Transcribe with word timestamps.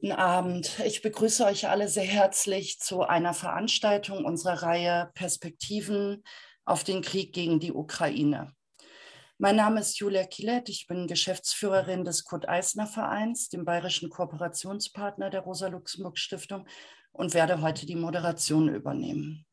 Guten 0.00 0.12
Abend. 0.12 0.78
Ich 0.86 1.02
begrüße 1.02 1.44
euch 1.44 1.68
alle 1.68 1.86
sehr 1.86 2.04
herzlich 2.04 2.80
zu 2.80 3.02
einer 3.02 3.34
Veranstaltung 3.34 4.24
unserer 4.24 4.62
Reihe 4.62 5.10
Perspektiven 5.12 6.24
auf 6.64 6.84
den 6.84 7.02
Krieg 7.02 7.34
gegen 7.34 7.60
die 7.60 7.74
Ukraine. 7.74 8.54
Mein 9.36 9.56
Name 9.56 9.80
ist 9.80 9.98
Julia 9.98 10.24
Kielet. 10.24 10.70
Ich 10.70 10.86
bin 10.86 11.06
Geschäftsführerin 11.06 12.02
des 12.02 12.24
Kurt 12.24 12.48
Eisner 12.48 12.86
Vereins, 12.86 13.50
dem 13.50 13.66
bayerischen 13.66 14.08
Kooperationspartner 14.08 15.28
der 15.28 15.42
Rosa-Luxemburg-Stiftung 15.42 16.66
und 17.12 17.34
werde 17.34 17.60
heute 17.60 17.84
die 17.84 17.96
Moderation 17.96 18.74
übernehmen. 18.74 19.44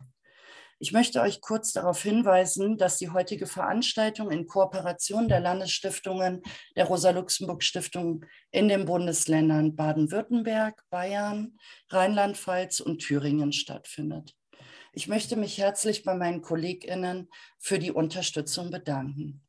Ich 0.80 0.92
möchte 0.92 1.22
euch 1.22 1.42
kurz 1.42 1.74
darauf 1.74 2.04
hinweisen, 2.04 2.78
dass 2.78 2.98
die 2.98 3.10
heutige 3.10 3.48
Veranstaltung 3.48 4.30
in 4.30 4.46
Kooperation 4.46 5.28
der 5.28 5.40
Landesstiftungen 5.40 6.44
der 6.76 6.86
Rosa-Luxemburg-Stiftung 6.86 8.24
in 8.52 8.68
den 8.68 8.86
Bundesländern 8.86 9.76
Baden-Württemberg, 9.76 10.84
Bayern, 10.92 11.58
Rheinland-Pfalz 11.90 12.80
und 12.80 13.00
Thüringen 13.00 13.54
stattfindet. 13.54 14.36
Ich 14.94 15.08
möchte 15.08 15.36
mich 15.36 15.58
herzlich 15.58 16.04
bei 16.04 16.14
meinen 16.14 16.44
KollegInnen 16.44 17.28
für 17.58 17.80
die 17.80 17.92
Unterstützung 17.92 18.70
bedanken. 18.70 19.42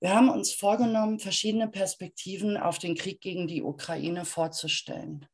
Wir 0.00 0.14
haben 0.14 0.28
uns 0.28 0.52
vorgenommen, 0.52 1.18
verschiedene 1.18 1.66
Perspektiven 1.68 2.58
auf 2.58 2.78
den 2.78 2.94
Krieg 2.94 3.22
gegen 3.22 3.48
die 3.48 3.62
Ukraine 3.62 4.26
vorzustellen. 4.26 5.26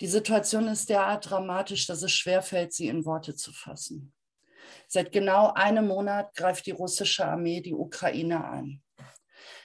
Die 0.00 0.06
Situation 0.06 0.68
ist 0.68 0.90
derart 0.90 1.30
dramatisch, 1.30 1.86
dass 1.86 2.02
es 2.02 2.12
schwerfällt, 2.12 2.72
sie 2.72 2.88
in 2.88 3.04
Worte 3.04 3.34
zu 3.34 3.52
fassen. 3.52 4.12
Seit 4.88 5.10
genau 5.10 5.52
einem 5.54 5.86
Monat 5.86 6.34
greift 6.34 6.66
die 6.66 6.72
russische 6.72 7.24
Armee 7.24 7.60
die 7.60 7.74
Ukraine 7.74 8.44
an. 8.44 8.82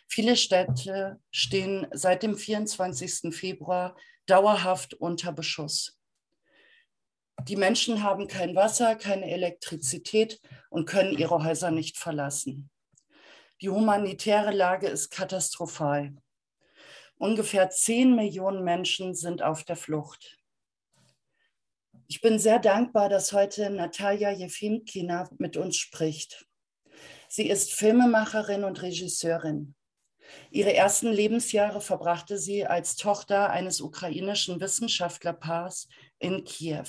Viele 0.08 0.36
Städte 0.36 1.20
stehen 1.32 1.88
seit 1.92 2.24
dem 2.24 2.36
24. 2.36 3.34
Februar 3.34 3.96
dauerhaft 4.26 4.94
unter 4.94 5.32
Beschuss. 5.32 5.98
Die 7.48 7.56
Menschen 7.56 8.04
haben 8.04 8.28
kein 8.28 8.56
Wasser, 8.56 8.96
keine 8.96 9.32
Elektrizität 9.32 10.40
und 10.70 10.86
können 10.86 11.18
ihre 11.18 11.44
Häuser 11.44 11.72
nicht 11.72 11.98
verlassen. 11.98 12.70
Die 13.62 13.70
humanitäre 13.70 14.52
Lage 14.52 14.88
ist 14.88 15.10
katastrophal. 15.10 16.14
Ungefähr 17.22 17.70
10 17.70 18.16
Millionen 18.16 18.64
Menschen 18.64 19.14
sind 19.14 19.44
auf 19.44 19.64
der 19.64 19.76
Flucht. 19.76 20.40
Ich 22.08 22.20
bin 22.20 22.40
sehr 22.40 22.58
dankbar, 22.58 23.10
dass 23.10 23.32
heute 23.32 23.70
Natalia 23.70 24.32
Jefimkina 24.32 25.30
mit 25.38 25.56
uns 25.56 25.78
spricht. 25.78 26.48
Sie 27.30 27.48
ist 27.48 27.74
Filmemacherin 27.74 28.64
und 28.64 28.82
Regisseurin. 28.82 29.76
Ihre 30.50 30.74
ersten 30.74 31.12
Lebensjahre 31.12 31.80
verbrachte 31.80 32.40
sie 32.40 32.66
als 32.66 32.96
Tochter 32.96 33.52
eines 33.52 33.82
ukrainischen 33.82 34.60
Wissenschaftlerpaars 34.60 35.90
in 36.18 36.44
Kiew. 36.44 36.88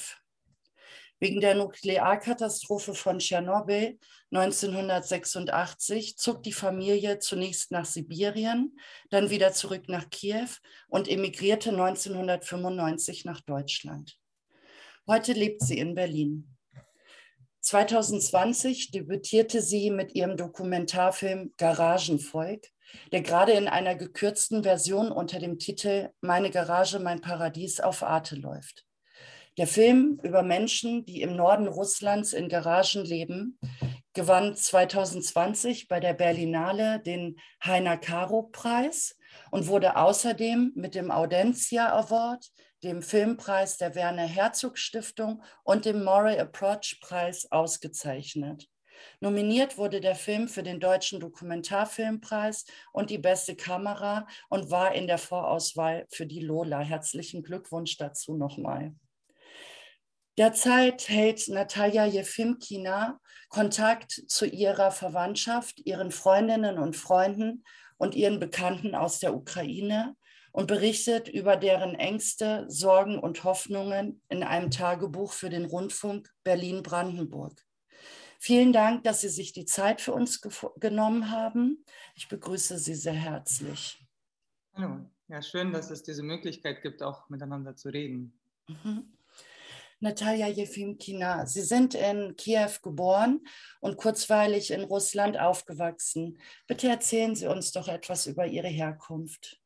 Wegen 1.23 1.41
der 1.41 1.55
Nuklearkatastrophe 1.55 2.95
von 2.95 3.21
Tschernobyl 3.21 3.97
1986 4.33 6.17
zog 6.17 6.43
die 6.43 6.53
Familie 6.53 7.21
zunächst 7.21 7.71
nach 7.71 7.85
Sibirien, 7.85 8.77
dann 9.09 9.31
wieder 9.31 9.53
zurück 9.53 9.85
nach 9.87 10.11
Kiew 10.11 10.49
und 10.89 11.07
emigrierte 11.07 11.71
1995 11.71 13.25
nach 13.25 13.41
Deutschland. 13.41 14.19
Heute 15.07 15.33
lebt 15.33 15.63
sie 15.63 15.79
in 15.79 15.95
Berlin. 15.95 16.57
2020 17.61 18.91
debütierte 18.91 19.63
sie 19.63 19.93
mit 19.93 20.17
ihrem 20.17 20.37
Dokumentarfilm 20.37 21.55
Garagenvolk, 21.57 22.67
der 23.13 23.23
gerade 23.23 23.53
in 23.53 23.69
einer 23.69 23.95
gekürzten 23.95 24.65
Version 24.65 25.13
unter 25.13 25.39
dem 25.39 25.61
Titel 25.61 26.11
Meine 26.21 26.51
Garage, 26.51 26.99
mein 26.99 27.21
Paradies 27.21 27.79
auf 27.79 28.03
Arte 28.03 28.35
läuft. 28.35 28.85
Der 29.59 29.67
Film 29.67 30.19
über 30.23 30.43
Menschen, 30.43 31.05
die 31.05 31.21
im 31.21 31.37
Norden 31.37 31.67
Russlands 31.67 32.33
in 32.33 32.49
Garagen 32.49 33.05
leben, 33.05 33.59
gewann 34.15 34.57
2020 34.57 35.89
bei 35.89 36.01
der 36.01 36.15
Berlinale 36.15 37.01
den 37.01 37.37
Heiner 37.63 37.99
Karo 37.99 38.45
Preis 38.45 39.15
und 39.51 39.67
wurde 39.67 39.97
außerdem 39.97 40.73
mit 40.75 40.95
dem 40.95 41.11
Audencia 41.11 41.93
Award, 41.93 42.47
dem 42.83 43.03
Filmpreis 43.03 43.77
der 43.77 43.95
Werner 43.95 44.27
Herzog 44.27 44.79
Stiftung 44.79 45.43
und 45.65 45.85
dem 45.85 46.03
Moral 46.03 46.41
Approach 46.41 46.99
Preis 47.03 47.47
ausgezeichnet. 47.53 48.71
Nominiert 49.21 49.77
wurde 49.77 50.01
der 50.01 50.15
Film 50.15 50.49
für 50.49 50.63
den 50.63 50.81
Deutschen 50.81 51.21
Dokumentarfilmpreis 51.21 52.65
und 52.93 53.11
die 53.11 53.19
beste 53.19 53.55
Kamera 53.55 54.27
und 54.49 54.71
war 54.71 54.95
in 54.95 55.07
der 55.07 55.19
Vorauswahl 55.19 56.07
für 56.09 56.27
die 56.27 56.41
Lola. 56.41 56.81
Herzlichen 56.81 57.43
Glückwunsch 57.43 57.99
dazu 57.99 58.35
nochmal. 58.35 58.95
Derzeit 60.39 61.09
hält 61.09 61.49
Natalia 61.49 62.07
Jefimkina 62.07 63.21
Kontakt 63.51 64.13
zu 64.29 64.47
ihrer 64.47 64.91
Verwandtschaft, 64.91 65.79
ihren 65.85 66.11
Freundinnen 66.11 66.79
und 66.79 66.97
Freunden 66.97 67.65
und 67.99 68.15
ihren 68.15 68.41
Bekannten 68.41 68.95
aus 68.95 69.19
der 69.19 69.35
Ukraine 69.35 70.17
und 70.53 70.69
berichtet 70.69 71.29
über 71.29 71.57
deren 71.57 71.95
Ängste, 71.95 72.65
Sorgen 72.69 73.19
und 73.19 73.45
Hoffnungen 73.45 74.23
in 74.31 74.43
einem 74.43 74.71
Tagebuch 74.71 75.33
für 75.33 75.51
den 75.51 75.67
Rundfunk 75.67 76.31
Berlin-Brandenburg. 76.45 77.63
Vielen 78.39 78.73
Dank, 78.73 79.05
dass 79.05 79.21
Sie 79.21 79.29
sich 79.29 79.53
die 79.53 79.67
Zeit 79.67 80.01
für 80.01 80.15
uns 80.15 80.41
genommen 80.81 81.31
haben. 81.31 81.85
Ich 82.15 82.29
begrüße 82.29 82.79
Sie 82.79 82.95
sehr 82.95 83.13
herzlich. 83.13 84.03
Hallo, 84.73 85.11
ja, 85.29 85.43
schön, 85.43 85.73
dass 85.73 85.91
es 85.91 86.03
diese 86.03 86.23
Möglichkeit 86.23 86.83
gibt, 86.83 87.03
auch 87.03 87.29
miteinander 87.29 87.77
zu 87.77 87.91
reden. 87.91 88.41
Mhm. 88.67 89.13
Natalia 90.03 90.49
Jefimkina. 90.49 91.47
Sie 91.47 91.63
sind 91.63 91.95
in 91.95 92.35
Kiew 92.37 92.71
geboren 92.83 93.41
und 93.81 93.97
kurzweilig 93.97 94.73
in 94.73 94.83
Russland 94.83 95.39
aufgewachsen. 95.39 96.39
Bitte 96.67 96.89
erzählen 96.89 97.37
Sie 97.37 97.47
uns 97.47 97.71
doch 97.71 97.87
etwas 97.87 98.27
über 98.27 98.45
Ihre 98.47 98.67
Herkunft. 98.67 99.61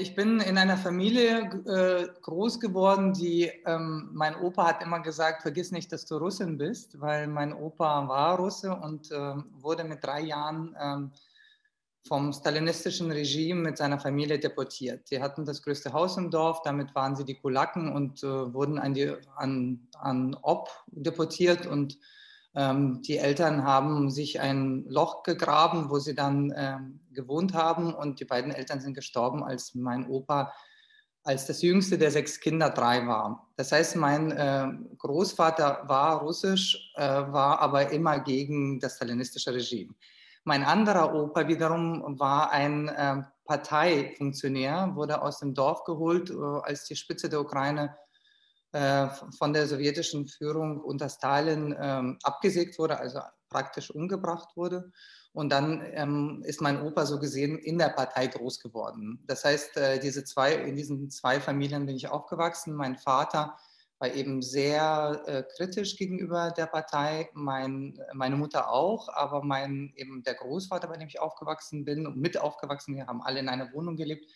Ich 0.00 0.16
bin 0.16 0.40
in 0.40 0.58
einer 0.58 0.76
Familie 0.76 1.42
äh, 1.64 2.08
groß 2.20 2.58
geworden, 2.58 3.12
die, 3.12 3.44
ähm, 3.66 4.10
mein 4.12 4.34
Opa 4.34 4.66
hat 4.66 4.82
immer 4.82 4.98
gesagt, 4.98 5.42
vergiss 5.42 5.70
nicht, 5.70 5.92
dass 5.92 6.06
du 6.06 6.16
Russin 6.16 6.58
bist, 6.58 7.00
weil 7.00 7.28
mein 7.28 7.52
Opa 7.52 8.08
war 8.08 8.36
Russe 8.36 8.74
und 8.74 9.12
äh, 9.12 9.34
wurde 9.52 9.84
mit 9.84 10.02
drei 10.02 10.22
Jahren 10.22 10.74
ähm, 10.80 11.12
vom 12.06 12.32
stalinistischen 12.32 13.10
Regime 13.10 13.60
mit 13.60 13.76
seiner 13.76 13.98
Familie 13.98 14.38
deportiert. 14.38 15.08
Sie 15.08 15.20
hatten 15.20 15.44
das 15.44 15.62
größte 15.62 15.92
Haus 15.92 16.16
im 16.16 16.30
Dorf, 16.30 16.62
damit 16.62 16.94
waren 16.94 17.16
sie 17.16 17.24
die 17.24 17.34
Kulaken 17.34 17.92
und 17.92 18.22
äh, 18.22 18.26
wurden 18.26 18.78
an, 18.78 18.94
die, 18.94 19.12
an, 19.36 19.88
an 19.92 20.36
Ob 20.42 20.70
deportiert 20.88 21.66
und 21.66 21.98
ähm, 22.54 23.02
die 23.02 23.18
Eltern 23.18 23.64
haben 23.64 24.10
sich 24.10 24.40
ein 24.40 24.84
Loch 24.88 25.22
gegraben, 25.22 25.90
wo 25.90 25.98
sie 25.98 26.14
dann 26.14 26.52
ähm, 26.56 27.00
gewohnt 27.12 27.54
haben 27.54 27.94
und 27.94 28.20
die 28.20 28.24
beiden 28.24 28.50
Eltern 28.50 28.80
sind 28.80 28.94
gestorben, 28.94 29.44
als 29.44 29.74
mein 29.74 30.08
Opa 30.08 30.52
als 31.26 31.44
das 31.44 31.60
jüngste 31.60 31.98
der 31.98 32.12
sechs 32.12 32.38
Kinder 32.38 32.70
drei 32.70 33.04
war. 33.04 33.48
Das 33.56 33.72
heißt, 33.72 33.96
mein 33.96 34.30
äh, 34.30 34.68
Großvater 34.96 35.82
war 35.86 36.20
russisch, 36.20 36.92
äh, 36.94 37.02
war 37.02 37.58
aber 37.58 37.90
immer 37.90 38.20
gegen 38.20 38.78
das 38.78 38.94
stalinistische 38.94 39.52
Regime. 39.52 39.92
Mein 40.48 40.62
anderer 40.62 41.12
Opa 41.12 41.48
wiederum 41.48 42.20
war 42.20 42.52
ein 42.52 42.86
äh, 42.86 43.20
Parteifunktionär, 43.46 44.92
wurde 44.94 45.20
aus 45.20 45.40
dem 45.40 45.54
Dorf 45.54 45.82
geholt, 45.82 46.30
äh, 46.30 46.34
als 46.62 46.84
die 46.84 46.94
Spitze 46.94 47.28
der 47.28 47.40
Ukraine 47.40 47.96
äh, 48.70 49.08
von 49.36 49.52
der 49.52 49.66
sowjetischen 49.66 50.28
Führung 50.28 50.80
unter 50.80 51.08
Stalin 51.08 51.74
ähm, 51.76 52.18
abgesägt 52.22 52.78
wurde, 52.78 52.96
also 52.96 53.18
praktisch 53.48 53.90
umgebracht 53.90 54.56
wurde. 54.56 54.92
Und 55.32 55.50
dann 55.50 55.84
ähm, 55.94 56.44
ist 56.46 56.60
mein 56.60 56.80
Opa 56.80 57.06
so 57.06 57.18
gesehen 57.18 57.58
in 57.58 57.76
der 57.76 57.88
Partei 57.88 58.28
groß 58.28 58.60
geworden. 58.60 59.18
Das 59.26 59.44
heißt, 59.44 59.76
äh, 59.78 59.98
diese 59.98 60.22
zwei, 60.22 60.54
in 60.54 60.76
diesen 60.76 61.10
zwei 61.10 61.40
Familien 61.40 61.86
bin 61.86 61.96
ich 61.96 62.06
aufgewachsen. 62.06 62.72
Mein 62.72 62.96
Vater 62.96 63.58
war 63.98 64.12
eben 64.12 64.42
sehr 64.42 65.22
äh, 65.26 65.42
kritisch 65.56 65.96
gegenüber 65.96 66.50
der 66.50 66.66
Partei, 66.66 67.30
mein, 67.32 67.98
meine 68.12 68.36
Mutter 68.36 68.70
auch, 68.70 69.08
aber 69.08 69.42
mein, 69.42 69.92
eben 69.96 70.22
der 70.22 70.34
Großvater, 70.34 70.88
bei 70.88 70.98
dem 70.98 71.08
ich 71.08 71.20
aufgewachsen 71.20 71.84
bin 71.84 72.06
und 72.06 72.16
mit 72.16 72.38
aufgewachsen, 72.38 72.94
wir 72.94 73.06
haben 73.06 73.22
alle 73.22 73.40
in 73.40 73.48
einer 73.48 73.72
Wohnung 73.72 73.96
gelebt, 73.96 74.30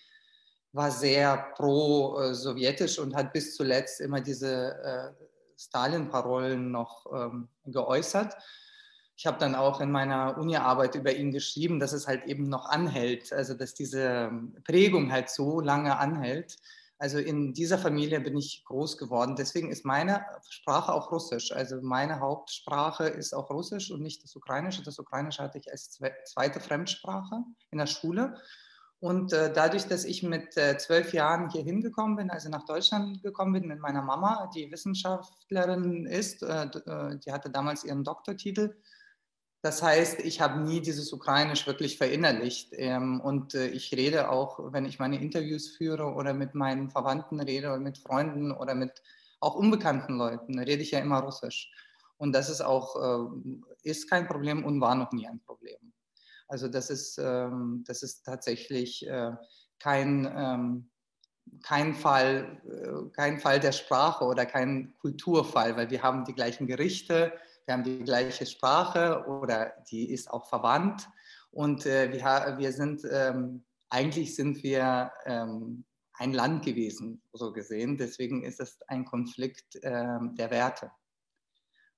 war 0.73 0.91
sehr 0.91 1.37
pro-sowjetisch 1.57 2.99
und 2.99 3.15
hat 3.15 3.33
bis 3.33 3.55
zuletzt 3.57 4.01
immer 4.01 4.21
diese 4.21 4.79
äh, 4.83 5.25
Stalin-Parolen 5.59 6.71
noch 6.71 7.07
ähm, 7.13 7.49
geäußert. 7.67 8.37
Ich 9.17 9.27
habe 9.27 9.39
dann 9.39 9.55
auch 9.55 9.83
in 9.83 9.91
meiner 9.91 10.39
Uni-Arbeit 10.39 10.95
über 10.95 11.13
ihn 11.13 11.33
geschrieben, 11.33 11.81
dass 11.81 11.93
es 11.93 12.07
halt 12.07 12.25
eben 12.25 12.49
noch 12.49 12.65
anhält, 12.67 13.31
also 13.35 13.53
dass 13.53 13.75
diese 13.75 14.31
Prägung 14.65 15.13
halt 15.13 15.29
so 15.29 15.61
lange 15.61 15.99
anhält 15.99 16.57
also 17.01 17.17
in 17.17 17.55
dieser 17.55 17.79
Familie 17.79 18.21
bin 18.21 18.37
ich 18.37 18.63
groß 18.67 18.99
geworden. 18.99 19.35
Deswegen 19.35 19.71
ist 19.71 19.87
meine 19.87 20.23
Sprache 20.51 20.93
auch 20.93 21.11
Russisch. 21.11 21.51
Also 21.51 21.81
meine 21.81 22.21
Hauptsprache 22.21 23.05
ist 23.05 23.33
auch 23.33 23.49
Russisch 23.49 23.91
und 23.91 24.03
nicht 24.03 24.23
das 24.23 24.37
Ukrainische. 24.37 24.83
Das 24.83 24.99
Ukrainische 24.99 25.43
hatte 25.43 25.57
ich 25.57 25.71
als 25.71 25.99
zweite 26.27 26.61
Fremdsprache 26.61 27.43
in 27.71 27.79
der 27.79 27.87
Schule. 27.87 28.35
Und 28.99 29.33
äh, 29.33 29.51
dadurch, 29.51 29.87
dass 29.87 30.05
ich 30.05 30.23
mit 30.23 30.59
äh, 30.59 30.77
zwölf 30.77 31.15
Jahren 31.15 31.49
hier 31.49 31.63
hingekommen 31.63 32.17
bin, 32.17 32.31
also 32.31 32.51
nach 32.51 32.67
Deutschland 32.67 33.23
gekommen 33.23 33.55
bin 33.55 33.67
mit 33.67 33.81
meiner 33.81 34.03
Mama, 34.03 34.51
die 34.55 34.71
Wissenschaftlerin 34.71 36.05
ist, 36.05 36.43
äh, 36.43 36.65
äh 36.65 37.19
die 37.19 37.33
hatte 37.33 37.49
damals 37.49 37.83
ihren 37.83 38.05
Doktortitel. 38.05 38.77
Das 39.63 39.83
heißt, 39.83 40.21
ich 40.21 40.41
habe 40.41 40.61
nie 40.61 40.81
dieses 40.81 41.13
Ukrainisch 41.13 41.67
wirklich 41.67 41.99
verinnerlicht. 41.99 42.71
Ähm, 42.73 43.21
und 43.21 43.55
äh, 43.55 43.69
ich 43.69 43.93
rede 43.93 44.31
auch, 44.31 44.73
wenn 44.73 44.87
ich 44.87 44.99
meine 44.99 45.21
Interviews 45.21 45.69
führe 45.69 46.15
oder 46.15 46.33
mit 46.33 46.55
meinen 46.55 46.89
Verwandten 46.89 47.41
rede 47.41 47.69
oder 47.69 47.79
mit 47.79 47.99
Freunden 47.99 48.53
oder 48.53 48.75
mit 48.75 49.03
auch 49.41 49.55
unbekannten 49.55 50.17
Leuten, 50.17 50.59
rede 50.59 50.83
ich 50.83 50.93
ja 50.93 51.01
immer 51.01 51.21
Russisch. 51.21 51.71
Und 52.17 52.33
das 52.33 52.49
ist 52.49 52.63
auch, 52.63 52.97
äh, 52.97 53.51
ist 53.83 54.09
kein 54.09 54.27
Problem 54.27 54.65
und 54.65 54.81
war 54.81 54.95
noch 54.95 55.13
nie 55.13 55.27
ein 55.27 55.41
Problem. 55.41 55.93
Also 56.49 56.67
das 56.69 56.89
ist, 56.89 57.19
ähm, 57.19 57.85
das 57.87 58.03
ist 58.03 58.25
tatsächlich 58.25 59.07
äh, 59.07 59.33
kein, 59.79 60.31
ähm, 60.35 60.91
kein, 61.63 61.95
Fall, 61.95 63.11
kein 63.15 63.39
Fall 63.39 63.61
der 63.61 63.73
Sprache 63.73 64.25
oder 64.25 64.47
kein 64.47 64.95
Kulturfall, 64.99 65.77
weil 65.77 65.91
wir 65.91 66.03
haben 66.03 66.25
die 66.25 66.35
gleichen 66.35 66.67
Gerichte, 66.67 67.33
wir 67.67 67.75
haben 67.75 67.85
die 67.85 68.03
gleiche 68.03 68.47
Sprache 68.47 69.25
oder 69.27 69.73
die 69.91 70.11
ist 70.11 70.31
auch 70.31 70.49
verwandt. 70.49 71.09
Und 71.51 71.87
äh, 71.87 72.13
wir, 72.13 72.59
wir 72.59 72.73
sind, 72.73 73.03
ähm, 73.11 73.65
eigentlich 73.89 74.35
sind 74.35 74.63
wir 74.63 75.13
ähm, 75.25 75.85
ein 76.15 76.33
Land 76.33 76.65
gewesen, 76.65 77.23
so 77.33 77.53
gesehen. 77.53 77.97
Deswegen 77.97 78.43
ist 78.45 78.61
es 78.61 78.79
ein 78.89 79.05
Konflikt 79.05 79.79
ähm, 79.83 80.35
der 80.37 80.51
Werte. 80.51 80.91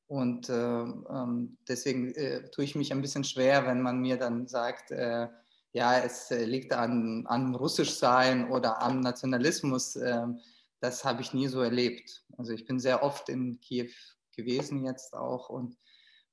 Und 0.07 0.49
äh, 0.49 0.53
ähm, 0.55 1.57
deswegen 1.67 2.15
äh, 2.15 2.51
tue 2.51 2.65
ich 2.65 2.75
mich 2.75 2.93
ein 2.93 3.01
bisschen 3.01 3.25
schwer, 3.25 3.67
wenn 3.67 3.81
man 3.81 4.01
mir 4.01 4.19
dann 4.19 4.47
sagt, 4.47 4.91
äh, 4.91 5.27
ja, 5.73 5.99
es 5.99 6.31
äh, 6.31 6.45
liegt 6.45 6.73
an, 6.73 7.27
an 7.27 7.55
Russischsein 7.55 8.51
oder 8.51 8.83
am 8.83 9.01
Nationalismus. 9.01 9.97
Ähm, 9.97 10.39
das 10.81 11.05
habe 11.05 11.23
ich 11.23 11.33
nie 11.33 11.49
so 11.49 11.63
erlebt. 11.63 12.25
Also 12.37 12.53
ich 12.53 12.67
bin 12.67 12.79
sehr 12.79 13.03
oft 13.03 13.29
in 13.29 13.59
Kiew 13.61 13.89
gewesen 14.33 14.85
jetzt 14.85 15.15
auch 15.15 15.49
und 15.49 15.77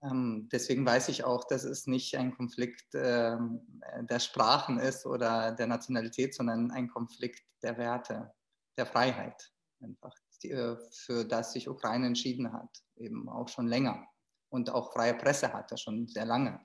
ähm, 0.02 0.48
deswegen 0.52 0.86
weiß 0.86 1.10
ich 1.10 1.26
auch, 1.26 1.44
dass 1.46 1.64
es 1.64 1.86
nicht 1.86 2.16
ein 2.16 2.36
Konflikt 2.36 2.86
ähm, 2.94 3.82
der 4.10 4.20
Sprachen 4.20 4.80
ist 4.80 5.06
oder 5.06 5.52
der 5.52 5.68
Nationalität, 5.68 6.34
sondern 6.34 6.72
ein 6.72 6.88
Konflikt 6.88 7.44
der 7.62 7.78
Werte, 7.78 8.32
der 8.78 8.86
Freiheit 8.86 9.52
einfach. 9.82 10.16
Äh, 10.44 10.76
für 10.92 11.26
das 11.26 11.54
sich 11.54 11.68
Ukraine 11.68 12.08
entschieden 12.08 12.54
hat, 12.54 12.70
eben 12.96 13.28
auch 13.28 13.50
schon 13.50 13.68
länger. 13.68 14.08
Und 14.50 14.70
auch 14.70 14.94
freie 14.94 15.14
Presse 15.14 15.54
hat 15.54 15.72
er 15.72 15.78
schon 15.78 16.08
sehr 16.08 16.26
lange. 16.26 16.60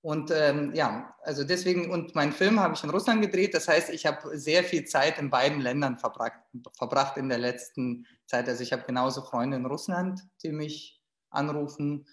Und 0.00 0.30
ähm, 0.30 0.72
ja, 0.74 1.14
also 1.22 1.42
deswegen, 1.42 1.90
und 1.90 2.14
meinen 2.14 2.32
Film 2.32 2.60
habe 2.60 2.74
ich 2.74 2.84
in 2.84 2.90
Russland 2.90 3.20
gedreht. 3.20 3.54
Das 3.54 3.66
heißt, 3.66 3.90
ich 3.90 4.06
habe 4.06 4.38
sehr 4.38 4.62
viel 4.62 4.84
Zeit 4.84 5.18
in 5.18 5.28
beiden 5.28 5.60
Ländern 5.60 5.98
verbracht, 5.98 6.38
verbracht 6.76 7.16
in 7.16 7.28
der 7.28 7.38
letzten 7.38 8.06
Zeit. 8.26 8.48
Also 8.48 8.62
ich 8.62 8.72
habe 8.72 8.84
genauso 8.84 9.22
Freunde 9.22 9.56
in 9.56 9.66
Russland, 9.66 10.20
die 10.42 10.52
mich 10.52 11.02
anrufen, 11.30 12.06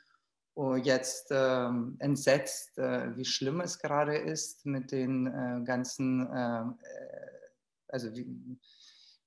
oh, 0.56 0.76
jetzt 0.76 1.28
ähm, 1.32 1.96
entsetzt, 2.00 2.78
äh, 2.78 3.16
wie 3.16 3.26
schlimm 3.26 3.62
es 3.62 3.78
gerade 3.78 4.18
ist 4.18 4.66
mit 4.66 4.92
den 4.92 5.28
äh, 5.28 5.64
ganzen, 5.64 6.28
äh, 6.32 6.64
also 7.90 8.16
wie, 8.16 8.28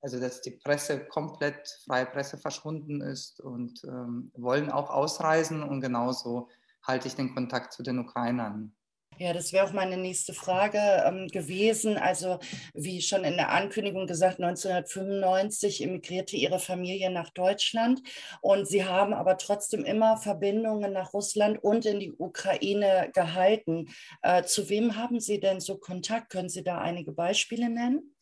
also 0.00 0.18
dass 0.18 0.40
die 0.40 0.52
Presse 0.52 1.06
komplett, 1.06 1.68
freie 1.84 2.06
Presse 2.06 2.38
verschwunden 2.38 3.00
ist 3.02 3.40
und 3.40 3.84
ähm, 3.84 4.32
wollen 4.36 4.70
auch 4.70 4.90
ausreisen 4.90 5.62
und 5.62 5.80
genauso 5.80 6.48
halte 6.82 7.08
ich 7.08 7.14
den 7.14 7.34
Kontakt 7.34 7.72
zu 7.72 7.82
den 7.82 7.98
Ukrainern. 7.98 8.74
Ja, 9.20 9.32
das 9.32 9.52
wäre 9.52 9.66
auch 9.66 9.72
meine 9.72 9.96
nächste 9.96 10.32
Frage 10.32 10.78
ähm, 10.78 11.26
gewesen. 11.26 11.96
Also, 11.96 12.38
wie 12.72 13.02
schon 13.02 13.24
in 13.24 13.36
der 13.36 13.50
Ankündigung 13.50 14.06
gesagt, 14.06 14.40
1995 14.40 15.82
emigrierte 15.82 16.36
Ihre 16.36 16.60
Familie 16.60 17.10
nach 17.10 17.30
Deutschland 17.30 18.00
und 18.42 18.68
Sie 18.68 18.84
haben 18.84 19.12
aber 19.12 19.36
trotzdem 19.36 19.84
immer 19.84 20.18
Verbindungen 20.18 20.92
nach 20.92 21.14
Russland 21.14 21.58
und 21.64 21.84
in 21.84 21.98
die 21.98 22.12
Ukraine 22.12 23.10
gehalten. 23.12 23.88
Äh, 24.22 24.44
zu 24.44 24.68
wem 24.68 24.94
haben 24.94 25.18
Sie 25.18 25.40
denn 25.40 25.58
so 25.58 25.78
Kontakt? 25.78 26.30
Können 26.30 26.48
Sie 26.48 26.62
da 26.62 26.78
einige 26.78 27.10
Beispiele 27.10 27.68
nennen? 27.68 28.14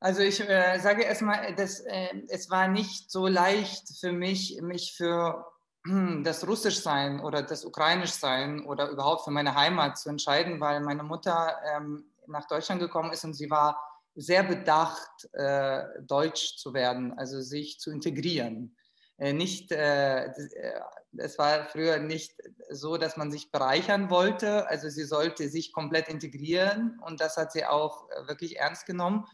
Also 0.00 0.22
ich 0.22 0.40
äh, 0.40 0.80
sage 0.80 1.04
erstmal, 1.04 1.54
dass, 1.54 1.78
äh, 1.78 2.08
es 2.26 2.50
war 2.50 2.66
nicht 2.66 3.08
so 3.08 3.28
leicht 3.28 3.84
für 4.00 4.10
mich, 4.10 4.58
mich 4.60 4.94
für 4.96 5.46
das 6.22 6.46
Russischsein 6.46 7.20
oder 7.20 7.42
das 7.42 7.64
Ukrainischsein 7.64 8.64
oder 8.64 8.88
überhaupt 8.88 9.24
für 9.24 9.30
meine 9.30 9.54
Heimat 9.54 9.98
zu 9.98 10.08
entscheiden, 10.08 10.60
weil 10.60 10.80
meine 10.80 11.02
Mutter 11.02 11.56
ähm, 11.74 12.04
nach 12.26 12.46
Deutschland 12.46 12.80
gekommen 12.80 13.12
ist 13.12 13.24
und 13.24 13.34
sie 13.34 13.50
war 13.50 13.82
sehr 14.14 14.42
bedacht, 14.42 15.28
äh, 15.32 15.84
deutsch 16.02 16.56
zu 16.56 16.74
werden, 16.74 17.16
also 17.18 17.40
sich 17.40 17.78
zu 17.78 17.90
integrieren. 17.90 18.76
Äh, 19.18 19.32
nicht, 19.32 19.72
äh, 19.72 20.26
äh, 20.26 20.80
es 21.16 21.38
war 21.38 21.66
früher 21.66 21.98
nicht 21.98 22.34
so, 22.70 22.96
dass 22.96 23.16
man 23.16 23.30
sich 23.30 23.50
bereichern 23.50 24.10
wollte, 24.10 24.68
also 24.68 24.88
sie 24.88 25.04
sollte 25.04 25.48
sich 25.48 25.72
komplett 25.72 26.08
integrieren 26.08 26.98
und 27.04 27.20
das 27.20 27.36
hat 27.36 27.52
sie 27.52 27.64
auch 27.64 28.08
äh, 28.10 28.26
wirklich 28.28 28.58
ernst 28.58 28.86
genommen. 28.86 29.26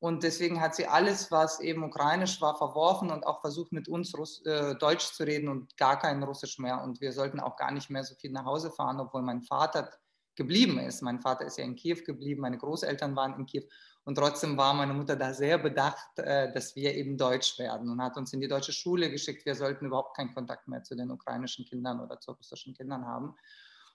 Und 0.00 0.22
deswegen 0.22 0.62
hat 0.62 0.74
sie 0.74 0.86
alles, 0.86 1.30
was 1.30 1.60
eben 1.60 1.84
ukrainisch 1.84 2.40
war, 2.40 2.56
verworfen 2.56 3.10
und 3.10 3.26
auch 3.26 3.42
versucht, 3.42 3.70
mit 3.70 3.86
uns 3.86 4.16
Russ 4.16 4.44
äh, 4.46 4.74
Deutsch 4.76 5.12
zu 5.12 5.24
reden 5.24 5.48
und 5.48 5.76
gar 5.76 5.98
kein 5.98 6.22
Russisch 6.22 6.58
mehr. 6.58 6.82
Und 6.82 7.02
wir 7.02 7.12
sollten 7.12 7.38
auch 7.38 7.56
gar 7.56 7.70
nicht 7.70 7.90
mehr 7.90 8.02
so 8.02 8.14
viel 8.14 8.32
nach 8.32 8.46
Hause 8.46 8.70
fahren, 8.70 8.98
obwohl 8.98 9.20
mein 9.20 9.42
Vater 9.42 9.90
geblieben 10.36 10.78
ist. 10.78 11.02
Mein 11.02 11.20
Vater 11.20 11.44
ist 11.44 11.58
ja 11.58 11.64
in 11.64 11.76
Kiew 11.76 11.98
geblieben, 12.06 12.40
meine 12.40 12.56
Großeltern 12.56 13.14
waren 13.14 13.38
in 13.38 13.44
Kiew. 13.44 13.64
Und 14.04 14.14
trotzdem 14.14 14.56
war 14.56 14.72
meine 14.72 14.94
Mutter 14.94 15.16
da 15.16 15.34
sehr 15.34 15.58
bedacht, 15.58 16.18
äh, 16.18 16.50
dass 16.50 16.74
wir 16.74 16.94
eben 16.94 17.18
Deutsch 17.18 17.58
werden 17.58 17.90
und 17.90 18.02
hat 18.02 18.16
uns 18.16 18.32
in 18.32 18.40
die 18.40 18.48
deutsche 18.48 18.72
Schule 18.72 19.10
geschickt. 19.10 19.44
Wir 19.44 19.54
sollten 19.54 19.84
überhaupt 19.84 20.16
keinen 20.16 20.32
Kontakt 20.32 20.66
mehr 20.66 20.82
zu 20.82 20.96
den 20.96 21.10
ukrainischen 21.10 21.66
Kindern 21.66 22.00
oder 22.00 22.18
zu 22.18 22.32
russischen 22.32 22.72
Kindern 22.72 23.04
haben. 23.04 23.36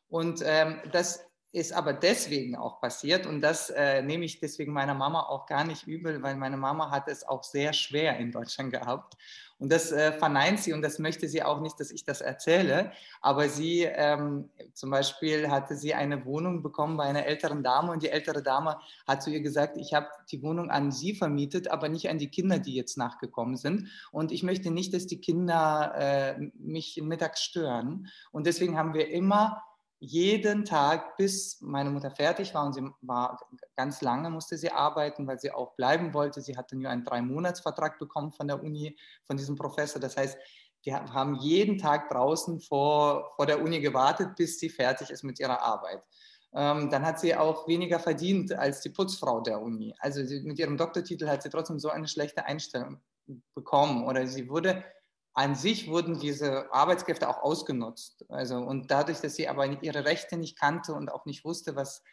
Und 0.07 0.43
ähm, 0.45 0.79
das 0.91 1.25
ist 1.51 1.71
aber 1.73 1.93
deswegen 1.93 2.55
auch 2.55 2.81
passiert. 2.81 3.25
Und 3.25 3.41
das 3.41 3.69
äh, 3.69 4.01
nehme 4.01 4.25
ich 4.25 4.39
deswegen 4.39 4.73
meiner 4.73 4.93
Mama 4.93 5.21
auch 5.21 5.45
gar 5.45 5.63
nicht 5.63 5.87
übel, 5.87 6.21
weil 6.21 6.35
meine 6.35 6.57
Mama 6.57 6.91
hat 6.91 7.07
es 7.07 7.27
auch 7.27 7.43
sehr 7.43 7.71
schwer 7.73 8.17
in 8.17 8.31
Deutschland 8.31 8.71
gehabt. 8.71 9.15
Und 9.57 9.71
das 9.71 9.91
äh, 9.91 10.11
verneint 10.11 10.59
sie 10.59 10.73
und 10.73 10.81
das 10.81 10.99
möchte 10.99 11.29
sie 11.29 11.41
auch 11.41 11.61
nicht, 11.61 11.79
dass 11.79 11.89
ich 11.89 12.03
das 12.03 12.19
erzähle, 12.19 12.91
aber 13.21 13.47
sie 13.47 13.83
ähm, 13.83 14.49
zum 14.73 14.89
Beispiel 14.89 15.49
hatte 15.49 15.77
sie 15.77 15.93
eine 15.93 16.25
Wohnung 16.25 16.61
bekommen 16.61 16.97
bei 16.97 17.05
einer 17.05 17.25
älteren 17.25 17.63
Dame 17.63 17.93
und 17.93 18.03
die 18.03 18.09
ältere 18.09 18.43
Dame 18.43 18.77
hat 19.07 19.23
zu 19.23 19.29
ihr 19.29 19.39
gesagt, 19.39 19.77
ich 19.77 19.93
habe 19.93 20.07
die 20.29 20.43
Wohnung 20.43 20.69
an 20.69 20.91
sie 20.91 21.15
vermietet, 21.15 21.69
aber 21.69 21.87
nicht 21.87 22.09
an 22.09 22.17
die 22.17 22.29
Kinder, 22.29 22.59
die 22.59 22.75
jetzt 22.75 22.97
nachgekommen 22.97 23.55
sind. 23.55 23.87
Und 24.11 24.33
ich 24.33 24.43
möchte 24.43 24.71
nicht, 24.71 24.93
dass 24.93 25.07
die 25.07 25.21
Kinder 25.21 25.93
äh, 25.95 26.37
mich 26.59 26.99
mittags 27.01 27.41
stören. 27.41 28.07
Und 28.33 28.47
deswegen 28.47 28.77
haben 28.77 28.93
wir 28.93 29.09
immer 29.09 29.63
jeden 30.05 30.65
Tag, 30.65 31.17
bis 31.17 31.59
meine 31.61 31.89
Mutter 31.89 32.11
fertig 32.11 32.53
war 32.53 32.65
und 32.65 32.73
sie 32.73 32.87
war 33.01 33.39
ganz 33.75 34.01
lange, 34.01 34.29
musste 34.29 34.57
sie 34.57 34.71
arbeiten, 34.71 35.27
weil 35.27 35.39
sie 35.39 35.51
auch 35.51 35.75
bleiben 35.75 36.13
wollte. 36.13 36.41
Sie 36.41 36.55
hatte 36.55 36.75
nur 36.75 36.89
einen 36.89 37.03
Drei-Monats-Vertrag 37.03 37.99
bekommen 37.99 38.31
von 38.31 38.47
der 38.47 38.63
Uni, 38.63 38.97
von 39.25 39.37
diesem 39.37 39.55
Professor. 39.55 39.99
Das 39.99 40.17
heißt, 40.17 40.37
die 40.85 40.93
haben 40.93 41.35
jeden 41.35 41.77
Tag 41.77 42.09
draußen 42.09 42.59
vor, 42.61 43.33
vor 43.35 43.45
der 43.45 43.61
Uni 43.61 43.79
gewartet, 43.79 44.35
bis 44.35 44.59
sie 44.59 44.69
fertig 44.69 45.09
ist 45.09 45.23
mit 45.23 45.39
ihrer 45.39 45.61
Arbeit. 45.61 46.03
Ähm, 46.53 46.89
dann 46.89 47.05
hat 47.05 47.19
sie 47.19 47.35
auch 47.35 47.67
weniger 47.67 47.99
verdient 47.99 48.53
als 48.53 48.81
die 48.81 48.89
Putzfrau 48.89 49.41
der 49.41 49.61
Uni. 49.61 49.93
Also 49.99 50.23
sie, 50.23 50.41
mit 50.41 50.59
ihrem 50.59 50.77
Doktortitel 50.77 51.27
hat 51.27 51.43
sie 51.43 51.49
trotzdem 51.49 51.79
so 51.79 51.89
eine 51.89 52.07
schlechte 52.07 52.45
Einstellung 52.45 53.01
bekommen 53.55 54.05
oder 54.05 54.27
sie 54.27 54.47
wurde 54.47 54.83
an 55.35 55.53
sich 55.53 55.89
wurden 55.89 56.17
diese 56.17 56.71
Arbeitskräfte 56.73 57.27
auch 57.27 57.43
ausgenutzt. 57.43 58.25
Also, 58.29 58.55
und 58.55 58.89
dadurch, 58.89 59.19
dass 59.19 59.35
sie 59.35 59.49
aber 59.49 59.65
ihre 59.83 60.05
Rechte 60.05 60.37
nicht 60.37 60.57
kannte 60.57 60.93
und 60.93 61.11
auch 61.11 61.25
nicht 61.25 61.43
wusste, 61.43 61.75
was, 61.75 62.03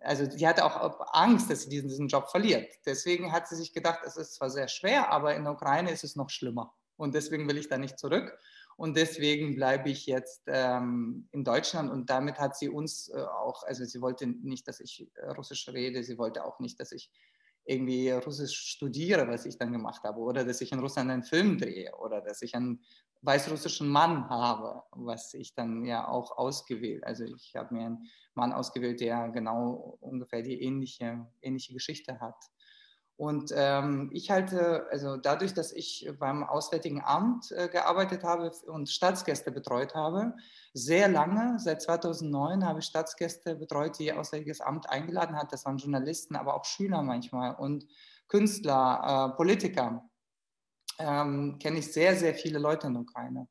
also 0.00 0.28
sie 0.28 0.48
hatte 0.48 0.64
auch 0.64 0.98
Angst, 1.12 1.50
dass 1.50 1.62
sie 1.62 1.68
diesen, 1.68 1.90
diesen 1.90 2.08
Job 2.08 2.30
verliert. 2.30 2.72
Deswegen 2.86 3.32
hat 3.32 3.48
sie 3.48 3.56
sich 3.56 3.74
gedacht, 3.74 4.00
es 4.06 4.16
ist 4.16 4.34
zwar 4.34 4.48
sehr 4.48 4.68
schwer, 4.68 5.10
aber 5.10 5.36
in 5.36 5.44
der 5.44 5.52
Ukraine 5.52 5.90
ist 5.90 6.04
es 6.04 6.16
noch 6.16 6.30
schlimmer. 6.30 6.74
Und 6.96 7.14
deswegen 7.14 7.46
will 7.48 7.58
ich 7.58 7.68
da 7.68 7.76
nicht 7.76 7.98
zurück. 7.98 8.36
Und 8.76 8.96
deswegen 8.96 9.54
bleibe 9.54 9.90
ich 9.90 10.06
jetzt 10.06 10.42
ähm, 10.46 11.28
in 11.32 11.44
Deutschland 11.44 11.92
und 11.92 12.10
damit 12.10 12.38
hat 12.38 12.56
sie 12.56 12.68
uns 12.68 13.08
äh, 13.08 13.20
auch, 13.20 13.62
also 13.62 13.84
sie 13.84 14.00
wollte 14.00 14.26
nicht, 14.26 14.66
dass 14.66 14.80
ich 14.80 15.06
äh, 15.14 15.26
Russisch 15.30 15.68
rede, 15.68 16.02
sie 16.02 16.18
wollte 16.18 16.44
auch 16.44 16.58
nicht, 16.58 16.80
dass 16.80 16.90
ich 16.90 17.10
irgendwie 17.64 18.10
Russisch 18.10 18.56
studiere, 18.56 19.28
was 19.28 19.46
ich 19.46 19.58
dann 19.58 19.72
gemacht 19.72 20.02
habe, 20.04 20.20
oder 20.20 20.44
dass 20.44 20.60
ich 20.60 20.72
in 20.72 20.80
Russland 20.80 21.10
einen 21.10 21.22
Film 21.22 21.58
drehe, 21.58 21.94
oder 21.96 22.20
dass 22.20 22.42
ich 22.42 22.54
einen 22.54 22.80
weißrussischen 23.22 23.88
Mann 23.88 24.28
habe, 24.28 24.82
was 24.90 25.32
ich 25.34 25.54
dann 25.54 25.84
ja 25.84 26.06
auch 26.06 26.36
ausgewählt. 26.36 27.04
Also 27.04 27.24
ich 27.24 27.56
habe 27.56 27.74
mir 27.74 27.86
einen 27.86 28.06
Mann 28.34 28.52
ausgewählt, 28.52 29.00
der 29.00 29.30
genau 29.30 29.96
ungefähr 30.00 30.42
die 30.42 30.60
ähnliche, 30.60 31.26
ähnliche 31.40 31.72
Geschichte 31.72 32.20
hat. 32.20 32.36
Und 33.16 33.52
ähm, 33.54 34.10
ich 34.12 34.30
halte, 34.30 34.86
also 34.90 35.16
dadurch, 35.16 35.54
dass 35.54 35.72
ich 35.72 36.10
beim 36.18 36.42
Auswärtigen 36.42 37.00
Amt 37.04 37.52
äh, 37.52 37.68
gearbeitet 37.68 38.24
habe 38.24 38.50
und 38.66 38.90
Staatsgäste 38.90 39.52
betreut 39.52 39.94
habe, 39.94 40.34
sehr 40.72 41.08
lange, 41.08 41.60
seit 41.60 41.80
2009 41.82 42.66
habe 42.66 42.80
ich 42.80 42.86
Staatsgäste 42.86 43.54
betreut, 43.54 44.00
die 44.00 44.12
Auswärtiges 44.12 44.60
Amt 44.60 44.90
eingeladen 44.90 45.36
hat. 45.36 45.52
Das 45.52 45.64
waren 45.64 45.76
Journalisten, 45.76 46.34
aber 46.34 46.54
auch 46.54 46.64
Schüler 46.64 47.02
manchmal 47.02 47.54
und 47.54 47.86
Künstler, 48.26 49.30
äh, 49.30 49.36
Politiker. 49.36 50.10
Ähm, 50.98 51.58
Kenne 51.60 51.78
ich 51.78 51.92
sehr, 51.92 52.16
sehr 52.16 52.34
viele 52.34 52.58
Leute 52.58 52.88
in 52.88 52.94
der 52.94 53.02
Ukraine. 53.02 53.46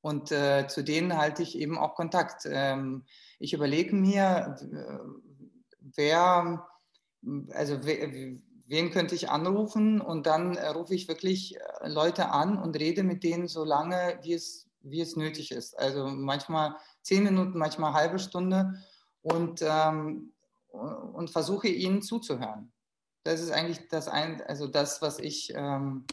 Und 0.00 0.32
äh, 0.32 0.66
zu 0.66 0.82
denen 0.82 1.16
halte 1.16 1.42
ich 1.42 1.56
eben 1.56 1.78
auch 1.78 1.94
Kontakt. 1.94 2.46
Ähm, 2.46 3.04
ich 3.38 3.52
überlege 3.52 3.94
mir, 3.94 4.56
wer, 5.80 6.66
also 7.52 7.78
wer, 7.84 8.08
wen 8.66 8.90
könnte 8.90 9.14
ich 9.14 9.30
anrufen 9.30 10.00
und 10.00 10.26
dann 10.26 10.56
äh, 10.56 10.68
rufe 10.68 10.94
ich 10.94 11.08
wirklich 11.08 11.56
äh, 11.56 11.88
Leute 11.88 12.30
an 12.30 12.58
und 12.58 12.76
rede 12.76 13.02
mit 13.02 13.22
denen 13.22 13.48
so 13.48 13.64
lange, 13.64 14.18
wie 14.22 14.34
es, 14.34 14.68
wie 14.80 15.00
es 15.00 15.16
nötig 15.16 15.52
ist. 15.52 15.78
Also 15.78 16.08
manchmal 16.08 16.76
zehn 17.02 17.24
Minuten, 17.24 17.58
manchmal 17.58 17.92
halbe 17.92 18.18
Stunde 18.18 18.74
und, 19.22 19.62
ähm, 19.62 20.32
und 20.68 21.30
versuche 21.30 21.68
ihnen 21.68 22.02
zuzuhören. 22.02 22.72
Das 23.22 23.40
ist 23.40 23.50
eigentlich 23.50 23.88
das, 23.88 24.08
ein, 24.08 24.42
also 24.42 24.66
das 24.66 25.00
was 25.00 25.18
ich 25.18 25.52
ähm, 25.54 26.04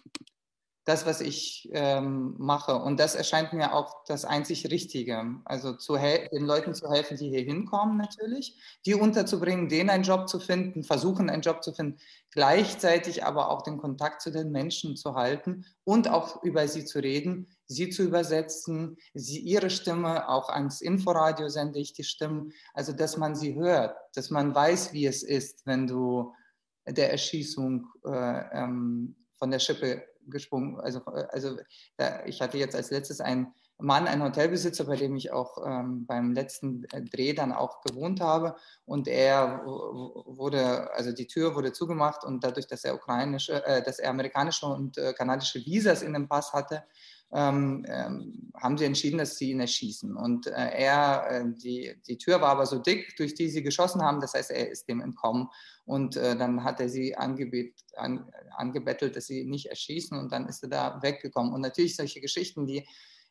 das, 0.85 1.05
was 1.05 1.21
ich 1.21 1.69
ähm, 1.73 2.35
mache. 2.39 2.75
Und 2.75 2.99
das 2.99 3.13
erscheint 3.13 3.53
mir 3.53 3.73
auch 3.73 4.03
das 4.05 4.25
einzig 4.25 4.71
Richtige. 4.71 5.23
Also 5.45 5.73
zu 5.73 5.95
den 5.95 6.45
Leuten 6.45 6.73
zu 6.73 6.89
helfen, 6.89 7.17
die 7.17 7.29
hier 7.29 7.43
hinkommen 7.43 7.97
natürlich, 7.97 8.59
die 8.85 8.95
unterzubringen, 8.95 9.69
denen 9.69 9.91
einen 9.91 10.03
Job 10.03 10.27
zu 10.27 10.39
finden, 10.39 10.83
versuchen 10.83 11.29
einen 11.29 11.43
Job 11.43 11.63
zu 11.63 11.71
finden, 11.73 11.99
gleichzeitig 12.31 13.23
aber 13.23 13.51
auch 13.51 13.61
den 13.61 13.77
Kontakt 13.77 14.21
zu 14.21 14.31
den 14.31 14.51
Menschen 14.51 14.95
zu 14.95 15.13
halten 15.13 15.65
und 15.83 16.09
auch 16.09 16.41
über 16.43 16.67
sie 16.67 16.85
zu 16.85 16.99
reden, 16.99 17.47
sie 17.67 17.89
zu 17.89 18.01
übersetzen, 18.03 18.97
sie 19.13 19.39
ihre 19.39 19.69
Stimme, 19.69 20.29
auch 20.29 20.49
ans 20.49 20.81
Inforadio 20.81 21.47
sende 21.49 21.79
ich 21.79 21.93
die 21.93 22.03
Stimmen, 22.03 22.53
also 22.73 22.91
dass 22.91 23.17
man 23.17 23.35
sie 23.35 23.53
hört, 23.55 23.95
dass 24.15 24.31
man 24.31 24.55
weiß, 24.55 24.93
wie 24.93 25.05
es 25.05 25.21
ist, 25.21 25.65
wenn 25.65 25.85
du 25.85 26.33
der 26.87 27.11
Erschießung 27.11 27.87
äh, 28.05 28.09
ähm, 28.53 29.15
von 29.37 29.51
der 29.51 29.59
Schippe 29.59 30.03
gesprungen. 30.27 30.79
Also, 30.79 30.99
äh, 31.13 31.25
also 31.29 31.57
ich 32.25 32.41
hatte 32.41 32.57
jetzt 32.57 32.75
als 32.75 32.91
letztes 32.91 33.21
einen 33.21 33.53
Mann, 33.81 34.07
einen 34.07 34.23
Hotelbesitzer, 34.23 34.85
bei 34.85 34.95
dem 34.95 35.15
ich 35.15 35.31
auch 35.31 35.57
ähm, 35.65 36.05
beim 36.05 36.33
letzten 36.33 36.85
äh, 36.91 37.01
Dreh 37.01 37.33
dann 37.33 37.51
auch 37.51 37.81
gewohnt 37.81 38.21
habe. 38.21 38.55
Und 38.85 39.07
er 39.07 39.63
wurde, 39.65 40.91
also 40.93 41.11
die 41.11 41.27
Tür 41.27 41.55
wurde 41.55 41.73
zugemacht 41.73 42.23
und 42.23 42.43
dadurch, 42.43 42.67
dass 42.67 42.83
er 42.83 42.95
ukrainische, 42.95 43.65
äh, 43.65 43.83
dass 43.83 43.99
er 43.99 44.11
amerikanische 44.11 44.67
und 44.67 44.97
äh, 44.97 45.13
kanadische 45.13 45.59
Visas 45.65 46.01
in 46.01 46.13
dem 46.13 46.27
Pass 46.27 46.53
hatte, 46.53 46.83
ähm, 47.33 47.85
ähm, 47.87 48.51
haben 48.55 48.77
sie 48.77 48.85
entschieden, 48.85 49.17
dass 49.17 49.37
sie 49.37 49.51
ihn 49.51 49.61
erschießen. 49.61 50.15
Und 50.17 50.47
äh, 50.47 50.51
er, 50.51 51.27
äh, 51.29 51.43
die, 51.47 51.95
die 52.07 52.17
Tür 52.17 52.41
war 52.41 52.49
aber 52.49 52.65
so 52.65 52.79
dick, 52.79 53.15
durch 53.15 53.33
die 53.35 53.49
sie 53.49 53.63
geschossen 53.63 54.01
haben, 54.01 54.19
das 54.19 54.33
heißt, 54.33 54.51
er 54.51 54.69
ist 54.69 54.87
dem 54.89 54.99
entkommen. 54.99 55.47
Und 55.85 56.17
äh, 56.17 56.35
dann 56.35 56.63
hat 56.63 56.79
er 56.81 56.89
sie 56.89 57.15
angebet, 57.15 57.73
an, 57.95 58.29
angebettelt, 58.57 59.15
dass 59.15 59.27
sie 59.27 59.45
nicht 59.45 59.67
erschießen 59.67 60.17
und 60.17 60.31
dann 60.31 60.47
ist 60.47 60.63
er 60.63 60.69
da 60.69 61.01
weggekommen. 61.01 61.53
Und 61.53 61.61
natürlich 61.61 61.95
solche 61.95 62.19
Geschichten, 62.19 62.67
die 62.67 62.85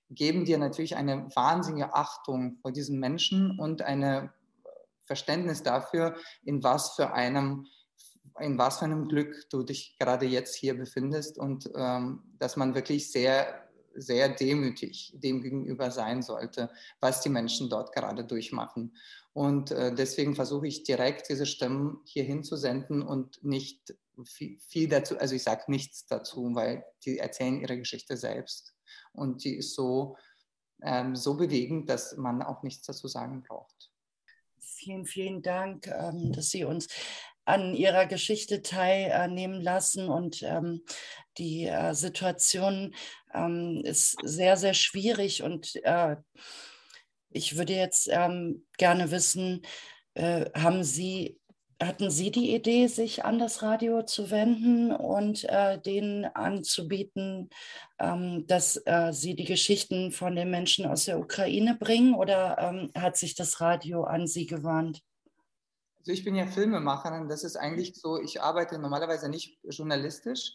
geben 0.09 0.45
dir 0.45 0.59
natürlich 0.59 0.97
eine 0.97 1.29
wahnsinnige 1.35 1.95
Achtung 1.95 2.57
vor 2.63 2.73
diesen 2.73 2.99
Menschen 2.99 3.59
und 3.59 3.83
ein 3.83 4.31
Verständnis 5.05 5.63
dafür, 5.63 6.17
in 6.43 6.63
was 6.63 6.95
für 6.95 7.13
einem 7.13 7.67
in 8.39 8.57
was 8.57 8.79
für 8.79 8.87
einem 8.87 9.09
Glück 9.09 9.51
du 9.51 9.63
dich 9.63 9.97
gerade 9.99 10.25
jetzt 10.25 10.55
hier 10.55 10.75
befindest 10.77 11.37
und 11.39 11.69
ähm, 11.75 12.23
dass 12.39 12.57
man 12.57 12.75
wirklich 12.75 13.11
sehr 13.11 13.70
sehr 13.95 14.29
demütig 14.29 15.13
dem 15.17 15.43
gegenüber 15.43 15.91
sein 15.91 16.23
sollte, 16.23 16.71
was 17.01 17.21
die 17.21 17.29
Menschen 17.29 17.69
dort 17.69 17.93
gerade 17.93 18.25
durchmachen. 18.25 18.97
Und 19.33 19.71
äh, 19.71 19.95
deswegen 19.95 20.35
versuche 20.35 20.67
ich 20.67 20.83
direkt 20.83 21.29
diese 21.29 21.47
Stimmen 21.47 22.01
hier 22.05 22.25
hinzusenden 22.25 23.03
und 23.03 23.43
nicht 23.45 23.95
viel, 24.25 24.89
dazu, 24.89 25.19
also 25.19 25.35
ich 25.35 25.43
sage 25.43 25.65
nichts 25.69 26.07
dazu, 26.07 26.55
weil 26.55 26.85
die 27.05 27.19
erzählen 27.19 27.61
ihre 27.61 27.79
Geschichte 27.79 28.17
selbst. 28.17 28.75
Und 29.13 29.45
die 29.45 29.57
ist 29.57 29.75
so, 29.75 30.17
ähm, 30.83 31.17
so 31.17 31.37
bewegend, 31.37 31.89
dass 31.89 32.17
man 32.17 32.43
auch 32.43 32.63
nichts 32.63 32.87
dazu 32.87 33.09
sagen 33.09 33.43
braucht. 33.43 33.93
Vielen, 34.59 35.07
vielen 35.07 35.43
Dank, 35.43 35.87
ähm, 35.89 36.33
dass 36.33 36.51
Sie 36.51 36.65
uns 36.65 36.89
an 37.51 37.75
ihrer 37.75 38.07
Geschichte 38.07 38.63
teilnehmen 38.63 39.61
lassen. 39.61 40.09
Und 40.09 40.43
ähm, 40.43 40.83
die 41.39 41.67
äh, 41.67 41.95
Situation 41.95 42.95
ähm, 43.35 43.83
ist 43.85 44.17
sehr, 44.23 44.57
sehr 44.57 44.75
schwierig. 44.75 45.43
Und 45.43 45.77
äh, 45.85 46.17
ich 47.31 47.57
würde 47.57 47.75
jetzt 47.75 48.09
ähm, 48.11 48.67
gerne 48.79 49.11
wissen, 49.11 49.63
äh, 50.15 50.47
haben 50.55 50.83
Sie, 50.83 51.39
hatten 51.81 52.11
Sie 52.11 52.31
die 52.31 52.55
Idee, 52.55 52.89
sich 52.89 53.25
an 53.25 53.39
das 53.39 53.63
Radio 53.63 54.03
zu 54.03 54.31
wenden 54.31 54.93
und 54.93 55.45
äh, 55.45 55.81
denen 55.81 56.25
anzubieten, 56.25 57.49
ähm, 57.99 58.47
dass 58.47 58.77
äh, 58.85 59.13
Sie 59.13 59.35
die 59.35 59.45
Geschichten 59.45 60.11
von 60.11 60.35
den 60.35 60.51
Menschen 60.51 60.87
aus 60.87 61.05
der 61.05 61.21
Ukraine 61.21 61.77
bringen? 61.77 62.15
Oder 62.15 62.59
ähm, 62.59 62.91
hat 63.01 63.17
sich 63.17 63.35
das 63.35 63.61
Radio 63.61 64.05
an 64.05 64.27
Sie 64.27 64.47
gewandt? 64.47 65.01
Also 66.01 66.13
ich 66.13 66.25
bin 66.25 66.35
ja 66.35 66.47
Filmemacherin, 66.47 67.29
das 67.29 67.45
ist 67.45 67.57
eigentlich 67.57 67.95
so, 67.95 68.19
ich 68.21 68.43
arbeite 68.43 68.79
normalerweise 68.79 69.29
nicht 69.29 69.59
journalistisch. 69.65 70.55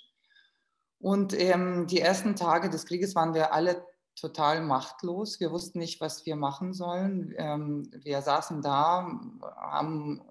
Und 1.00 1.40
ähm, 1.40 1.86
die 1.88 2.02
ersten 2.02 2.36
Tage 2.36 2.70
des 2.70 2.86
Krieges 2.86 3.16
waren 3.16 3.34
wir 3.36 3.54
alle 3.54 3.86
total 4.16 4.62
machtlos. 4.62 5.40
Wir 5.40 5.52
wussten 5.52 5.80
nicht, 5.80 6.02
was 6.02 6.26
wir 6.26 6.36
machen 6.36 6.74
sollen. 6.74 7.34
Ähm, 7.38 7.92
wir 8.04 8.22
saßen 8.22 8.62
da, 8.62 9.08
haben, 9.56 10.22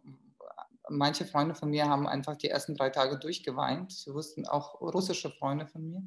manche 0.88 1.26
Freunde 1.26 1.54
von 1.54 1.71
mir 1.71 1.88
haben 1.88 2.09
einfach 2.09 2.37
die 2.37 2.49
ersten 2.49 2.75
drei 2.75 2.90
Tage 2.90 3.18
durchgeweint. 3.18 3.92
Sie 3.92 4.12
wussten 4.12 4.47
auch 4.49 4.80
russische 4.80 5.30
Freunde 5.30 5.66
von 5.66 5.87
mir. 5.87 6.02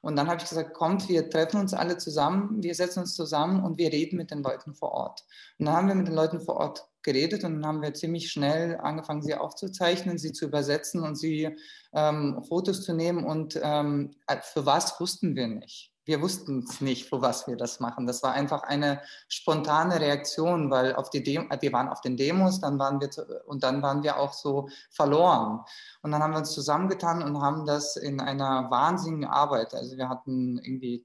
Und 0.00 0.16
dann 0.16 0.28
habe 0.28 0.40
ich 0.42 0.48
gesagt, 0.48 0.74
kommt, 0.74 1.08
wir 1.08 1.28
treffen 1.28 1.60
uns 1.60 1.74
alle 1.74 1.98
zusammen, 1.98 2.62
wir 2.62 2.74
setzen 2.74 3.00
uns 3.00 3.14
zusammen 3.14 3.64
und 3.64 3.78
wir 3.78 3.92
reden 3.92 4.16
mit 4.16 4.30
den 4.30 4.42
Leuten 4.42 4.74
vor 4.74 4.92
Ort. 4.92 5.24
Und 5.58 5.66
dann 5.66 5.74
haben 5.74 5.88
wir 5.88 5.94
mit 5.94 6.06
den 6.06 6.14
Leuten 6.14 6.40
vor 6.40 6.56
Ort 6.56 6.88
geredet 7.12 7.44
und 7.44 7.54
dann 7.54 7.66
haben 7.66 7.82
wir 7.82 7.94
ziemlich 7.94 8.30
schnell 8.30 8.76
angefangen, 8.76 9.22
sie 9.22 9.34
aufzuzeichnen, 9.34 10.18
sie 10.18 10.32
zu 10.32 10.46
übersetzen 10.46 11.02
und 11.02 11.16
sie 11.16 11.56
ähm, 11.92 12.42
Fotos 12.48 12.82
zu 12.82 12.92
nehmen. 12.92 13.24
Und 13.24 13.58
ähm, 13.62 14.12
für 14.52 14.66
was 14.66 15.00
wussten 15.00 15.34
wir 15.36 15.48
nicht 15.48 15.92
wir 16.08 16.22
wussten 16.22 16.64
es 16.66 16.80
nicht, 16.80 17.06
für 17.06 17.20
was 17.20 17.46
wir 17.46 17.56
das 17.56 17.80
machen. 17.80 18.06
Das 18.06 18.22
war 18.22 18.32
einfach 18.32 18.62
eine 18.62 19.02
spontane 19.28 20.00
Reaktion, 20.00 20.70
weil 20.70 20.94
auf 20.94 21.10
die 21.10 21.22
Dem 21.22 21.50
wir 21.60 21.72
waren 21.74 21.90
auf 21.90 22.00
den 22.00 22.16
Demos, 22.16 22.60
dann 22.60 22.78
waren 22.78 22.98
wir 22.98 23.10
und 23.46 23.62
dann 23.62 23.82
waren 23.82 24.02
wir 24.02 24.18
auch 24.18 24.32
so 24.32 24.70
verloren. 24.90 25.60
Und 26.00 26.10
dann 26.10 26.22
haben 26.22 26.32
wir 26.32 26.38
uns 26.38 26.52
zusammengetan 26.52 27.22
und 27.22 27.42
haben 27.42 27.66
das 27.66 27.96
in 27.96 28.20
einer 28.20 28.70
wahnsinnigen 28.70 29.26
Arbeit. 29.26 29.74
Also 29.74 29.98
wir 29.98 30.08
hatten 30.08 30.58
irgendwie 30.64 31.04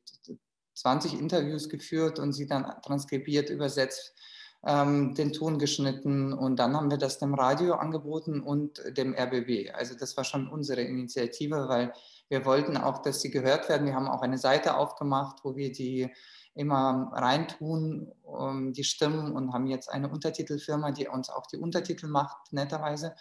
20 0.75 1.19
Interviews 1.19 1.67
geführt 1.67 2.17
und 2.17 2.31
sie 2.31 2.47
dann 2.47 2.65
transkribiert, 2.81 3.49
übersetzt, 3.49 4.13
ähm, 4.65 5.13
den 5.15 5.33
Ton 5.33 5.59
geschnitten 5.59 6.33
und 6.33 6.57
dann 6.57 6.75
haben 6.75 6.89
wir 6.89 6.97
das 6.97 7.19
dem 7.19 7.33
Radio 7.33 7.75
angeboten 7.75 8.41
und 8.41 8.81
dem 8.97 9.13
RBB. 9.13 9.73
Also 9.73 9.95
das 9.95 10.15
war 10.15 10.23
schon 10.23 10.47
unsere 10.47 10.81
Initiative, 10.81 11.67
weil 11.67 11.93
wir 12.29 12.45
wollten 12.45 12.77
auch, 12.77 13.01
dass 13.01 13.21
sie 13.21 13.29
gehört 13.29 13.67
werden. 13.69 13.85
Wir 13.85 13.95
haben 13.95 14.07
auch 14.07 14.21
eine 14.21 14.37
Seite 14.37 14.77
aufgemacht, 14.77 15.39
wo 15.43 15.55
wir 15.55 15.71
die 15.71 16.09
immer 16.55 17.09
reintun, 17.13 18.11
um, 18.23 18.73
die 18.73 18.83
Stimmen 18.83 19.33
und 19.33 19.53
haben 19.53 19.67
jetzt 19.67 19.89
eine 19.91 20.09
Untertitelfirma, 20.09 20.91
die 20.91 21.07
uns 21.07 21.29
auch 21.29 21.47
die 21.47 21.57
Untertitel 21.57 22.07
macht, 22.07 22.53
netterweise. 22.53 23.15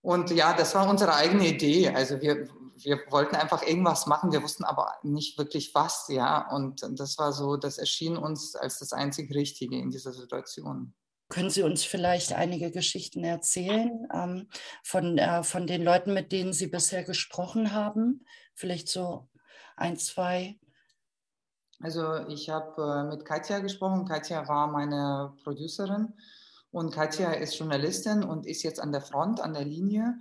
Und 0.00 0.30
ja, 0.30 0.54
das 0.54 0.74
war 0.74 0.88
unsere 0.88 1.14
eigene 1.14 1.48
Idee. 1.48 1.88
Also 1.88 2.20
wir, 2.20 2.48
wir 2.78 3.00
wollten 3.10 3.36
einfach 3.36 3.62
irgendwas 3.62 4.06
machen, 4.06 4.32
wir 4.32 4.42
wussten 4.42 4.64
aber 4.64 4.94
nicht 5.02 5.38
wirklich 5.38 5.74
was, 5.74 6.06
ja. 6.08 6.50
Und 6.50 6.82
das 6.98 7.18
war 7.18 7.32
so, 7.32 7.56
das 7.56 7.78
erschien 7.78 8.16
uns 8.16 8.54
als 8.54 8.78
das 8.78 8.92
einzig 8.92 9.34
Richtige 9.34 9.78
in 9.78 9.90
dieser 9.90 10.12
Situation. 10.12 10.94
Können 11.28 11.50
Sie 11.50 11.62
uns 11.62 11.82
vielleicht 11.82 12.32
einige 12.32 12.70
Geschichten 12.70 13.24
erzählen 13.24 14.06
ähm, 14.14 14.48
von, 14.84 15.18
äh, 15.18 15.42
von 15.42 15.66
den 15.66 15.82
Leuten, 15.82 16.14
mit 16.14 16.30
denen 16.30 16.52
Sie 16.52 16.68
bisher 16.68 17.02
gesprochen 17.02 17.72
haben? 17.72 18.24
Vielleicht 18.54 18.88
so 18.88 19.28
ein, 19.76 19.96
zwei. 19.96 20.58
Also 21.80 22.28
ich 22.28 22.48
habe 22.48 22.80
äh, 22.80 23.04
mit 23.04 23.24
Katja 23.24 23.58
gesprochen. 23.58 24.06
Katja 24.06 24.46
war 24.46 24.68
meine 24.68 25.34
Producerin 25.42 26.14
und 26.70 26.94
Katja 26.94 27.32
ist 27.32 27.58
Journalistin 27.58 28.22
und 28.22 28.46
ist 28.46 28.62
jetzt 28.62 28.80
an 28.80 28.92
der 28.92 29.02
Front, 29.02 29.40
an 29.40 29.52
der 29.52 29.64
Linie 29.64 30.20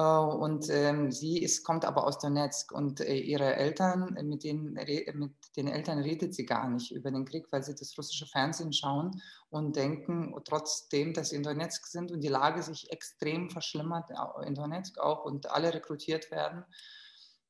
und 0.00 0.68
ähm, 0.70 1.12
sie 1.12 1.38
ist, 1.38 1.62
kommt 1.62 1.84
aber 1.84 2.04
aus 2.04 2.18
Donetsk 2.18 2.72
und 2.72 3.00
äh, 3.00 3.14
ihre 3.14 3.54
Eltern, 3.54 4.16
mit 4.24 4.42
denen, 4.42 4.72
mit 4.72 5.56
den 5.56 5.68
Eltern 5.68 6.00
redet 6.00 6.34
sie 6.34 6.44
gar 6.44 6.68
nicht 6.68 6.90
über 6.90 7.12
den 7.12 7.24
Krieg, 7.24 7.46
weil 7.52 7.62
sie 7.62 7.76
das 7.76 7.96
russische 7.96 8.26
Fernsehen 8.26 8.72
schauen 8.72 9.22
und 9.50 9.76
denken, 9.76 10.34
trotzdem, 10.44 11.14
dass 11.14 11.28
sie 11.28 11.36
in 11.36 11.44
Donetsk 11.44 11.86
sind 11.86 12.10
und 12.10 12.22
die 12.22 12.28
Lage 12.28 12.62
sich 12.64 12.90
extrem 12.90 13.50
verschlimmert 13.50 14.10
in 14.44 14.56
Donetsk 14.56 14.98
auch 14.98 15.24
und 15.24 15.48
alle 15.52 15.72
rekrutiert 15.72 16.32
werden, 16.32 16.64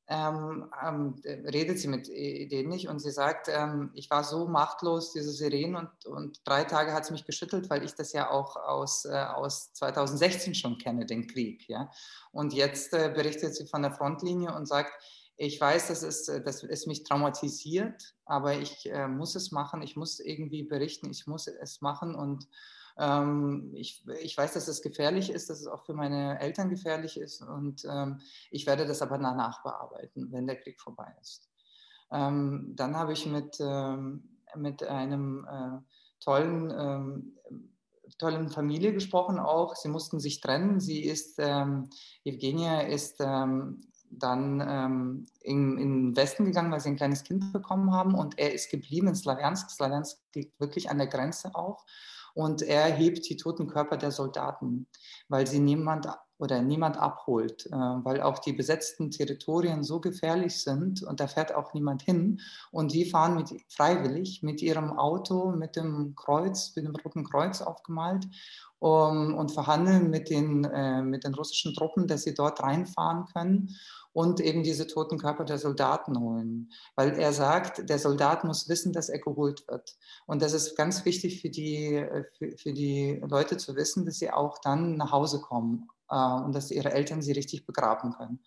ähm, 0.07 0.71
ähm, 0.85 1.15
redet 1.25 1.79
sie 1.79 1.87
mit 1.87 2.07
denen 2.07 2.69
nicht 2.69 2.87
und 2.87 2.99
sie 2.99 3.11
sagt, 3.11 3.47
ähm, 3.49 3.89
ich 3.95 4.09
war 4.11 4.23
so 4.23 4.47
machtlos, 4.47 5.13
diese 5.13 5.31
Sirenen 5.31 5.75
und, 5.75 6.05
und 6.05 6.41
drei 6.45 6.63
Tage 6.63 6.93
hat 6.93 7.05
es 7.05 7.11
mich 7.11 7.25
geschüttelt, 7.25 7.69
weil 7.71 7.83
ich 7.83 7.95
das 7.95 8.13
ja 8.13 8.29
auch 8.29 8.55
aus, 8.55 9.05
äh, 9.05 9.15
aus 9.15 9.73
2016 9.73 10.53
schon 10.53 10.77
kenne, 10.77 11.07
den 11.07 11.25
Krieg. 11.25 11.67
Ja? 11.67 11.89
Und 12.31 12.53
jetzt 12.53 12.93
äh, 12.93 13.11
berichtet 13.15 13.55
sie 13.55 13.65
von 13.65 13.81
der 13.81 13.91
Frontlinie 13.91 14.53
und 14.55 14.67
sagt, 14.67 14.93
ich 15.37 15.59
weiß, 15.59 15.87
dass 15.87 16.03
es, 16.03 16.25
dass 16.25 16.63
es 16.63 16.85
mich 16.85 17.03
traumatisiert, 17.03 18.15
aber 18.25 18.53
ich 18.53 18.89
äh, 18.89 19.07
muss 19.07 19.35
es 19.35 19.51
machen, 19.51 19.81
ich 19.81 19.95
muss 19.95 20.19
irgendwie 20.19 20.63
berichten, 20.63 21.09
ich 21.09 21.27
muss 21.27 21.47
es 21.47 21.81
machen 21.81 22.15
und 22.15 22.47
ähm, 22.97 23.71
ich, 23.73 24.05
ich 24.21 24.37
weiß, 24.37 24.53
dass 24.53 24.67
es 24.67 24.81
gefährlich 24.81 25.29
ist, 25.29 25.49
dass 25.49 25.59
es 25.59 25.67
auch 25.67 25.85
für 25.85 25.93
meine 25.93 26.39
Eltern 26.39 26.69
gefährlich 26.69 27.19
ist 27.19 27.41
und 27.41 27.85
ähm, 27.89 28.21
ich 28.51 28.65
werde 28.65 28.85
das 28.85 29.01
aber 29.01 29.17
danach 29.17 29.63
bearbeiten, 29.63 30.31
wenn 30.31 30.47
der 30.47 30.57
Krieg 30.57 30.79
vorbei 30.79 31.13
ist. 31.21 31.49
Ähm, 32.11 32.73
dann 32.75 32.95
habe 32.95 33.13
ich 33.13 33.25
mit, 33.25 33.57
ähm, 33.59 34.23
mit 34.55 34.83
einem 34.83 35.45
äh, 35.45 35.79
tollen, 36.23 36.71
ähm, 36.71 37.37
tollen 38.17 38.49
Familie 38.49 38.93
gesprochen 38.93 39.39
auch. 39.39 39.75
Sie 39.75 39.89
mussten 39.89 40.19
sich 40.19 40.39
trennen. 40.39 40.79
Sie 40.79 41.03
ist, 41.03 41.35
ähm, 41.39 41.89
Evgenia 42.23 42.81
ist 42.81 43.19
dann 43.19 43.81
ähm, 44.65 45.25
in, 45.41 45.77
in, 45.77 45.93
den 45.93 46.15
Westen 46.15 46.45
gegangen, 46.45 46.71
weil 46.71 46.79
sie 46.79 46.89
ein 46.89 46.95
kleines 46.95 47.23
Kind 47.23 47.51
bekommen 47.51 47.91
haben 47.91 48.15
und 48.15 48.39
er 48.39 48.53
ist 48.53 48.69
geblieben 48.69 49.07
in 49.07 49.15
Slawiansk. 49.15 49.69
Slawiansk 49.69 50.17
liegt 50.33 50.57
wirklich 50.59 50.89
an 50.89 50.99
der 50.99 51.07
Grenze 51.07 51.53
auch 51.55 51.83
und 52.35 52.61
er 52.61 52.85
hebt 52.85 53.27
die 53.29 53.37
toten 53.37 53.65
Körper 53.65 53.97
der 53.97 54.11
Soldaten, 54.11 54.87
weil 55.29 55.47
sie 55.47 55.59
niemand 55.59 56.07
oder 56.37 56.61
niemand 56.61 56.97
abholt, 56.97 57.65
äh, 57.67 57.71
weil 57.71 58.21
auch 58.21 58.39
die 58.39 58.51
besetzten 58.51 59.09
Territorien 59.09 59.83
so 59.83 60.01
gefährlich 60.01 60.61
sind 60.61 61.01
und 61.01 61.21
da 61.21 61.27
fährt 61.27 61.55
auch 61.55 61.73
niemand 61.73 62.01
hin. 62.01 62.41
Und 62.71 62.91
die 62.91 63.05
fahren 63.05 63.35
mit, 63.35 63.49
freiwillig 63.69 64.43
mit 64.43 64.61
ihrem 64.61 64.99
Auto 64.99 65.51
mit 65.51 65.77
dem 65.77 66.13
Kreuz, 66.15 66.75
mit 66.75 66.85
dem 66.85 66.95
Roten 66.95 67.23
Kreuz 67.23 67.61
aufgemalt 67.61 68.27
um, 68.79 69.35
und 69.35 69.51
verhandeln 69.51 70.09
mit 70.09 70.29
den, 70.29 70.63
äh, 70.65 71.01
mit 71.01 71.23
den 71.23 71.33
russischen 71.33 71.73
Truppen, 71.73 72.07
dass 72.07 72.23
sie 72.23 72.33
dort 72.33 72.61
reinfahren 72.61 73.25
können 73.33 73.75
und 74.15 74.39
eben 74.39 74.63
diese 74.63 74.87
toten 74.87 75.17
Körper 75.17 75.43
der 75.43 75.57
Soldaten 75.57 76.19
holen. 76.19 76.71
Weil 76.95 77.19
er 77.19 77.33
sagt, 77.33 77.89
der 77.89 77.99
Soldat 77.99 78.45
muss 78.45 78.69
wissen, 78.69 78.93
dass 78.93 79.09
er 79.09 79.19
geholt 79.19 79.67
wird. 79.67 79.97
Und 80.25 80.41
das 80.41 80.53
ist 80.53 80.77
ganz 80.77 81.03
wichtig 81.03 81.41
für 81.41 81.49
die, 81.49 81.95
äh, 81.95 82.23
für, 82.37 82.57
für 82.57 82.73
die 82.73 83.21
Leute 83.27 83.57
zu 83.57 83.75
wissen, 83.75 84.05
dass 84.05 84.19
sie 84.19 84.31
auch 84.31 84.59
dann 84.59 84.95
nach 84.95 85.11
Hause 85.11 85.41
kommen 85.41 85.89
äh, 86.09 86.15
und 86.15 86.55
dass 86.55 86.71
ihre 86.71 86.93
Eltern 86.93 87.21
sie 87.21 87.33
richtig 87.33 87.65
begraben 87.65 88.13
können. 88.13 88.39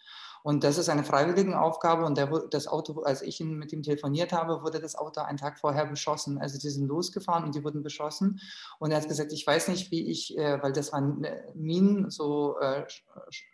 Und 0.42 0.64
das 0.64 0.78
ist 0.78 0.88
eine 0.88 1.04
freiwillige 1.04 1.58
Aufgabe. 1.60 2.04
Und 2.04 2.16
der, 2.16 2.26
das 2.50 2.66
Auto, 2.66 3.02
als 3.02 3.22
ich 3.22 3.40
mit 3.40 3.72
ihm 3.72 3.82
telefoniert 3.82 4.32
habe, 4.32 4.62
wurde 4.62 4.80
das 4.80 4.94
Auto 4.94 5.20
einen 5.20 5.38
Tag 5.38 5.58
vorher 5.58 5.86
beschossen. 5.86 6.38
Also 6.38 6.58
die 6.58 6.70
sind 6.70 6.86
losgefahren 6.86 7.44
und 7.44 7.54
die 7.54 7.64
wurden 7.64 7.82
beschossen. 7.82 8.40
Und 8.78 8.90
er 8.90 8.98
hat 8.98 9.08
gesagt, 9.08 9.32
ich 9.32 9.46
weiß 9.46 9.68
nicht, 9.68 9.90
wie 9.90 10.10
ich, 10.10 10.36
äh, 10.36 10.62
weil 10.62 10.72
das 10.72 10.92
waren 10.92 11.24
äh, 11.24 11.42
Minen, 11.54 12.10
so 12.10 12.58
äh, 12.60 12.84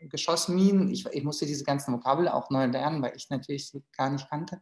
Geschossminen. 0.01 0.91
Ich, 0.91 1.07
ich 1.07 1.25
musste 1.25 1.47
diese 1.47 1.65
ganzen 1.65 1.95
Vokabel 1.95 2.29
auch 2.29 2.51
neu 2.51 2.67
lernen, 2.67 3.03
weil 3.03 3.15
ich 3.17 3.31
natürlich 3.31 3.69
sie 3.71 3.83
gar 3.97 4.11
nicht 4.11 4.29
kannte. 4.29 4.61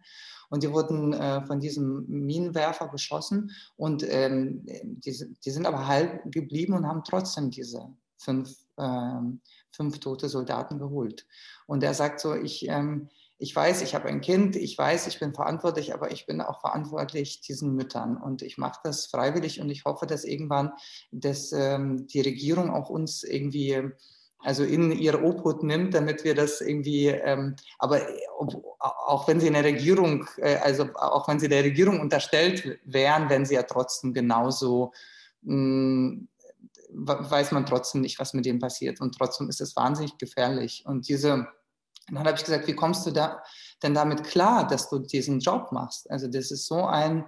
Und 0.50 0.62
die 0.62 0.72
wurden 0.72 1.14
äh, 1.14 1.44
von 1.46 1.60
diesem 1.60 2.04
Minenwerfer 2.08 2.88
beschossen. 2.88 3.52
Und 3.76 4.04
ähm, 4.06 4.64
die, 4.64 5.34
die 5.44 5.50
sind 5.50 5.66
aber 5.66 5.86
halb 5.86 6.30
geblieben 6.30 6.74
und 6.74 6.86
haben 6.86 7.04
trotzdem 7.04 7.50
diese 7.50 7.88
fünf 8.18 8.54
ähm, 8.78 9.40
fünf 9.72 10.00
tote 10.00 10.28
Soldaten 10.28 10.78
geholt. 10.78 11.26
Und 11.66 11.82
er 11.82 11.94
sagt 11.94 12.20
so, 12.20 12.34
ich, 12.34 12.68
ähm, 12.68 13.08
ich 13.38 13.54
weiß, 13.56 13.82
ich 13.82 13.94
habe 13.94 14.08
ein 14.08 14.20
Kind, 14.20 14.54
ich 14.54 14.78
weiß, 14.78 15.08
ich 15.08 15.18
bin 15.18 15.34
verantwortlich, 15.34 15.92
aber 15.94 16.12
ich 16.12 16.26
bin 16.26 16.40
auch 16.40 16.60
verantwortlich 16.60 17.40
diesen 17.40 17.74
Müttern. 17.74 18.16
Und 18.16 18.42
ich 18.42 18.56
mache 18.56 18.80
das 18.84 19.06
freiwillig 19.06 19.60
und 19.60 19.68
ich 19.70 19.84
hoffe, 19.84 20.06
dass 20.06 20.24
irgendwann 20.24 20.72
dass, 21.10 21.52
ähm, 21.52 22.06
die 22.06 22.20
Regierung 22.20 22.70
auch 22.70 22.88
uns 22.88 23.24
irgendwie 23.24 23.92
also 24.44 24.64
in 24.64 24.90
ihre 24.92 25.22
Obhut 25.22 25.62
nimmt, 25.62 25.94
damit 25.94 26.24
wir 26.24 26.34
das 26.34 26.60
irgendwie, 26.60 27.06
ähm, 27.06 27.54
aber 27.78 28.00
auch 28.78 29.28
wenn 29.28 29.40
sie 29.40 29.46
in 29.46 29.52
der 29.52 29.64
Regierung, 29.64 30.26
äh, 30.38 30.56
also 30.56 30.88
auch 30.94 31.28
wenn 31.28 31.38
sie 31.38 31.48
der 31.48 31.62
Regierung 31.62 32.00
unterstellt 32.00 32.78
wären, 32.84 33.28
wenn 33.28 33.46
sie 33.46 33.54
ja 33.54 33.62
trotzdem 33.62 34.12
genauso 34.12 34.92
mh, 35.42 35.54
mm, 35.54 36.28
weiß 36.94 37.52
man 37.52 37.66
trotzdem 37.66 38.00
nicht, 38.00 38.18
was 38.18 38.34
mit 38.34 38.44
dem 38.44 38.58
passiert. 38.58 39.00
Und 39.00 39.16
trotzdem 39.16 39.48
ist 39.48 39.60
es 39.60 39.76
wahnsinnig 39.76 40.18
gefährlich. 40.18 40.84
Und 40.86 41.08
diese, 41.08 41.46
dann 42.08 42.18
habe 42.18 42.36
ich 42.36 42.44
gesagt, 42.44 42.66
wie 42.66 42.74
kommst 42.74 43.06
du 43.06 43.10
da 43.10 43.42
denn 43.82 43.94
damit 43.94 44.24
klar, 44.24 44.66
dass 44.66 44.88
du 44.88 44.98
diesen 44.98 45.40
Job 45.40 45.72
machst? 45.72 46.10
Also 46.10 46.28
das 46.28 46.50
ist 46.50 46.66
so 46.66 46.84
ein, 46.84 47.26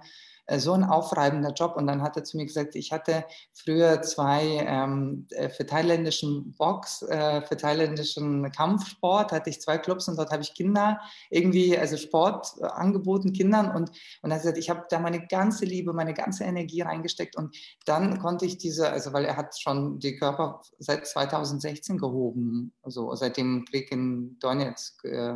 so 0.57 0.73
ein 0.73 0.83
aufreibender 0.83 1.51
Job. 1.53 1.75
Und 1.75 1.87
dann 1.87 2.01
hat 2.01 2.17
er 2.17 2.23
zu 2.23 2.37
mir 2.37 2.45
gesagt, 2.45 2.75
ich 2.75 2.91
hatte 2.91 3.25
früher 3.53 4.01
zwei 4.01 4.65
ähm, 4.65 5.27
äh, 5.31 5.49
für 5.49 5.65
thailändischen 5.65 6.53
Box, 6.57 7.01
äh, 7.03 7.41
für 7.41 7.57
thailändischen 7.57 8.51
Kampfsport, 8.51 9.31
hatte 9.31 9.49
ich 9.49 9.61
zwei 9.61 9.77
Clubs 9.77 10.07
und 10.07 10.17
dort 10.17 10.31
habe 10.31 10.43
ich 10.43 10.53
Kinder 10.53 10.99
irgendwie, 11.29 11.77
also 11.77 11.97
Sport 11.97 12.47
äh, 12.59 12.65
angeboten 12.65 13.33
Kindern. 13.33 13.71
Und, 13.71 13.89
und 14.21 14.31
er 14.31 14.35
hat 14.35 14.41
gesagt, 14.41 14.57
ich 14.57 14.69
habe 14.69 14.85
da 14.89 14.99
meine 14.99 15.25
ganze 15.27 15.65
Liebe, 15.65 15.93
meine 15.93 16.13
ganze 16.13 16.43
Energie 16.43 16.81
reingesteckt. 16.81 17.35
Und 17.35 17.55
dann 17.85 18.19
konnte 18.19 18.45
ich 18.45 18.57
diese, 18.57 18.89
also 18.89 19.13
weil 19.13 19.25
er 19.25 19.37
hat 19.37 19.59
schon 19.59 19.99
die 19.99 20.15
Körper 20.15 20.61
seit 20.79 21.07
2016 21.07 21.97
gehoben, 21.97 22.73
also 22.83 23.13
seit 23.15 23.37
dem 23.37 23.65
Krieg 23.65 23.91
in 23.91 24.37
Donetsk 24.39 25.03
äh, 25.05 25.35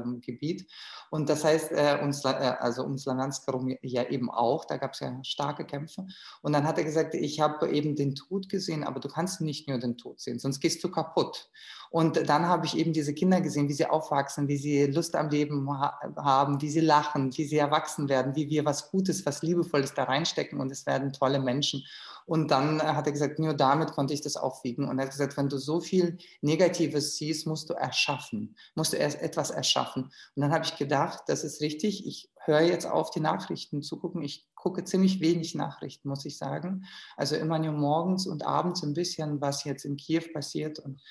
und 1.12 1.30
das 1.30 1.44
heißt, 1.44 1.72
äh, 1.72 2.00
um, 2.02 2.12
also 2.60 2.84
um 2.84 2.98
Slavansk 2.98 3.48
herum 3.48 3.76
ja 3.82 4.04
eben 4.04 4.30
auch, 4.30 4.66
da 4.66 4.78
gab 4.78 4.94
es 4.94 4.99
ja 5.00 5.24
starke 5.24 5.66
Kämpfe. 5.66 6.08
Und 6.42 6.54
dann 6.54 6.66
hat 6.66 6.78
er 6.78 6.84
gesagt, 6.84 7.14
ich 7.16 7.40
habe 7.40 7.70
eben 7.70 7.96
den 7.96 8.16
Tod 8.16 8.50
gesehen, 8.50 8.84
aber 8.84 9.00
du 9.00 9.10
kannst 9.10 9.42
nicht 9.42 9.68
nur 9.68 9.80
den 9.80 9.98
Tod 9.98 10.20
sehen, 10.20 10.40
sonst 10.40 10.60
gehst 10.60 10.84
du 10.84 10.90
kaputt. 10.90 11.50
Und 11.90 12.30
dann 12.30 12.46
habe 12.46 12.68
ich 12.68 12.78
eben 12.78 12.94
diese 12.94 13.14
Kinder 13.14 13.42
gesehen, 13.42 13.68
wie 13.68 13.74
sie 13.74 13.88
aufwachsen, 13.88 14.48
wie 14.48 14.58
sie 14.58 14.86
Lust 14.86 15.16
am 15.16 15.30
Leben 15.30 15.68
haben, 15.72 16.62
wie 16.62 16.70
sie 16.70 16.82
lachen, 16.82 17.36
wie 17.36 17.46
sie 17.46 17.58
erwachsen 17.58 18.10
werden, 18.10 18.36
wie 18.36 18.50
wir 18.50 18.64
was 18.64 18.92
Gutes, 18.92 19.26
was 19.26 19.42
Liebevolles 19.42 19.96
da 19.96 20.04
reinstecken 20.04 20.60
und 20.60 20.72
es 20.72 20.86
werden 20.86 21.14
tolle 21.14 21.40
Menschen. 21.40 21.84
Und 22.28 22.52
dann 22.52 22.80
hat 22.80 23.08
er 23.08 23.12
gesagt, 23.12 23.40
nur 23.40 23.56
damit 23.56 23.92
konnte 23.94 24.14
ich 24.14 24.22
das 24.22 24.38
aufwiegen. 24.38 24.88
Und 24.88 25.00
er 25.00 25.06
hat 25.06 25.12
gesagt, 25.12 25.36
wenn 25.36 25.50
du 25.50 25.58
so 25.58 25.80
viel 25.80 26.20
Negatives 26.42 27.16
siehst, 27.18 27.48
musst 27.48 27.72
du 27.72 27.74
erschaffen, 27.74 28.56
musst 28.76 28.94
du 28.94 28.98
erst 28.98 29.20
etwas 29.20 29.50
erschaffen. 29.50 30.12
Und 30.36 30.42
dann 30.44 30.52
habe 30.52 30.64
ich 30.64 30.78
gedacht, 30.78 31.24
das 31.26 31.44
ist 31.44 31.60
richtig, 31.60 32.06
ich 32.06 32.30
höre 32.38 32.62
jetzt 32.62 32.86
auf, 32.86 33.10
die 33.10 33.20
Nachrichten 33.20 33.82
zu 33.82 33.98
gucken. 33.98 34.22
Ich 34.22 34.48
gucke 34.54 34.84
ziemlich 34.84 35.22
wenig 35.22 35.56
Nachrichten, 35.56 36.08
muss 36.08 36.24
ich 36.26 36.38
sagen. 36.38 36.86
Also 37.18 37.36
immer 37.36 37.58
nur 37.58 37.74
morgens 37.74 38.28
und 38.28 38.46
abends 38.46 38.84
ein 38.84 38.94
bisschen, 38.94 39.42
was 39.42 39.64
jetzt 39.64 39.86
in 39.86 39.98
Kiew 39.98 40.24
passiert. 40.32 40.78
Und 40.78 41.02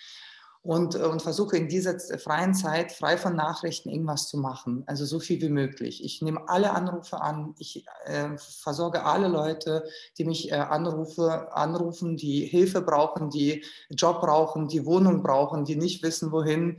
und, 0.62 0.94
äh, 0.94 0.98
und 0.98 1.22
versuche 1.22 1.56
in 1.56 1.68
dieser 1.68 1.98
freien 2.18 2.54
Zeit, 2.54 2.92
frei 2.92 3.16
von 3.16 3.36
Nachrichten, 3.36 3.90
irgendwas 3.90 4.28
zu 4.28 4.38
machen. 4.38 4.82
Also 4.86 5.04
so 5.04 5.20
viel 5.20 5.40
wie 5.40 5.48
möglich. 5.48 6.04
Ich 6.04 6.22
nehme 6.22 6.48
alle 6.48 6.72
Anrufe 6.72 7.20
an, 7.20 7.54
ich 7.58 7.84
äh, 8.04 8.36
versorge 8.36 9.04
alle 9.04 9.28
Leute, 9.28 9.84
die 10.18 10.24
mich 10.24 10.50
äh, 10.50 10.56
anrufe, 10.56 11.54
anrufen, 11.54 12.16
die 12.16 12.44
Hilfe 12.44 12.80
brauchen, 12.80 13.30
die 13.30 13.64
Job 13.90 14.20
brauchen, 14.20 14.68
die 14.68 14.84
Wohnung 14.84 15.22
brauchen, 15.22 15.64
die 15.64 15.76
nicht 15.76 16.02
wissen, 16.02 16.32
wohin 16.32 16.78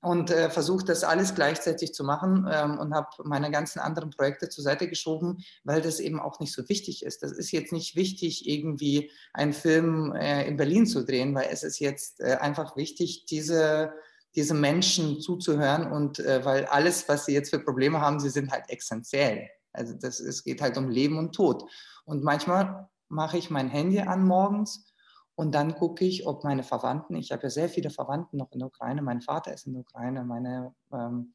und 0.00 0.30
äh, 0.30 0.48
versucht 0.48 0.88
das 0.88 1.04
alles 1.04 1.34
gleichzeitig 1.34 1.92
zu 1.92 2.04
machen 2.04 2.48
ähm, 2.50 2.78
und 2.78 2.94
habe 2.94 3.08
meine 3.24 3.50
ganzen 3.50 3.80
anderen 3.80 4.10
Projekte 4.10 4.48
zur 4.48 4.64
Seite 4.64 4.88
geschoben, 4.88 5.44
weil 5.64 5.82
das 5.82 6.00
eben 6.00 6.20
auch 6.20 6.40
nicht 6.40 6.52
so 6.52 6.68
wichtig 6.68 7.04
ist. 7.04 7.22
Das 7.22 7.32
ist 7.32 7.52
jetzt 7.52 7.72
nicht 7.72 7.96
wichtig, 7.96 8.48
irgendwie 8.48 9.10
einen 9.34 9.52
Film 9.52 10.12
äh, 10.12 10.46
in 10.48 10.56
Berlin 10.56 10.86
zu 10.86 11.04
drehen, 11.04 11.34
weil 11.34 11.48
es 11.50 11.62
ist 11.62 11.78
jetzt 11.80 12.20
äh, 12.20 12.36
einfach 12.40 12.76
wichtig, 12.76 13.26
diese, 13.26 13.92
diese 14.34 14.54
Menschen 14.54 15.20
zuzuhören 15.20 15.92
und 15.92 16.18
äh, 16.18 16.44
weil 16.44 16.64
alles, 16.66 17.08
was 17.08 17.26
sie 17.26 17.34
jetzt 17.34 17.50
für 17.50 17.60
Probleme 17.60 18.00
haben, 18.00 18.20
sie 18.20 18.30
sind 18.30 18.50
halt 18.50 18.64
essentiell. 18.68 19.48
Also 19.72 19.94
das, 19.94 20.18
es 20.18 20.42
geht 20.42 20.62
halt 20.62 20.78
um 20.78 20.88
Leben 20.88 21.18
und 21.18 21.34
Tod. 21.34 21.64
Und 22.04 22.24
manchmal 22.24 22.88
mache 23.08 23.36
ich 23.36 23.50
mein 23.50 23.68
Handy 23.68 24.00
an 24.00 24.24
morgens 24.24 24.89
und 25.34 25.54
dann 25.54 25.74
gucke 25.74 26.04
ich, 26.04 26.26
ob 26.26 26.44
meine 26.44 26.62
Verwandten, 26.62 27.16
ich 27.16 27.32
habe 27.32 27.44
ja 27.44 27.50
sehr 27.50 27.68
viele 27.68 27.90
Verwandten 27.90 28.36
noch 28.36 28.52
in 28.52 28.58
der 28.58 28.68
Ukraine, 28.68 29.02
mein 29.02 29.20
Vater 29.20 29.54
ist 29.54 29.66
in 29.66 29.72
der 29.72 29.82
Ukraine, 29.82 30.24
meine 30.24 30.74
ähm, 30.92 31.32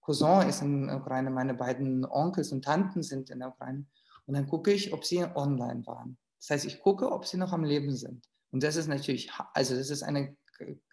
Cousin 0.00 0.48
ist 0.48 0.62
in 0.62 0.86
der 0.86 0.96
Ukraine, 0.96 1.30
meine 1.30 1.54
beiden 1.54 2.04
Onkels 2.04 2.52
und 2.52 2.64
Tanten 2.64 3.02
sind 3.02 3.30
in 3.30 3.38
der 3.38 3.48
Ukraine. 3.48 3.86
Und 4.26 4.34
dann 4.34 4.48
gucke 4.48 4.72
ich, 4.72 4.92
ob 4.92 5.04
sie 5.04 5.24
online 5.34 5.86
waren. 5.86 6.16
Das 6.38 6.50
heißt, 6.50 6.64
ich 6.64 6.80
gucke, 6.80 7.10
ob 7.12 7.26
sie 7.26 7.36
noch 7.36 7.52
am 7.52 7.62
Leben 7.62 7.94
sind. 7.94 8.26
Und 8.50 8.62
das 8.62 8.76
ist 8.76 8.88
natürlich, 8.88 9.30
also 9.54 9.76
das 9.76 9.90
ist 9.90 10.02
eine 10.02 10.36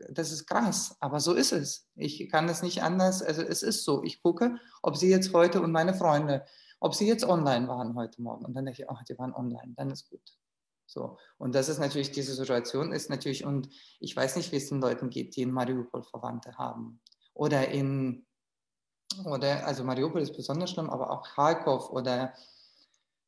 das 0.09 0.31
ist 0.31 0.47
krass, 0.47 0.95
aber 0.99 1.19
so 1.19 1.33
ist 1.33 1.51
es. 1.51 1.87
Ich 1.95 2.29
kann 2.29 2.47
das 2.47 2.61
nicht 2.61 2.81
anders, 2.81 3.21
also 3.21 3.41
es 3.41 3.63
ist 3.63 3.83
so. 3.83 4.03
Ich 4.03 4.21
gucke, 4.21 4.57
ob 4.81 4.97
sie 4.97 5.09
jetzt 5.09 5.33
heute 5.33 5.61
und 5.61 5.71
meine 5.71 5.93
Freunde, 5.93 6.45
ob 6.79 6.95
sie 6.95 7.07
jetzt 7.07 7.25
online 7.25 7.67
waren 7.67 7.95
heute 7.95 8.21
Morgen. 8.21 8.45
Und 8.45 8.55
dann 8.55 8.65
denke 8.65 8.81
ich, 8.81 8.89
ach, 8.89 9.03
die 9.03 9.17
waren 9.17 9.33
online, 9.33 9.73
dann 9.75 9.91
ist 9.91 10.09
gut. 10.09 10.38
So. 10.89 11.17
Und 11.37 11.53
das 11.53 11.69
ist 11.69 11.77
natürlich, 11.77 12.11
diese 12.11 12.33
Situation 12.33 12.91
ist 12.91 13.11
natürlich, 13.11 13.45
und 13.45 13.69
ich 13.99 14.15
weiß 14.15 14.35
nicht, 14.35 14.51
wie 14.51 14.55
es 14.55 14.69
den 14.69 14.81
Leuten 14.81 15.11
geht, 15.11 15.35
die 15.35 15.43
in 15.43 15.51
Mariupol 15.51 16.03
Verwandte 16.03 16.57
haben. 16.57 16.99
Oder 17.35 17.67
in, 17.69 18.25
oder, 19.23 19.67
also 19.67 19.83
Mariupol 19.83 20.21
ist 20.21 20.35
besonders 20.35 20.71
schlimm, 20.71 20.89
aber 20.89 21.11
auch 21.11 21.23
Kharkov 21.35 21.91
oder 21.91 22.33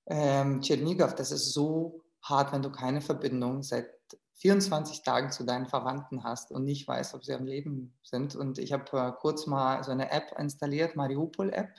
ähm, 0.07 0.61
Tschernigow, 0.61 1.13
das 1.13 1.31
ist 1.31 1.53
so 1.53 2.01
hart, 2.23 2.51
wenn 2.51 2.63
du 2.63 2.71
keine 2.71 2.99
Verbindung 2.99 3.61
seit 3.61 3.91
24 4.33 5.03
Tagen 5.03 5.31
zu 5.31 5.43
deinen 5.43 5.67
Verwandten 5.67 6.23
hast 6.23 6.51
und 6.51 6.65
nicht 6.65 6.87
weißt, 6.87 7.13
ob 7.13 7.23
sie 7.23 7.33
am 7.33 7.45
Leben 7.45 7.93
sind. 8.01 8.35
Und 8.35 8.57
ich 8.57 8.73
habe 8.73 8.85
äh, 8.97 9.11
kurz 9.19 9.45
mal 9.45 9.83
so 9.83 9.91
eine 9.91 10.11
App 10.11 10.33
installiert, 10.39 10.95
Mariupol-App, 10.95 11.75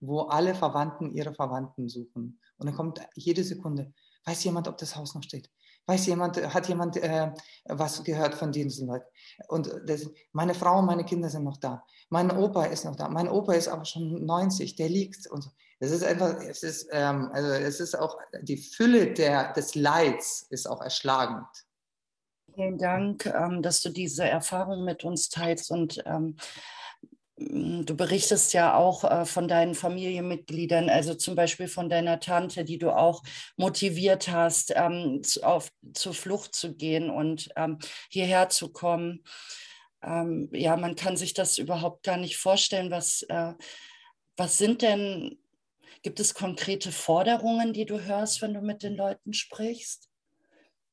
wo 0.00 0.22
alle 0.22 0.54
Verwandten 0.54 1.12
ihre 1.12 1.34
Verwandten 1.34 1.90
suchen. 1.90 2.40
Und 2.56 2.66
dann 2.66 2.74
kommt 2.74 3.00
jede 3.14 3.44
Sekunde, 3.44 3.92
weiß 4.28 4.44
jemand, 4.44 4.68
ob 4.68 4.76
das 4.78 4.94
Haus 4.94 5.14
noch 5.14 5.22
steht? 5.22 5.50
Weiß 5.86 6.06
jemand, 6.06 6.36
hat 6.54 6.68
jemand 6.68 6.98
äh, 6.98 7.32
was 7.64 8.04
gehört 8.04 8.34
von 8.34 8.52
diesen 8.52 8.88
Leuten? 8.88 9.06
Und 9.48 9.72
das, 9.86 10.06
meine 10.32 10.54
Frau 10.54 10.80
und 10.80 10.86
meine 10.86 11.04
Kinder 11.04 11.30
sind 11.30 11.44
noch 11.44 11.56
da. 11.56 11.82
Mein 12.10 12.30
Opa 12.30 12.64
ist 12.64 12.84
noch 12.84 12.96
da. 12.96 13.08
Mein 13.08 13.28
Opa 13.28 13.54
ist 13.54 13.68
aber 13.68 13.86
schon 13.86 14.26
90, 14.26 14.76
der 14.76 14.90
liegt 14.90 15.26
und 15.28 15.42
so. 15.42 15.50
Das 15.80 15.92
ist 15.92 16.04
einfach, 16.04 16.40
es 16.42 16.62
ist, 16.62 16.88
ähm, 16.90 17.30
also 17.32 17.50
es 17.50 17.80
ist 17.80 17.94
auch, 17.94 18.18
die 18.42 18.56
Fülle 18.56 19.14
der, 19.14 19.52
des 19.52 19.76
Leids 19.76 20.42
ist 20.50 20.68
auch 20.68 20.82
erschlagend. 20.82 21.46
Vielen 22.54 22.78
Dank, 22.78 23.26
ähm, 23.26 23.62
dass 23.62 23.80
du 23.80 23.90
diese 23.90 24.24
Erfahrung 24.28 24.84
mit 24.84 25.04
uns 25.04 25.28
teilst 25.28 25.70
und 25.70 26.02
ähm, 26.04 26.36
du 27.38 27.96
berichtest 27.96 28.52
ja 28.52 28.74
auch 28.74 29.04
äh, 29.04 29.24
von 29.24 29.48
deinen 29.48 29.74
Familienmitgliedern, 29.74 30.90
also 30.90 31.14
zum 31.14 31.34
Beispiel 31.34 31.68
von 31.68 31.88
deiner 31.88 32.20
Tante, 32.20 32.64
die 32.64 32.78
du 32.78 32.90
auch 32.90 33.22
motiviert 33.56 34.28
hast, 34.28 34.72
ähm, 34.74 35.22
zu, 35.22 35.42
auf, 35.42 35.70
zur 35.94 36.14
Flucht 36.14 36.54
zu 36.54 36.74
gehen 36.74 37.10
und 37.10 37.48
ähm, 37.56 37.78
hierher 38.10 38.48
zu 38.48 38.72
kommen. 38.72 39.24
Ähm, 40.02 40.48
ja, 40.52 40.76
man 40.76 40.96
kann 40.96 41.16
sich 41.16 41.32
das 41.32 41.58
überhaupt 41.58 42.02
gar 42.02 42.16
nicht 42.16 42.36
vorstellen. 42.36 42.90
Was, 42.90 43.22
äh, 43.22 43.54
was 44.36 44.58
sind 44.58 44.82
denn, 44.82 45.38
gibt 46.02 46.20
es 46.20 46.34
konkrete 46.34 46.90
Forderungen, 46.90 47.72
die 47.72 47.86
du 47.86 48.00
hörst, 48.00 48.42
wenn 48.42 48.54
du 48.54 48.60
mit 48.60 48.82
den 48.82 48.96
Leuten 48.96 49.32
sprichst? 49.32 50.08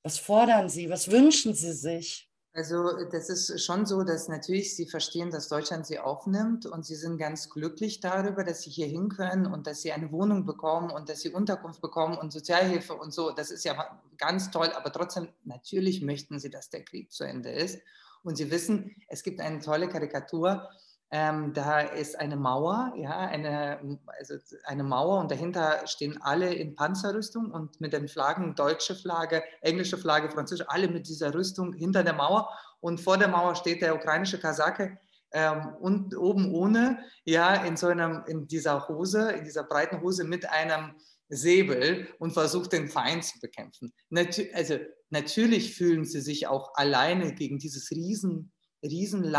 Was 0.03 0.19
fordern 0.19 0.69
sie? 0.69 0.89
Was 0.91 1.09
wünschen 1.09 1.55
sie 1.55 1.73
sich? 1.73 2.24
Also 2.55 3.03
das 3.11 3.27
ist 3.27 3.65
schon 3.65 3.85
so, 3.85 4.03
dass 4.03 4.29
natürlich 4.29 4.77
sie 4.77 4.85
verstehen, 4.85 5.29
dass 5.29 5.49
Deutschland 5.49 5.85
sie 5.85 5.99
aufnimmt 5.99 6.65
und 6.65 6.85
sie 6.85 6.95
sind 6.95 7.17
ganz 7.17 7.49
glücklich 7.49 7.99
darüber, 7.99 8.45
dass 8.45 8.61
sie 8.61 8.69
hier 8.69 8.87
hin 8.87 9.09
können 9.09 9.45
und 9.45 9.67
dass 9.67 9.81
sie 9.81 9.91
eine 9.91 10.09
Wohnung 10.13 10.45
bekommen 10.45 10.89
und 10.89 11.09
dass 11.09 11.19
sie 11.19 11.31
Unterkunft 11.31 11.81
bekommen 11.81 12.17
und 12.17 12.31
Sozialhilfe 12.31 12.93
und 12.93 13.13
so. 13.13 13.31
Das 13.31 13.51
ist 13.51 13.65
ja 13.65 13.99
ganz 14.17 14.51
toll, 14.51 14.71
aber 14.73 14.89
trotzdem 14.93 15.27
natürlich 15.43 16.01
möchten 16.01 16.39
sie, 16.39 16.49
dass 16.49 16.69
der 16.69 16.85
Krieg 16.85 17.11
zu 17.11 17.25
Ende 17.25 17.51
ist. 17.51 17.81
Und 18.23 18.37
sie 18.37 18.49
wissen, 18.49 18.95
es 19.09 19.21
gibt 19.21 19.41
eine 19.41 19.59
tolle 19.59 19.89
Karikatur, 19.89 20.69
ähm, 21.11 21.53
da 21.53 21.81
ist 21.81 22.19
eine 22.19 22.35
Mauer, 22.35 22.93
ja, 22.97 23.17
eine, 23.17 23.99
also 24.17 24.35
eine 24.63 24.83
Mauer 24.83 25.19
und 25.19 25.31
dahinter 25.31 25.85
stehen 25.85 26.21
alle 26.21 26.53
in 26.53 26.75
Panzerrüstung 26.75 27.51
und 27.51 27.79
mit 27.79 27.93
den 27.93 28.07
Flaggen, 28.07 28.55
deutsche 28.55 28.95
Flagge, 28.95 29.43
englische 29.61 29.97
Flagge, 29.97 30.29
französische, 30.29 30.69
alle 30.69 30.87
mit 30.87 31.07
dieser 31.07 31.33
Rüstung 31.33 31.73
hinter 31.73 32.03
der 32.03 32.13
Mauer 32.13 32.49
und 32.79 32.99
vor 32.99 33.17
der 33.17 33.27
Mauer 33.27 33.55
steht 33.55 33.81
der 33.81 33.95
ukrainische 33.95 34.39
Kasake 34.39 34.97
ähm, 35.31 35.75
und 35.79 36.17
oben 36.17 36.53
ohne, 36.53 36.99
ja, 37.23 37.65
in 37.65 37.77
so 37.77 37.87
einem, 37.87 38.23
in 38.27 38.47
dieser 38.47 38.87
Hose, 38.87 39.31
in 39.31 39.43
dieser 39.43 39.63
breiten 39.63 40.01
Hose 40.01 40.23
mit 40.23 40.49
einem 40.49 40.95
Säbel 41.29 42.07
und 42.19 42.31
versucht 42.31 42.73
den 42.73 42.87
Feind 42.87 43.23
zu 43.23 43.39
bekämpfen. 43.39 43.93
Natu 44.09 44.43
also 44.53 44.77
natürlich 45.09 45.75
fühlen 45.75 46.05
sie 46.05 46.21
sich 46.21 46.47
auch 46.47 46.73
alleine 46.75 47.33
gegen 47.33 47.57
dieses 47.57 47.91
riesen, 47.91 48.51
riesen 48.83 49.35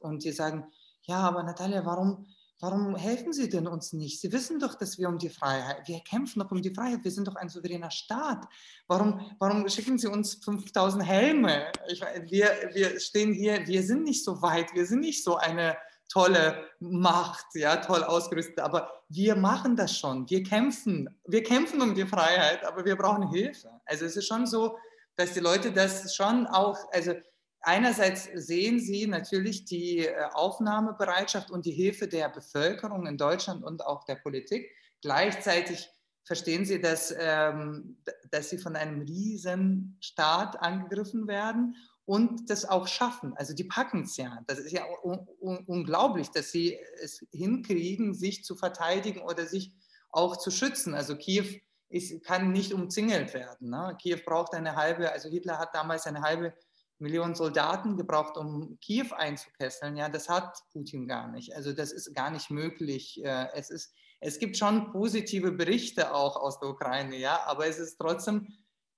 und 0.00 0.22
sie 0.22 0.32
sagen, 0.32 0.64
ja, 1.08 1.20
aber 1.20 1.42
Natalia, 1.42 1.84
warum, 1.86 2.26
warum 2.60 2.94
helfen 2.94 3.32
Sie 3.32 3.48
denn 3.48 3.66
uns 3.66 3.94
nicht? 3.94 4.20
Sie 4.20 4.30
wissen 4.30 4.60
doch, 4.60 4.74
dass 4.74 4.98
wir 4.98 5.08
um 5.08 5.18
die 5.18 5.30
Freiheit, 5.30 5.88
wir 5.88 6.00
kämpfen 6.00 6.40
doch 6.40 6.50
um 6.50 6.60
die 6.60 6.74
Freiheit, 6.74 7.02
wir 7.02 7.10
sind 7.10 7.26
doch 7.26 7.36
ein 7.36 7.48
souveräner 7.48 7.90
Staat. 7.90 8.44
Warum, 8.86 9.20
warum 9.38 9.66
schicken 9.68 9.96
Sie 9.96 10.06
uns 10.06 10.34
5000 10.44 11.04
Helme? 11.04 11.72
Ich, 11.88 12.00
wir, 12.00 12.70
wir 12.74 13.00
stehen 13.00 13.32
hier, 13.32 13.66
wir 13.66 13.82
sind 13.82 14.04
nicht 14.04 14.22
so 14.22 14.42
weit, 14.42 14.74
wir 14.74 14.84
sind 14.84 15.00
nicht 15.00 15.24
so 15.24 15.36
eine 15.36 15.78
tolle 16.10 16.66
Macht, 16.80 17.46
ja, 17.54 17.76
toll 17.76 18.04
ausgerüstet, 18.04 18.60
aber 18.60 18.90
wir 19.08 19.34
machen 19.34 19.76
das 19.76 19.98
schon, 19.98 20.28
wir 20.28 20.42
kämpfen, 20.42 21.08
wir 21.26 21.42
kämpfen 21.42 21.80
um 21.80 21.94
die 21.94 22.06
Freiheit, 22.06 22.64
aber 22.64 22.84
wir 22.84 22.96
brauchen 22.96 23.30
Hilfe. 23.30 23.70
Also 23.86 24.04
es 24.04 24.16
ist 24.16 24.26
schon 24.26 24.46
so, 24.46 24.76
dass 25.16 25.32
die 25.32 25.40
Leute 25.40 25.72
das 25.72 26.14
schon 26.14 26.46
auch, 26.46 26.78
also 26.92 27.14
einerseits 27.60 28.28
sehen 28.34 28.80
Sie 28.80 29.06
natürlich 29.06 29.64
die 29.64 30.06
äh, 30.06 30.14
Aufnahmebereitschaft 30.32 31.50
und 31.50 31.66
die 31.66 31.72
Hilfe 31.72 32.08
der 32.08 32.28
Bevölkerung 32.28 33.06
in 33.06 33.16
Deutschland 33.16 33.64
und 33.64 33.84
auch 33.84 34.04
der 34.04 34.16
Politik. 34.16 34.70
Gleichzeitig 35.02 35.90
verstehen 36.24 36.64
Sie, 36.64 36.80
dass, 36.80 37.14
ähm, 37.18 37.98
dass 38.30 38.50
Sie 38.50 38.58
von 38.58 38.76
einem 38.76 39.02
riesen 39.02 39.96
Staat 40.00 40.60
angegriffen 40.60 41.26
werden 41.26 41.74
und 42.08 42.48
das 42.48 42.64
auch 42.64 42.88
schaffen. 42.88 43.34
Also 43.36 43.52
die 43.52 43.64
packen 43.64 44.04
es 44.04 44.16
ja. 44.16 44.42
Das 44.46 44.58
ist 44.58 44.72
ja 44.72 44.82
un 45.02 45.28
un 45.40 45.58
unglaublich, 45.66 46.30
dass 46.30 46.50
sie 46.50 46.78
es 47.02 47.22
hinkriegen, 47.32 48.14
sich 48.14 48.44
zu 48.44 48.56
verteidigen 48.56 49.20
oder 49.20 49.44
sich 49.44 49.74
auch 50.08 50.38
zu 50.38 50.50
schützen. 50.50 50.94
Also 50.94 51.16
Kiew 51.16 51.44
ist, 51.90 52.24
kann 52.24 52.50
nicht 52.50 52.72
umzingelt 52.72 53.34
werden. 53.34 53.68
Ne? 53.68 53.94
Kiew 54.00 54.20
braucht 54.24 54.54
eine 54.54 54.74
halbe, 54.74 55.12
also 55.12 55.28
Hitler 55.28 55.58
hat 55.58 55.74
damals 55.74 56.06
eine 56.06 56.22
halbe 56.22 56.54
Millionen 56.98 57.34
Soldaten 57.34 57.96
gebraucht, 57.96 58.36
um 58.36 58.78
Kiew 58.80 59.14
einzukesseln. 59.14 59.96
Ja, 59.96 60.08
das 60.08 60.28
hat 60.28 60.58
Putin 60.72 61.06
gar 61.06 61.28
nicht. 61.28 61.54
Also 61.54 61.72
das 61.72 61.92
ist 61.92 62.14
gar 62.14 62.30
nicht 62.30 62.50
möglich. 62.50 63.22
Äh, 63.24 63.48
es, 63.54 63.70
ist, 63.70 63.94
es 64.20 64.38
gibt 64.38 64.56
schon 64.56 64.90
positive 64.90 65.52
Berichte 65.52 66.14
auch 66.14 66.36
aus 66.36 66.58
der 66.58 66.70
Ukraine, 66.70 67.16
ja, 67.16 67.40
aber 67.46 67.66
es 67.66 67.78
ist 67.78 67.98
trotzdem, 67.98 68.48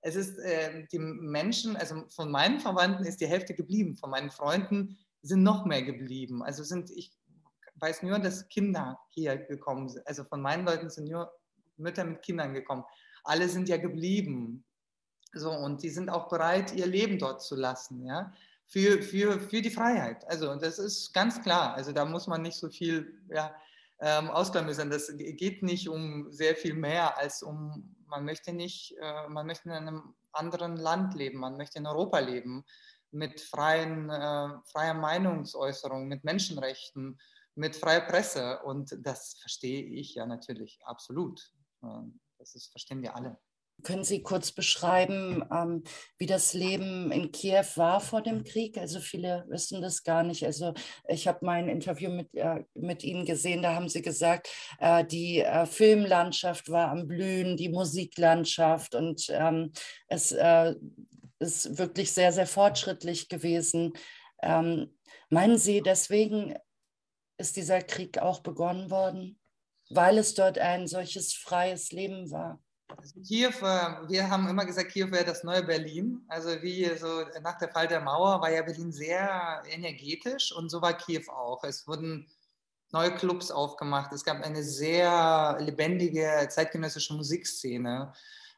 es 0.01 0.15
ist 0.15 0.39
äh, 0.39 0.87
die 0.91 0.99
Menschen, 0.99 1.75
also 1.75 2.03
von 2.09 2.31
meinen 2.31 2.59
Verwandten 2.59 3.05
ist 3.05 3.21
die 3.21 3.27
Hälfte 3.27 3.53
geblieben, 3.53 3.95
von 3.95 4.09
meinen 4.09 4.31
Freunden 4.31 4.97
sind 5.21 5.43
noch 5.43 5.65
mehr 5.65 5.83
geblieben. 5.83 6.41
Also 6.41 6.63
sind, 6.63 6.89
ich 6.89 7.11
weiß 7.75 8.03
nur, 8.03 8.17
dass 8.19 8.47
Kinder 8.49 8.99
hier 9.11 9.37
gekommen 9.37 9.89
sind. 9.89 10.07
Also 10.07 10.23
von 10.23 10.41
meinen 10.41 10.65
Leuten 10.65 10.89
sind 10.89 11.09
nur 11.09 11.31
Mütter 11.77 12.03
mit 12.03 12.21
Kindern 12.21 12.53
gekommen. 12.53 12.83
Alle 13.23 13.47
sind 13.47 13.69
ja 13.69 13.77
geblieben. 13.77 14.65
So, 15.33 15.51
und 15.51 15.81
die 15.83 15.89
sind 15.89 16.09
auch 16.09 16.27
bereit, 16.27 16.73
ihr 16.73 16.87
Leben 16.87 17.17
dort 17.17 17.41
zu 17.41 17.55
lassen, 17.55 18.05
ja, 18.05 18.33
für, 18.67 19.01
für, 19.01 19.39
für 19.39 19.61
die 19.61 19.69
Freiheit. 19.69 20.27
Also, 20.29 20.55
das 20.55 20.79
ist 20.79 21.13
ganz 21.13 21.41
klar. 21.41 21.73
Also, 21.73 21.91
da 21.91 22.05
muss 22.05 22.27
man 22.27 22.41
nicht 22.41 22.57
so 22.57 22.69
viel 22.69 23.19
ja, 23.29 23.55
ähm, 23.99 24.29
ausklamüsern. 24.29 24.89
Das 24.89 25.13
geht 25.15 25.63
nicht 25.63 25.87
um 25.87 26.31
sehr 26.31 26.55
viel 26.55 26.73
mehr 26.73 27.17
als 27.17 27.43
um, 27.43 27.95
man 28.07 28.25
möchte 28.25 28.51
nicht, 28.51 28.95
äh, 28.99 29.27
man 29.29 29.45
möchte 29.45 29.69
in 29.69 29.75
einem 29.75 30.15
anderen 30.33 30.75
Land 30.75 31.15
leben, 31.15 31.39
man 31.39 31.57
möchte 31.57 31.79
in 31.79 31.87
Europa 31.87 32.19
leben, 32.19 32.65
mit 33.11 33.41
freien, 33.41 34.09
äh, 34.09 34.49
freier 34.71 34.93
Meinungsäußerung, 34.93 36.07
mit 36.07 36.23
Menschenrechten, 36.23 37.19
mit 37.55 37.75
freier 37.75 38.01
Presse. 38.01 38.59
Und 38.63 38.97
das 39.05 39.37
verstehe 39.39 39.83
ich 39.83 40.15
ja 40.15 40.25
natürlich 40.25 40.79
absolut. 40.85 41.53
Ähm, 41.83 42.19
das 42.37 42.55
ist, 42.55 42.71
verstehen 42.71 43.01
wir 43.01 43.15
alle. 43.15 43.37
Können 43.83 44.03
Sie 44.03 44.21
kurz 44.21 44.51
beschreiben, 44.51 45.43
ähm, 45.51 45.83
wie 46.17 46.25
das 46.25 46.53
Leben 46.53 47.11
in 47.11 47.31
Kiew 47.31 47.65
war 47.75 47.99
vor 47.99 48.21
dem 48.21 48.43
Krieg? 48.43 48.77
Also 48.77 48.99
viele 48.99 49.45
wissen 49.49 49.81
das 49.81 50.03
gar 50.03 50.23
nicht. 50.23 50.45
Also 50.45 50.73
ich 51.07 51.27
habe 51.27 51.39
mein 51.45 51.69
Interview 51.69 52.09
mit, 52.09 52.33
äh, 52.35 52.63
mit 52.73 53.03
Ihnen 53.03 53.25
gesehen, 53.25 53.61
da 53.61 53.75
haben 53.75 53.89
Sie 53.89 54.01
gesagt, 54.01 54.49
äh, 54.79 55.05
die 55.05 55.39
äh, 55.39 55.65
Filmlandschaft 55.65 56.69
war 56.69 56.89
am 56.89 57.07
Blühen, 57.07 57.57
die 57.57 57.69
Musiklandschaft 57.69 58.95
und 58.95 59.27
ähm, 59.29 59.71
es 60.07 60.31
äh, 60.31 60.75
ist 61.39 61.77
wirklich 61.77 62.11
sehr, 62.11 62.31
sehr 62.31 62.47
fortschrittlich 62.47 63.29
gewesen. 63.29 63.93
Ähm, 64.41 64.97
meinen 65.29 65.57
Sie, 65.57 65.81
deswegen 65.81 66.55
ist 67.37 67.55
dieser 67.55 67.81
Krieg 67.81 68.19
auch 68.19 68.41
begonnen 68.41 68.91
worden, 68.91 69.39
weil 69.89 70.17
es 70.17 70.35
dort 70.35 70.59
ein 70.59 70.87
solches 70.87 71.33
freies 71.33 71.91
Leben 71.91 72.31
war? 72.31 72.61
Also 72.97 73.19
Kiew, 73.21 73.53
äh, 73.61 74.09
wir 74.09 74.29
haben 74.29 74.47
immer 74.47 74.65
gesagt, 74.65 74.91
Kiew 74.91 75.11
wäre 75.11 75.25
das 75.25 75.43
neue 75.43 75.63
Berlin. 75.63 76.23
Also 76.27 76.49
wie 76.61 76.85
so 76.97 77.25
nach 77.41 77.57
der 77.57 77.69
Fall 77.69 77.87
der 77.87 78.01
Mauer 78.01 78.41
war 78.41 78.51
ja 78.51 78.61
Berlin 78.61 78.91
sehr 78.91 79.61
energetisch 79.69 80.51
und 80.51 80.69
so 80.69 80.81
war 80.81 80.93
Kiew 80.93 81.29
auch. 81.31 81.63
Es 81.63 81.87
wurden 81.87 82.27
neue 82.91 83.15
Clubs 83.15 83.51
aufgemacht. 83.51 84.11
Es 84.13 84.23
gab 84.23 84.41
eine 84.43 84.63
sehr 84.63 85.57
lebendige 85.59 86.47
zeitgenössische 86.49 87.13
Musikszene. 87.13 88.13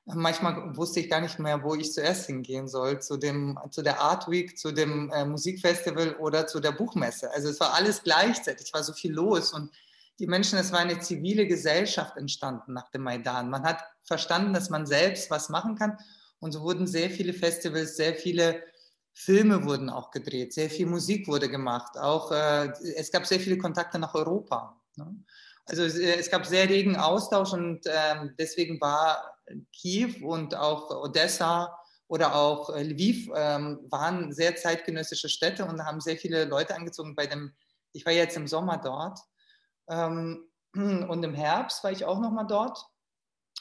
manchmal 0.05 0.75
wusste 0.75 0.99
ich 0.99 1.09
gar 1.09 1.21
nicht 1.21 1.39
mehr, 1.39 1.63
wo 1.63 1.75
ich 1.75 1.93
zuerst 1.93 2.25
hingehen 2.25 2.67
soll, 2.67 3.01
zu, 3.01 3.17
dem, 3.17 3.57
zu 3.71 3.81
der 3.81 4.01
Art 4.01 4.29
Week, 4.29 4.57
zu 4.57 4.71
dem 4.71 5.09
äh, 5.11 5.25
Musikfestival 5.25 6.15
oder 6.17 6.47
zu 6.47 6.59
der 6.59 6.71
Buchmesse. 6.71 7.31
Also 7.31 7.49
es 7.49 7.59
war 7.59 7.73
alles 7.73 8.03
gleichzeitig, 8.03 8.73
war 8.73 8.83
so 8.83 8.93
viel 8.93 9.13
los 9.13 9.53
und 9.53 9.71
die 10.19 10.27
Menschen, 10.27 10.59
es 10.59 10.71
war 10.71 10.79
eine 10.79 10.99
zivile 10.99 11.47
Gesellschaft 11.47 12.17
entstanden 12.17 12.73
nach 12.73 12.89
dem 12.91 13.03
Maidan. 13.03 13.49
Man 13.49 13.63
hat 13.63 13.83
verstanden, 14.03 14.53
dass 14.53 14.69
man 14.69 14.85
selbst 14.85 15.29
was 15.29 15.49
machen 15.49 15.75
kann 15.75 15.97
und 16.39 16.51
so 16.51 16.61
wurden 16.61 16.87
sehr 16.87 17.09
viele 17.09 17.33
Festivals, 17.33 17.95
sehr 17.95 18.15
viele 18.15 18.63
Filme 19.13 19.63
wurden 19.63 19.89
auch 19.89 20.11
gedreht, 20.11 20.53
sehr 20.53 20.69
viel 20.69 20.87
Musik 20.87 21.27
wurde 21.27 21.49
gemacht, 21.49 21.97
auch 21.97 22.31
äh, 22.31 22.73
es 22.95 23.11
gab 23.11 23.25
sehr 23.25 23.39
viele 23.39 23.57
Kontakte 23.57 23.99
nach 23.99 24.13
Europa. 24.15 24.81
Ne? 24.95 25.23
Also 25.65 25.83
es, 25.83 25.97
es, 25.97 26.29
gab 26.29 26.45
sehr 26.45 26.67
regen 26.67 26.97
Austausch 26.97 27.53
und 27.53 27.85
äh, 27.85 28.29
deswegen 28.37 28.81
war 28.81 29.37
Kiew 29.71 30.27
und 30.27 30.55
auch 30.55 30.89
Odessa 30.89 31.77
oder 32.07 32.35
auch 32.35 32.69
äh, 32.69 32.83
Lviv 32.83 33.29
ähm, 33.33 33.79
waren 33.89 34.33
sehr 34.33 34.55
zeitgenössische 34.55 35.29
Städte 35.29 35.65
und 35.65 35.83
haben 35.85 36.01
sehr 36.01 36.17
viele 36.17 36.45
Leute 36.45 36.75
angezogen. 36.75 37.15
Bei 37.15 37.27
dem, 37.27 37.53
ich 37.93 38.05
war 38.05 38.13
jetzt 38.13 38.35
im 38.35 38.47
Sommer 38.47 38.77
dort 38.77 39.19
ähm, 39.89 40.49
und 40.75 41.23
im 41.23 41.33
Herbst 41.33 41.83
war 41.83 41.91
ich 41.91 42.03
auch 42.03 42.19
noch 42.19 42.31
mal 42.31 42.45
dort. 42.45 42.85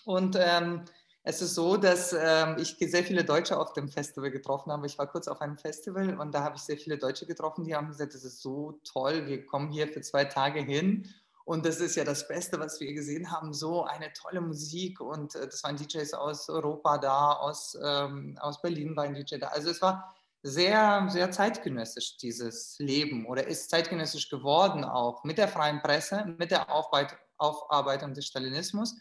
Und 0.04 0.36
ähm, 0.38 0.84
es 1.24 1.40
ist 1.40 1.54
so, 1.54 1.76
dass 1.76 2.12
ähm, 2.12 2.56
ich 2.58 2.76
sehr 2.78 3.04
viele 3.04 3.24
Deutsche 3.24 3.58
auf 3.58 3.72
dem 3.72 3.88
Festival 3.88 4.30
getroffen 4.30 4.72
habe. 4.72 4.86
Ich 4.86 4.98
war 4.98 5.06
kurz 5.06 5.28
auf 5.28 5.40
einem 5.40 5.56
Festival 5.56 6.18
und 6.18 6.34
da 6.34 6.42
habe 6.42 6.56
ich 6.56 6.62
sehr 6.62 6.76
viele 6.76 6.98
Deutsche 6.98 7.26
getroffen, 7.26 7.64
die 7.64 7.76
haben 7.76 7.88
gesagt, 7.88 8.14
das 8.14 8.24
ist 8.24 8.42
so 8.42 8.80
toll, 8.84 9.26
wir 9.26 9.46
kommen 9.46 9.70
hier 9.70 9.86
für 9.86 10.00
zwei 10.00 10.24
Tage 10.24 10.60
hin 10.60 11.08
und 11.44 11.66
das 11.66 11.80
ist 11.80 11.96
ja 11.96 12.04
das 12.04 12.28
Beste, 12.28 12.58
was 12.60 12.80
wir 12.80 12.92
gesehen 12.92 13.30
haben. 13.30 13.52
So 13.52 13.84
eine 13.84 14.12
tolle 14.12 14.40
Musik. 14.40 15.00
Und 15.00 15.34
äh, 15.34 15.46
das 15.46 15.62
waren 15.64 15.76
DJs 15.76 16.14
aus 16.14 16.48
Europa 16.48 16.98
da, 16.98 17.32
aus, 17.32 17.76
ähm, 17.82 18.38
aus 18.40 18.60
Berlin 18.60 18.96
war 18.96 19.04
ein 19.04 19.14
DJ 19.14 19.38
da. 19.38 19.48
Also 19.48 19.70
es 19.70 19.82
war 19.82 20.14
sehr, 20.42 21.06
sehr 21.08 21.30
zeitgenössisch, 21.30 22.16
dieses 22.16 22.76
Leben. 22.78 23.26
Oder 23.26 23.46
ist 23.46 23.70
zeitgenössisch 23.70 24.28
geworden 24.28 24.84
auch 24.84 25.24
mit 25.24 25.38
der 25.38 25.48
freien 25.48 25.80
Presse, 25.82 26.24
mit 26.38 26.50
der 26.50 26.68
Aufarbeitung 26.70 28.14
des 28.14 28.26
Stalinismus, 28.26 28.96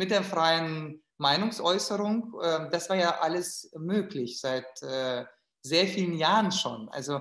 mit 0.00 0.10
der 0.10 0.24
freien 0.24 1.02
Meinungsäußerung. 1.18 2.32
Äh, 2.40 2.70
das 2.70 2.88
war 2.88 2.96
ja 2.96 3.20
alles 3.20 3.70
möglich 3.76 4.40
seit 4.40 4.82
äh, 4.82 5.26
sehr 5.62 5.86
vielen 5.86 6.14
Jahren 6.14 6.50
schon. 6.50 6.88
Also 6.88 7.20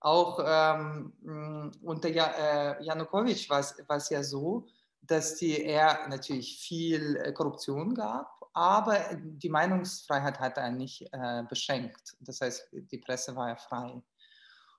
auch 0.00 0.38
ähm, 0.44 1.72
unter 1.82 2.10
äh, 2.10 2.84
Janukowitsch 2.84 3.48
war 3.48 3.60
es 3.96 4.10
ja 4.10 4.22
so, 4.22 4.66
dass 5.00 5.36
die, 5.36 5.64
er 5.64 6.08
natürlich 6.08 6.60
viel 6.60 7.16
äh, 7.16 7.32
Korruption 7.32 7.94
gab, 7.94 8.28
aber 8.52 8.98
die 9.18 9.48
Meinungsfreiheit 9.48 10.38
hat 10.38 10.58
er 10.58 10.70
nicht 10.70 11.08
äh, 11.12 11.42
beschränkt. 11.48 12.16
Das 12.20 12.42
heißt, 12.42 12.68
die 12.72 12.98
Presse 12.98 13.34
war 13.34 13.48
ja 13.48 13.56
frei. 13.56 14.02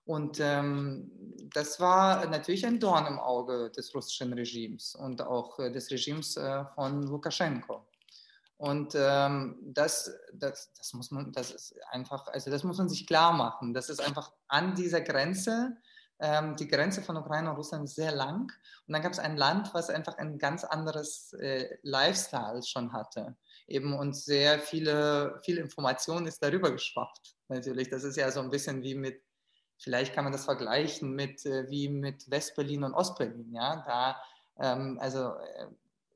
Und 0.06 0.40
ähm, 0.40 1.12
das 1.54 1.80
war 1.80 2.26
natürlich 2.28 2.66
ein 2.66 2.80
Dorn 2.80 3.06
im 3.06 3.20
Auge 3.20 3.70
des 3.72 3.94
russischen 3.94 4.34
Regimes 4.34 4.96
und 4.96 5.22
auch 5.22 5.60
äh, 5.60 5.72
des 5.72 5.92
Regimes 5.92 6.38
äh, 6.38 6.66
von 6.76 7.04
Lukaschenko. 7.04 7.86
Und 8.58 8.94
ähm, 8.96 9.58
das, 9.64 10.12
das, 10.34 10.72
das 10.74 10.94
muss 10.94 11.10
man, 11.12 11.32
das 11.32 11.52
ist 11.52 11.76
einfach, 11.90 12.28
also 12.28 12.52
das 12.52 12.64
muss 12.64 12.78
man 12.78 12.90
sich 12.90 13.08
klar 13.08 13.34
machen. 13.34 13.74
Das 13.74 13.90
ist 13.90 14.00
einfach 14.00 14.32
an 14.48 14.76
dieser 14.76 15.02
Grenze, 15.02 15.78
ähm, 16.22 16.56
die 16.56 16.68
Grenze 16.68 17.02
von 17.02 17.18
Ukraine 17.18 17.50
und 17.50 17.56
Russland 17.56 17.86
ist 17.86 17.96
sehr 17.96 18.12
lang. 18.12 18.52
Und 18.86 18.94
dann 18.94 19.02
gab 19.02 19.12
es 19.12 19.18
ein 19.18 19.36
Land, 19.36 19.74
was 19.74 19.90
einfach 19.90 20.18
ein 20.20 20.38
ganz 20.38 20.64
anderes 20.64 21.34
äh, 21.34 21.76
Lifestyle 21.82 22.62
schon 22.62 22.94
hatte. 22.94 23.36
Eben 23.68 23.94
und 23.94 24.16
sehr 24.16 24.60
viele, 24.60 25.42
viel 25.44 25.58
Information 25.58 26.28
ist 26.28 26.44
darüber 26.44 26.72
geschwappt. 26.72 27.36
Natürlich, 27.48 27.90
das 27.90 28.04
ist 28.04 28.18
ja 28.18 28.30
so 28.30 28.42
ein 28.42 28.52
bisschen 28.52 28.84
wie 28.84 28.94
mit, 28.94 29.24
vielleicht 29.82 30.14
kann 30.14 30.24
man 30.24 30.32
das 30.32 30.46
vergleichen 30.46 31.14
mit, 31.14 31.46
äh, 31.46 31.70
wie 31.70 31.90
mit 31.90 32.30
Westberlin 32.30 32.84
und 32.84 32.94
Ostberlin. 32.94 33.52
Ja, 33.52 33.84
da, 33.86 34.22
ähm, 34.60 34.98
also 35.02 35.34
äh, 35.36 35.68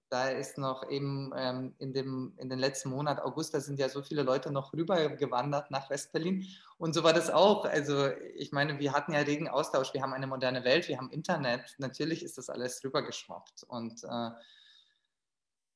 da 0.09 0.29
ist 0.29 0.57
noch 0.57 0.87
eben 0.89 1.33
ähm, 1.35 1.73
in, 1.79 1.91
dem, 1.91 2.33
in 2.37 2.47
den 2.47 2.59
letzten 2.59 2.89
Monat, 2.89 3.19
August, 3.19 3.53
da 3.53 3.59
sind 3.59 3.79
ja 3.79 3.89
so 3.89 4.03
viele 4.03 4.21
Leute 4.21 4.51
noch 4.51 4.71
rübergewandert 4.71 5.71
nach 5.71 5.89
Westberlin. 5.89 6.45
Und 6.77 6.93
so 6.93 7.03
war 7.03 7.13
das 7.13 7.29
auch. 7.31 7.65
Also 7.65 8.09
ich 8.35 8.51
meine, 8.51 8.79
wir 8.79 8.93
hatten 8.93 9.13
ja 9.13 9.19
regen 9.21 9.49
Austausch, 9.49 9.93
wir 9.93 10.01
haben 10.01 10.13
eine 10.13 10.27
moderne 10.27 10.63
Welt, 10.63 10.87
wir 10.87 10.97
haben 10.97 11.09
Internet. 11.09 11.75
Natürlich 11.79 12.23
ist 12.23 12.37
das 12.37 12.49
alles 12.49 12.83
rübergeschwappt. 12.83 13.63
Und 13.67 14.03
äh, 14.03 14.29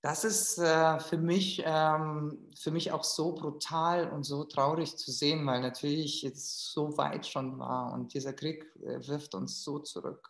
das 0.02 0.24
ist 0.24 0.58
äh, 0.58 1.00
für, 1.00 1.18
mich, 1.18 1.62
ähm, 1.66 2.50
für 2.58 2.72
mich 2.72 2.92
auch 2.92 3.04
so 3.04 3.34
brutal 3.34 4.10
und 4.10 4.24
so 4.24 4.46
traurig 4.46 4.96
zu 4.98 5.12
sehen, 5.12 5.46
weil 5.46 5.62
natürlich 5.62 6.22
jetzt 6.22 6.72
so 6.72 6.98
weit 6.98 7.28
schon 7.28 7.60
war 7.60 7.94
und 7.94 8.14
dieser 8.14 8.34
Krieg 8.34 8.66
äh, 8.82 9.06
wirft 9.08 9.36
uns 9.36 9.64
so 9.64 9.80
zurück, 9.80 10.30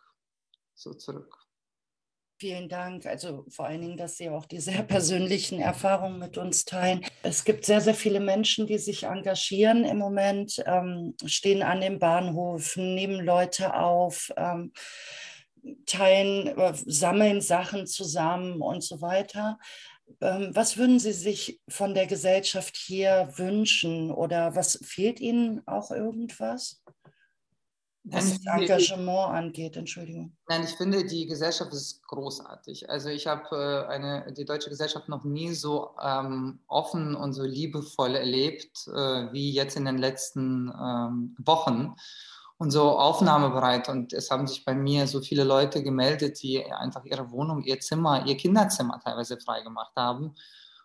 so 0.74 0.94
zurück. 0.94 1.36
Vielen 2.40 2.70
Dank. 2.70 3.04
Also 3.04 3.44
vor 3.48 3.66
allen 3.66 3.82
Dingen, 3.82 3.96
dass 3.98 4.16
Sie 4.16 4.30
auch 4.30 4.46
die 4.46 4.60
sehr 4.60 4.82
persönlichen 4.82 5.60
Erfahrungen 5.60 6.18
mit 6.18 6.38
uns 6.38 6.64
teilen. 6.64 7.04
Es 7.22 7.44
gibt 7.44 7.66
sehr, 7.66 7.82
sehr 7.82 7.94
viele 7.94 8.18
Menschen, 8.18 8.66
die 8.66 8.78
sich 8.78 9.02
engagieren 9.02 9.84
im 9.84 9.98
Moment, 9.98 10.60
ähm, 10.64 11.14
stehen 11.26 11.62
an 11.62 11.82
den 11.82 11.98
Bahnhöfen, 11.98 12.94
nehmen 12.94 13.22
Leute 13.22 13.74
auf, 13.74 14.32
ähm, 14.38 14.72
teilen, 15.86 16.46
äh, 16.46 16.72
sammeln 16.74 17.40
Sachen 17.40 17.86
zusammen 17.86 18.60
und 18.60 18.82
so 18.82 19.00
weiter. 19.00 19.58
Ähm, 20.20 20.50
was 20.54 20.76
würden 20.76 20.98
Sie 20.98 21.12
sich 21.12 21.60
von 21.68 21.94
der 21.94 22.06
Gesellschaft 22.06 22.76
hier 22.76 23.30
wünschen 23.36 24.10
oder 24.10 24.54
was 24.56 24.78
fehlt 24.82 25.20
Ihnen 25.20 25.66
auch 25.66 25.90
irgendwas? 25.90 26.82
was 28.04 28.40
das 28.42 28.60
Engagement 28.60 29.34
angeht, 29.34 29.76
Entschuldigung. 29.76 30.36
Nein, 30.48 30.64
ich 30.64 30.74
finde, 30.74 31.04
die 31.04 31.26
Gesellschaft 31.26 31.72
ist 31.72 32.02
großartig. 32.06 32.88
Also 32.88 33.10
ich 33.10 33.26
habe 33.26 33.86
äh, 33.90 34.32
die 34.32 34.44
deutsche 34.44 34.70
Gesellschaft 34.70 35.08
noch 35.08 35.24
nie 35.24 35.52
so 35.52 35.90
ähm, 36.02 36.60
offen 36.66 37.14
und 37.14 37.34
so 37.34 37.44
liebevoll 37.44 38.14
erlebt 38.14 38.86
äh, 38.88 39.32
wie 39.32 39.52
jetzt 39.52 39.76
in 39.76 39.84
den 39.84 39.98
letzten 39.98 40.68
ähm, 40.68 41.36
Wochen 41.38 41.94
und 42.60 42.70
so 42.70 42.90
aufnahmebereit. 42.90 43.88
Und 43.88 44.12
es 44.12 44.30
haben 44.30 44.46
sich 44.46 44.66
bei 44.66 44.74
mir 44.74 45.06
so 45.06 45.22
viele 45.22 45.44
Leute 45.44 45.82
gemeldet, 45.82 46.42
die 46.42 46.62
einfach 46.62 47.06
ihre 47.06 47.30
Wohnung, 47.30 47.62
ihr 47.62 47.80
Zimmer, 47.80 48.26
ihr 48.26 48.36
Kinderzimmer 48.36 49.00
teilweise 49.02 49.40
freigemacht 49.40 49.96
haben, 49.96 50.34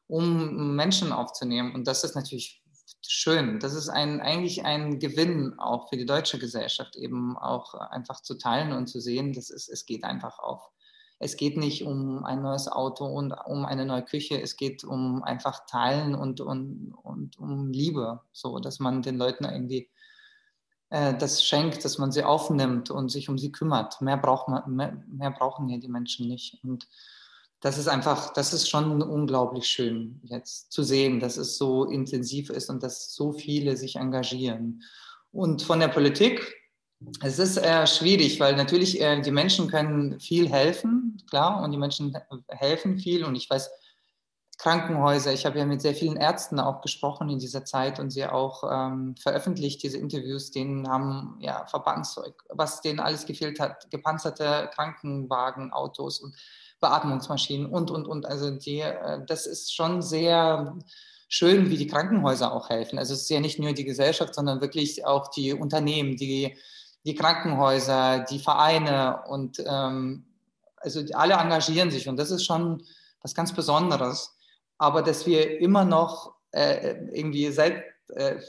um 0.08 0.74
Menschen 0.78 1.12
aufzunehmen. 1.12 1.76
Und 1.76 1.86
das 1.86 2.06
ist 2.06 2.16
natürlich 2.16 2.64
schön. 3.06 3.60
Das 3.60 3.74
ist 3.74 3.90
ein, 3.90 4.22
eigentlich 4.22 4.64
ein 4.64 5.00
Gewinn 5.00 5.60
auch 5.60 5.90
für 5.90 5.98
die 5.98 6.06
deutsche 6.06 6.40
Gesellschaft, 6.40 6.96
eben 6.96 7.38
auch 7.38 7.74
einfach 7.74 8.22
zu 8.22 8.38
teilen 8.38 8.72
und 8.72 8.88
zu 8.88 9.02
sehen, 9.02 9.34
dass 9.34 9.50
es, 9.50 9.68
es 9.68 9.86
geht 9.86 10.06
einfach 10.06 10.40
auf. 10.40 10.70
Es 11.20 11.36
geht 11.36 11.58
nicht 11.58 11.84
um 11.84 12.24
ein 12.24 12.42
neues 12.42 12.70
Auto 12.70 13.06
und 13.06 13.34
um 13.34 13.66
eine 13.66 13.86
neue 13.86 14.04
Küche, 14.04 14.42
es 14.42 14.56
geht 14.56 14.86
um 14.86 15.24
einfach 15.24 15.66
Teilen 15.66 16.16
und, 16.16 16.40
und, 16.40 16.94
und 17.04 17.38
um 17.38 17.70
Liebe, 17.70 18.22
so 18.32 18.60
dass 18.60 18.80
man 18.80 19.02
den 19.02 19.18
Leuten 19.18 19.44
irgendwie 19.44 19.90
das 20.89 21.43
schenkt, 21.43 21.84
dass 21.84 21.98
man 21.98 22.12
sie 22.12 22.24
aufnimmt 22.24 22.91
und 22.91 23.10
sich 23.10 23.28
um 23.28 23.38
sie 23.38 23.52
kümmert. 23.52 24.00
Mehr, 24.02 24.17
braucht 24.17 24.48
man, 24.48 24.76
mehr, 24.76 25.04
mehr 25.08 25.32
brauchen 25.32 25.67
ja 25.69 25.78
die 25.78 25.88
Menschen 25.88 26.28
nicht. 26.28 26.60
Und 26.63 26.88
das 27.62 27.78
ist 27.78 27.88
einfach, 27.88 28.32
das 28.34 28.54
ist 28.54 28.69
schon 28.69 29.02
unglaublich 29.02 29.65
schön 29.65 30.19
jetzt 30.24 30.71
zu 30.71 30.84
sehen, 30.84 31.19
dass 31.19 31.38
es 31.38 31.58
so 31.58 31.86
intensiv 31.86 32.52
ist 32.52 32.69
und 32.69 32.84
dass 32.84 33.13
so 33.15 33.32
viele 33.32 33.76
sich 33.76 33.95
engagieren. 33.95 34.84
Und 35.32 35.63
von 35.63 35.80
der 35.80 35.88
Politik, 35.88 36.56
es 37.21 37.39
ist 37.39 37.58
äh, 37.58 37.88
schwierig, 37.88 38.39
weil 38.39 38.56
natürlich 38.56 39.02
äh, 39.02 39.19
die 39.21 39.32
Menschen 39.32 39.67
können 39.67 40.19
viel 40.19 40.48
helfen, 40.48 41.21
klar, 41.30 41.63
und 41.63 41.71
die 41.71 41.78
Menschen 41.78 42.15
helfen 42.50 43.00
viel. 43.00 43.26
Und 43.26 43.36
ich 43.36 43.50
weiß, 43.50 43.69
Krankenhäuser, 44.58 45.34
ich 45.34 45.46
habe 45.46 45.60
ja 45.60 45.65
mit 45.65 45.82
sehr 45.82 45.94
vielen 45.94 46.18
Ärzten 46.18 46.60
auch 46.60 46.82
gesprochen 46.82 47.30
in 47.30 47.39
dieser 47.39 47.65
Zeit 47.65 48.00
und 48.00 48.12
sie 48.12 48.26
auch 48.26 48.63
ähm, 48.72 49.15
veröffentlicht, 49.18 49.84
diese 49.84 49.98
Interviews, 49.98 50.52
denen 50.52 50.89
haben 50.89 51.38
ja 51.39 51.65
Verbandszeug, 51.68 52.44
was 52.50 52.82
denen 52.82 53.00
alles 53.00 53.26
gefehlt 53.26 53.60
hat, 53.60 53.89
gepanzerte 53.91 54.70
Krankenwagen, 54.74 55.74
Autos 55.74 56.20
und 56.20 56.36
Beatmungsmaschinen 56.80 57.68
und, 57.68 57.91
und, 57.91 58.08
und. 58.08 58.26
Also 58.26 58.52
die, 58.52 58.80
äh, 58.80 59.26
das 59.26 59.46
ist 59.46 59.74
schon 59.74 60.02
sehr 60.02 60.78
schön, 61.28 61.70
wie 61.70 61.78
die 61.78 61.88
Krankenhäuser 61.88 62.54
auch 62.54 62.70
helfen. 62.70 63.00
Also 63.00 63.13
es 63.13 63.24
ist 63.24 63.30
ja 63.30 63.39
nicht 63.39 63.60
nur 63.60 63.74
die 63.74 63.86
Gesellschaft, 63.86 64.36
sondern 64.36 64.62
wirklich 64.62 65.06
auch 65.06 65.30
die 65.30 65.54
Unternehmen, 65.54 66.15
die, 66.15 66.58
die 67.06 67.15
Krankenhäuser, 67.15 68.26
die 68.30 68.39
Vereine 68.39 69.24
und 69.28 69.62
ähm, 69.65 70.26
also 70.78 71.04
alle 71.13 71.34
engagieren 71.34 71.91
sich 71.91 72.08
und 72.08 72.18
das 72.18 72.32
ist 72.32 72.46
schon 72.46 72.84
was 73.22 73.34
ganz 73.34 73.54
Besonderes. 73.54 74.35
Aber 74.78 75.02
dass 75.02 75.26
wir 75.26 75.60
immer 75.60 75.86
noch 75.86 76.36
äh, 76.52 76.96
irgendwie 77.14 77.52
seit 77.52 77.84
äh, 78.10 78.40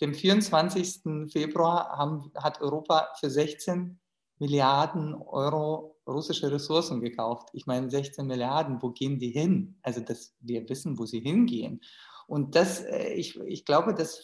dem 0.00 0.14
24. 0.14 1.30
Februar 1.32 1.96
haben, 1.96 2.30
hat 2.36 2.60
Europa 2.60 3.08
für 3.18 3.30
16 3.30 3.98
Milliarden 4.38 5.14
Euro 5.14 5.96
russische 6.06 6.50
Ressourcen 6.50 7.00
gekauft. 7.00 7.50
Ich 7.52 7.66
meine, 7.66 7.90
16 7.90 8.26
Milliarden, 8.26 8.80
wo 8.80 8.90
gehen 8.90 9.18
die 9.18 9.30
hin? 9.30 9.76
Also, 9.82 10.00
dass 10.00 10.34
wir 10.40 10.68
wissen, 10.68 10.98
wo 10.98 11.06
sie 11.06 11.20
hingehen. 11.20 11.80
Und 12.26 12.54
das, 12.54 12.80
äh, 12.82 13.12
ich, 13.12 13.38
ich 13.40 13.64
glaube, 13.64 13.94
das 13.94 14.22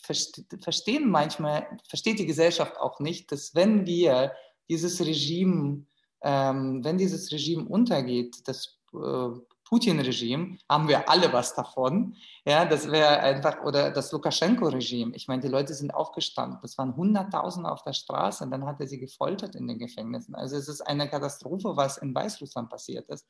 verstehen 0.00 1.10
manchmal, 1.10 1.66
versteht 1.88 2.18
die 2.18 2.26
Gesellschaft 2.26 2.78
auch 2.78 3.00
nicht, 3.00 3.30
dass 3.32 3.54
wenn 3.54 3.86
wir 3.86 4.32
dieses 4.68 5.00
Regime, 5.00 5.84
ähm, 6.22 6.84
wenn 6.84 6.98
dieses 6.98 7.30
Regime 7.32 7.68
untergeht, 7.68 8.36
das 8.46 8.78
äh, 8.94 9.28
Putin-Regime, 9.68 10.56
haben 10.66 10.88
wir 10.88 11.10
alle 11.10 11.30
was 11.30 11.54
davon. 11.54 12.16
Ja, 12.46 12.64
das 12.64 12.90
wäre 12.90 13.20
einfach, 13.20 13.62
oder 13.64 13.90
das 13.90 14.10
Lukaschenko-Regime. 14.12 15.14
Ich 15.14 15.28
meine, 15.28 15.42
die 15.42 15.48
Leute 15.48 15.74
sind 15.74 15.92
aufgestanden. 15.92 16.58
Das 16.62 16.78
waren 16.78 16.96
Hunderttausende 16.96 17.70
auf 17.70 17.82
der 17.82 17.92
Straße 17.92 18.44
und 18.44 18.50
dann 18.50 18.64
hat 18.64 18.80
er 18.80 18.86
sie 18.86 18.98
gefoltert 18.98 19.54
in 19.56 19.68
den 19.68 19.78
Gefängnissen. 19.78 20.34
Also 20.34 20.56
es 20.56 20.68
ist 20.68 20.80
eine 20.80 21.06
Katastrophe, 21.06 21.76
was 21.76 21.98
in 21.98 22.14
Weißrussland 22.14 22.70
passiert 22.70 23.10
ist. 23.10 23.26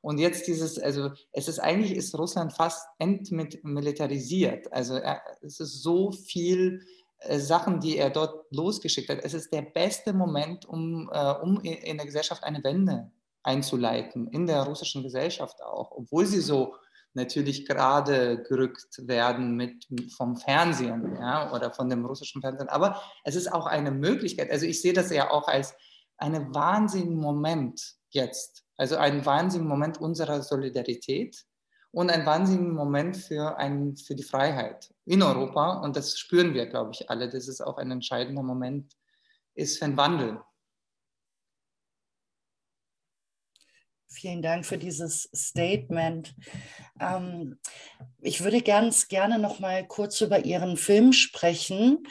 Und 0.00 0.18
jetzt 0.18 0.46
dieses, 0.46 0.78
also 0.78 1.10
es 1.32 1.46
ist 1.46 1.58
eigentlich, 1.58 1.94
ist 1.94 2.18
Russland 2.18 2.54
fast 2.54 2.88
entmilitarisiert. 2.98 4.72
Also 4.72 4.94
er, 4.94 5.20
es 5.42 5.60
ist 5.60 5.82
so 5.82 6.10
viel 6.10 6.86
äh, 7.18 7.38
Sachen, 7.38 7.80
die 7.80 7.98
er 7.98 8.08
dort 8.08 8.46
losgeschickt 8.50 9.10
hat. 9.10 9.18
Es 9.22 9.34
ist 9.34 9.52
der 9.52 9.62
beste 9.62 10.14
Moment, 10.14 10.64
um, 10.64 11.10
äh, 11.12 11.32
um 11.42 11.60
in 11.60 11.98
der 11.98 12.06
Gesellschaft 12.06 12.42
eine 12.44 12.64
Wende 12.64 13.10
einzuleiten, 13.42 14.28
in 14.28 14.46
der 14.46 14.62
russischen 14.62 15.02
Gesellschaft 15.02 15.62
auch, 15.62 15.90
obwohl 15.92 16.26
sie 16.26 16.40
so 16.40 16.74
natürlich 17.14 17.66
gerade 17.66 18.42
gerückt 18.42 19.06
werden 19.06 19.56
mit, 19.56 19.86
vom 20.16 20.36
Fernsehen 20.36 21.16
ja, 21.20 21.52
oder 21.52 21.70
von 21.70 21.90
dem 21.90 22.06
russischen 22.06 22.40
Fernsehen. 22.40 22.68
Aber 22.68 23.02
es 23.24 23.34
ist 23.34 23.52
auch 23.52 23.66
eine 23.66 23.90
Möglichkeit. 23.90 24.50
Also 24.50 24.66
ich 24.66 24.80
sehe 24.80 24.92
das 24.92 25.10
ja 25.10 25.30
auch 25.30 25.48
als 25.48 25.74
einen 26.16 26.54
wahnsinnigen 26.54 27.16
Moment 27.16 27.96
jetzt. 28.10 28.64
Also 28.76 28.96
einen 28.96 29.26
wahnsinnigen 29.26 29.68
Moment 29.68 30.00
unserer 30.00 30.42
Solidarität 30.42 31.44
und 31.90 32.10
einen 32.10 32.24
wahnsinnigen 32.24 32.74
Moment 32.74 33.16
für, 33.16 33.58
ein, 33.58 33.96
für 33.96 34.14
die 34.14 34.22
Freiheit 34.22 34.94
in 35.04 35.22
Europa. 35.22 35.80
Und 35.80 35.96
das 35.96 36.18
spüren 36.18 36.54
wir, 36.54 36.66
glaube 36.66 36.92
ich, 36.94 37.10
alle, 37.10 37.28
dass 37.28 37.48
es 37.48 37.60
auch 37.60 37.76
ein 37.76 37.90
entscheidender 37.90 38.42
Moment 38.42 38.96
ist 39.54 39.78
für 39.78 39.84
einen 39.84 39.98
Wandel. 39.98 40.40
Vielen 44.12 44.42
Dank 44.42 44.66
für 44.66 44.76
dieses 44.76 45.30
Statement. 45.34 46.34
Ähm, 47.00 47.58
ich 48.20 48.44
würde 48.44 48.60
ganz 48.60 49.08
gerne 49.08 49.38
noch 49.38 49.58
mal 49.58 49.86
kurz 49.86 50.20
über 50.20 50.44
Ihren 50.44 50.76
Film 50.76 51.12
sprechen. 51.14 52.06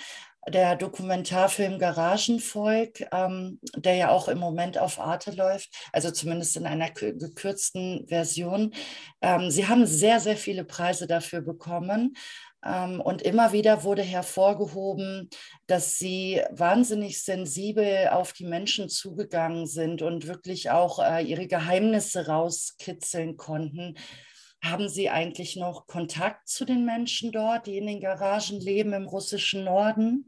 Der 0.49 0.75
Dokumentarfilm 0.75 1.77
Garagenvolk, 1.77 3.01
ähm, 3.11 3.59
der 3.75 3.95
ja 3.95 4.09
auch 4.09 4.27
im 4.27 4.39
Moment 4.39 4.79
auf 4.79 4.99
Arte 4.99 5.29
läuft, 5.29 5.69
also 5.93 6.09
zumindest 6.09 6.57
in 6.57 6.65
einer 6.65 6.89
gekürzten 6.89 8.07
Version. 8.07 8.73
Ähm, 9.21 9.51
Sie 9.51 9.67
haben 9.67 9.85
sehr, 9.85 10.19
sehr 10.19 10.37
viele 10.37 10.63
Preise 10.63 11.05
dafür 11.05 11.41
bekommen. 11.41 12.15
Ähm, 12.63 13.01
und 13.01 13.21
immer 13.21 13.53
wieder 13.53 13.83
wurde 13.83 14.03
hervorgehoben, 14.03 15.29
dass 15.67 15.97
sie 15.97 16.41
wahnsinnig 16.51 17.23
sensibel 17.23 18.09
auf 18.09 18.33
die 18.33 18.45
Menschen 18.45 18.89
zugegangen 18.89 19.65
sind 19.65 20.01
und 20.01 20.27
wirklich 20.27 20.69
auch 20.69 20.99
äh, 20.99 21.23
ihre 21.23 21.47
Geheimnisse 21.47 22.27
rauskitzeln 22.27 23.37
konnten. 23.37 23.95
Haben 24.63 24.89
Sie 24.89 25.09
eigentlich 25.09 25.55
noch 25.55 25.87
Kontakt 25.87 26.47
zu 26.47 26.65
den 26.65 26.85
Menschen 26.85 27.31
dort, 27.31 27.65
die 27.65 27.77
in 27.77 27.87
den 27.87 27.99
Garagen 27.99 28.59
leben 28.59 28.93
im 28.93 29.07
russischen 29.07 29.63
Norden? 29.63 30.27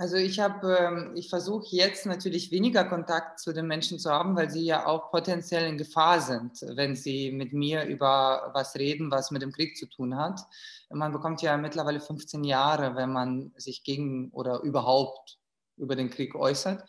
Also 0.00 0.16
ich 0.16 0.40
habe, 0.40 0.78
ähm, 0.80 1.12
ich 1.14 1.28
versuche 1.28 1.66
jetzt 1.76 2.06
natürlich 2.06 2.50
weniger 2.50 2.86
Kontakt 2.86 3.38
zu 3.38 3.52
den 3.52 3.66
Menschen 3.66 3.98
zu 3.98 4.10
haben, 4.10 4.34
weil 4.34 4.48
sie 4.48 4.64
ja 4.64 4.86
auch 4.86 5.10
potenziell 5.10 5.68
in 5.68 5.76
Gefahr 5.76 6.22
sind, 6.22 6.64
wenn 6.74 6.96
sie 6.96 7.30
mit 7.30 7.52
mir 7.52 7.84
über 7.84 8.50
was 8.54 8.76
reden, 8.76 9.10
was 9.10 9.30
mit 9.30 9.42
dem 9.42 9.52
Krieg 9.52 9.76
zu 9.76 9.84
tun 9.84 10.16
hat. 10.16 10.40
Man 10.88 11.12
bekommt 11.12 11.42
ja 11.42 11.58
mittlerweile 11.58 12.00
15 12.00 12.44
Jahre, 12.44 12.96
wenn 12.96 13.12
man 13.12 13.52
sich 13.58 13.84
gegen 13.84 14.30
oder 14.30 14.60
überhaupt 14.60 15.36
über 15.76 15.96
den 15.96 16.08
Krieg 16.08 16.34
äußert. 16.34 16.82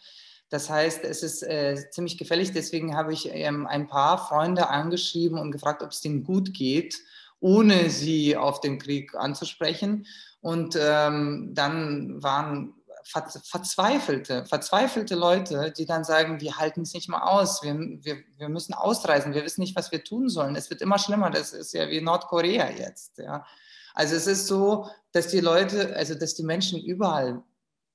Das 0.47 0.69
heißt, 0.69 1.03
es 1.03 1.21
ist 1.21 1.43
äh, 1.43 1.75
ziemlich 1.91 2.17
gefährlich. 2.17 2.53
Deswegen 2.53 2.95
habe 2.95 3.11
ich 3.11 3.27
ähm, 3.33 3.67
ein 3.67 3.89
paar 3.89 4.25
Freunde 4.25 4.69
angeschrieben 4.69 5.37
und 5.37 5.51
gefragt, 5.51 5.83
ob 5.83 5.91
es 5.91 5.99
denen 5.99 6.23
gut 6.23 6.53
geht, 6.53 6.97
ohne 7.41 7.89
sie 7.89 8.37
auf 8.37 8.61
den 8.61 8.79
Krieg 8.79 9.15
anzusprechen. 9.15 10.07
Und 10.39 10.77
ähm, 10.79 11.51
dann 11.53 12.23
waren 12.23 12.73
verzweifelte, 13.03 14.45
verzweifelte 14.45 15.15
Leute, 15.15 15.71
die 15.75 15.85
dann 15.85 16.03
sagen, 16.03 16.39
wir 16.39 16.57
halten 16.57 16.81
es 16.81 16.93
nicht 16.93 17.09
mehr 17.09 17.27
aus, 17.27 17.63
wir, 17.63 17.73
wir, 17.75 18.17
wir 18.37 18.49
müssen 18.49 18.73
ausreisen, 18.73 19.33
wir 19.33 19.43
wissen 19.43 19.61
nicht, 19.61 19.75
was 19.75 19.91
wir 19.91 20.03
tun 20.03 20.29
sollen. 20.29 20.55
Es 20.55 20.69
wird 20.69 20.81
immer 20.81 20.99
schlimmer, 20.99 21.29
das 21.29 21.53
ist 21.53 21.73
ja 21.73 21.89
wie 21.89 22.01
Nordkorea 22.01 22.69
jetzt. 22.71 23.17
Ja. 23.17 23.45
Also 23.93 24.15
es 24.15 24.27
ist 24.27 24.47
so, 24.47 24.87
dass 25.11 25.27
die 25.27 25.39
Leute, 25.39 25.95
also 25.95 26.15
dass 26.15 26.35
die 26.35 26.43
Menschen 26.43 26.81
überall 26.81 27.43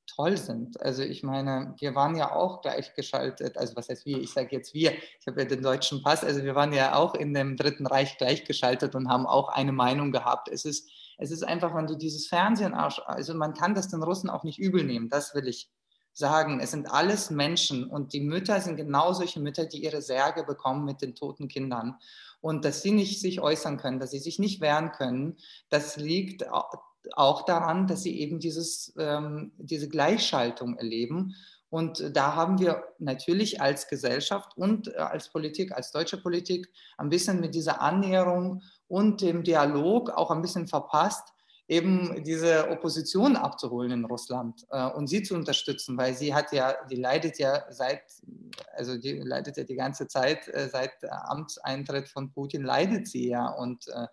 toll 0.06 0.36
sind. 0.36 0.80
Also 0.80 1.02
ich 1.02 1.22
meine, 1.22 1.74
wir 1.78 1.94
waren 1.94 2.16
ja 2.16 2.32
auch 2.32 2.62
gleichgeschaltet, 2.62 3.58
also 3.58 3.76
was 3.76 3.88
heißt 3.88 4.06
wir, 4.06 4.18
ich 4.18 4.32
sage 4.32 4.48
jetzt 4.52 4.72
wir, 4.72 4.92
ich 4.92 5.26
habe 5.26 5.42
ja 5.42 5.48
den 5.48 5.62
deutschen 5.62 6.02
Pass, 6.02 6.24
also 6.24 6.44
wir 6.44 6.54
waren 6.54 6.72
ja 6.72 6.94
auch 6.94 7.14
in 7.14 7.34
dem 7.34 7.56
Dritten 7.56 7.86
Reich 7.86 8.16
gleichgeschaltet 8.18 8.94
und 8.94 9.08
haben 9.08 9.26
auch 9.26 9.48
eine 9.48 9.72
Meinung 9.72 10.12
gehabt. 10.12 10.48
Es 10.48 10.64
ist 10.64 10.88
es 11.18 11.30
ist 11.30 11.42
einfach, 11.42 11.74
wenn 11.74 11.86
du 11.86 11.96
dieses 11.96 12.26
Fernsehen, 12.26 12.74
also 12.74 13.34
man 13.34 13.54
kann 13.54 13.74
das 13.74 13.88
den 13.88 14.02
Russen 14.02 14.30
auch 14.30 14.44
nicht 14.44 14.58
übel 14.58 14.84
nehmen, 14.84 15.08
das 15.08 15.34
will 15.34 15.48
ich 15.48 15.70
sagen. 16.12 16.60
Es 16.60 16.70
sind 16.70 16.90
alles 16.90 17.30
Menschen 17.30 17.88
und 17.88 18.12
die 18.12 18.20
Mütter 18.20 18.60
sind 18.60 18.76
genau 18.76 19.12
solche 19.12 19.40
Mütter, 19.40 19.66
die 19.66 19.84
ihre 19.84 20.02
Särge 20.02 20.44
bekommen 20.44 20.84
mit 20.84 21.02
den 21.02 21.14
toten 21.14 21.48
Kindern. 21.48 21.96
Und 22.40 22.64
dass 22.64 22.82
sie 22.82 22.92
nicht 22.92 23.20
sich 23.20 23.40
äußern 23.40 23.76
können, 23.76 23.98
dass 23.98 24.10
sie 24.10 24.18
sich 24.18 24.38
nicht 24.38 24.60
wehren 24.60 24.92
können, 24.92 25.36
das 25.68 25.96
liegt 25.96 26.46
auch 27.14 27.44
daran, 27.44 27.86
dass 27.86 28.02
sie 28.02 28.18
eben 28.18 28.40
dieses, 28.40 28.94
ähm, 28.98 29.52
diese 29.58 29.88
Gleichschaltung 29.88 30.76
erleben. 30.76 31.34
Und 31.68 32.16
da 32.16 32.34
haben 32.34 32.58
wir 32.58 32.84
natürlich 32.98 33.60
als 33.60 33.88
Gesellschaft 33.88 34.56
und 34.56 34.88
äh, 34.88 34.96
als 34.96 35.28
Politik, 35.28 35.72
als 35.72 35.92
deutsche 35.92 36.16
Politik, 36.16 36.70
ein 36.96 37.10
bisschen 37.10 37.40
mit 37.40 37.54
dieser 37.54 37.80
Annäherung 37.80 38.62
und 38.88 39.20
dem 39.20 39.42
Dialog 39.42 40.10
auch 40.10 40.30
ein 40.30 40.42
bisschen 40.42 40.66
verpasst, 40.66 41.32
eben 41.68 42.22
diese 42.22 42.70
Opposition 42.70 43.34
abzuholen 43.34 43.90
in 43.90 44.04
Russland 44.04 44.64
äh, 44.70 44.86
und 44.86 45.08
sie 45.08 45.22
zu 45.22 45.34
unterstützen, 45.34 45.98
weil 45.98 46.14
sie 46.14 46.32
hat 46.32 46.52
ja, 46.52 46.76
die 46.88 46.96
leidet 46.96 47.38
ja 47.38 47.64
seit, 47.70 48.02
also 48.74 48.96
die 48.96 49.18
leidet 49.18 49.56
ja 49.56 49.64
die 49.64 49.74
ganze 49.74 50.06
Zeit, 50.06 50.46
äh, 50.48 50.68
seit 50.68 50.92
Amtseintritt 51.10 52.08
von 52.08 52.32
Putin 52.32 52.62
leidet 52.62 53.08
sie 53.08 53.30
ja 53.30 53.48
und 53.48 53.88
äh, 53.88 54.06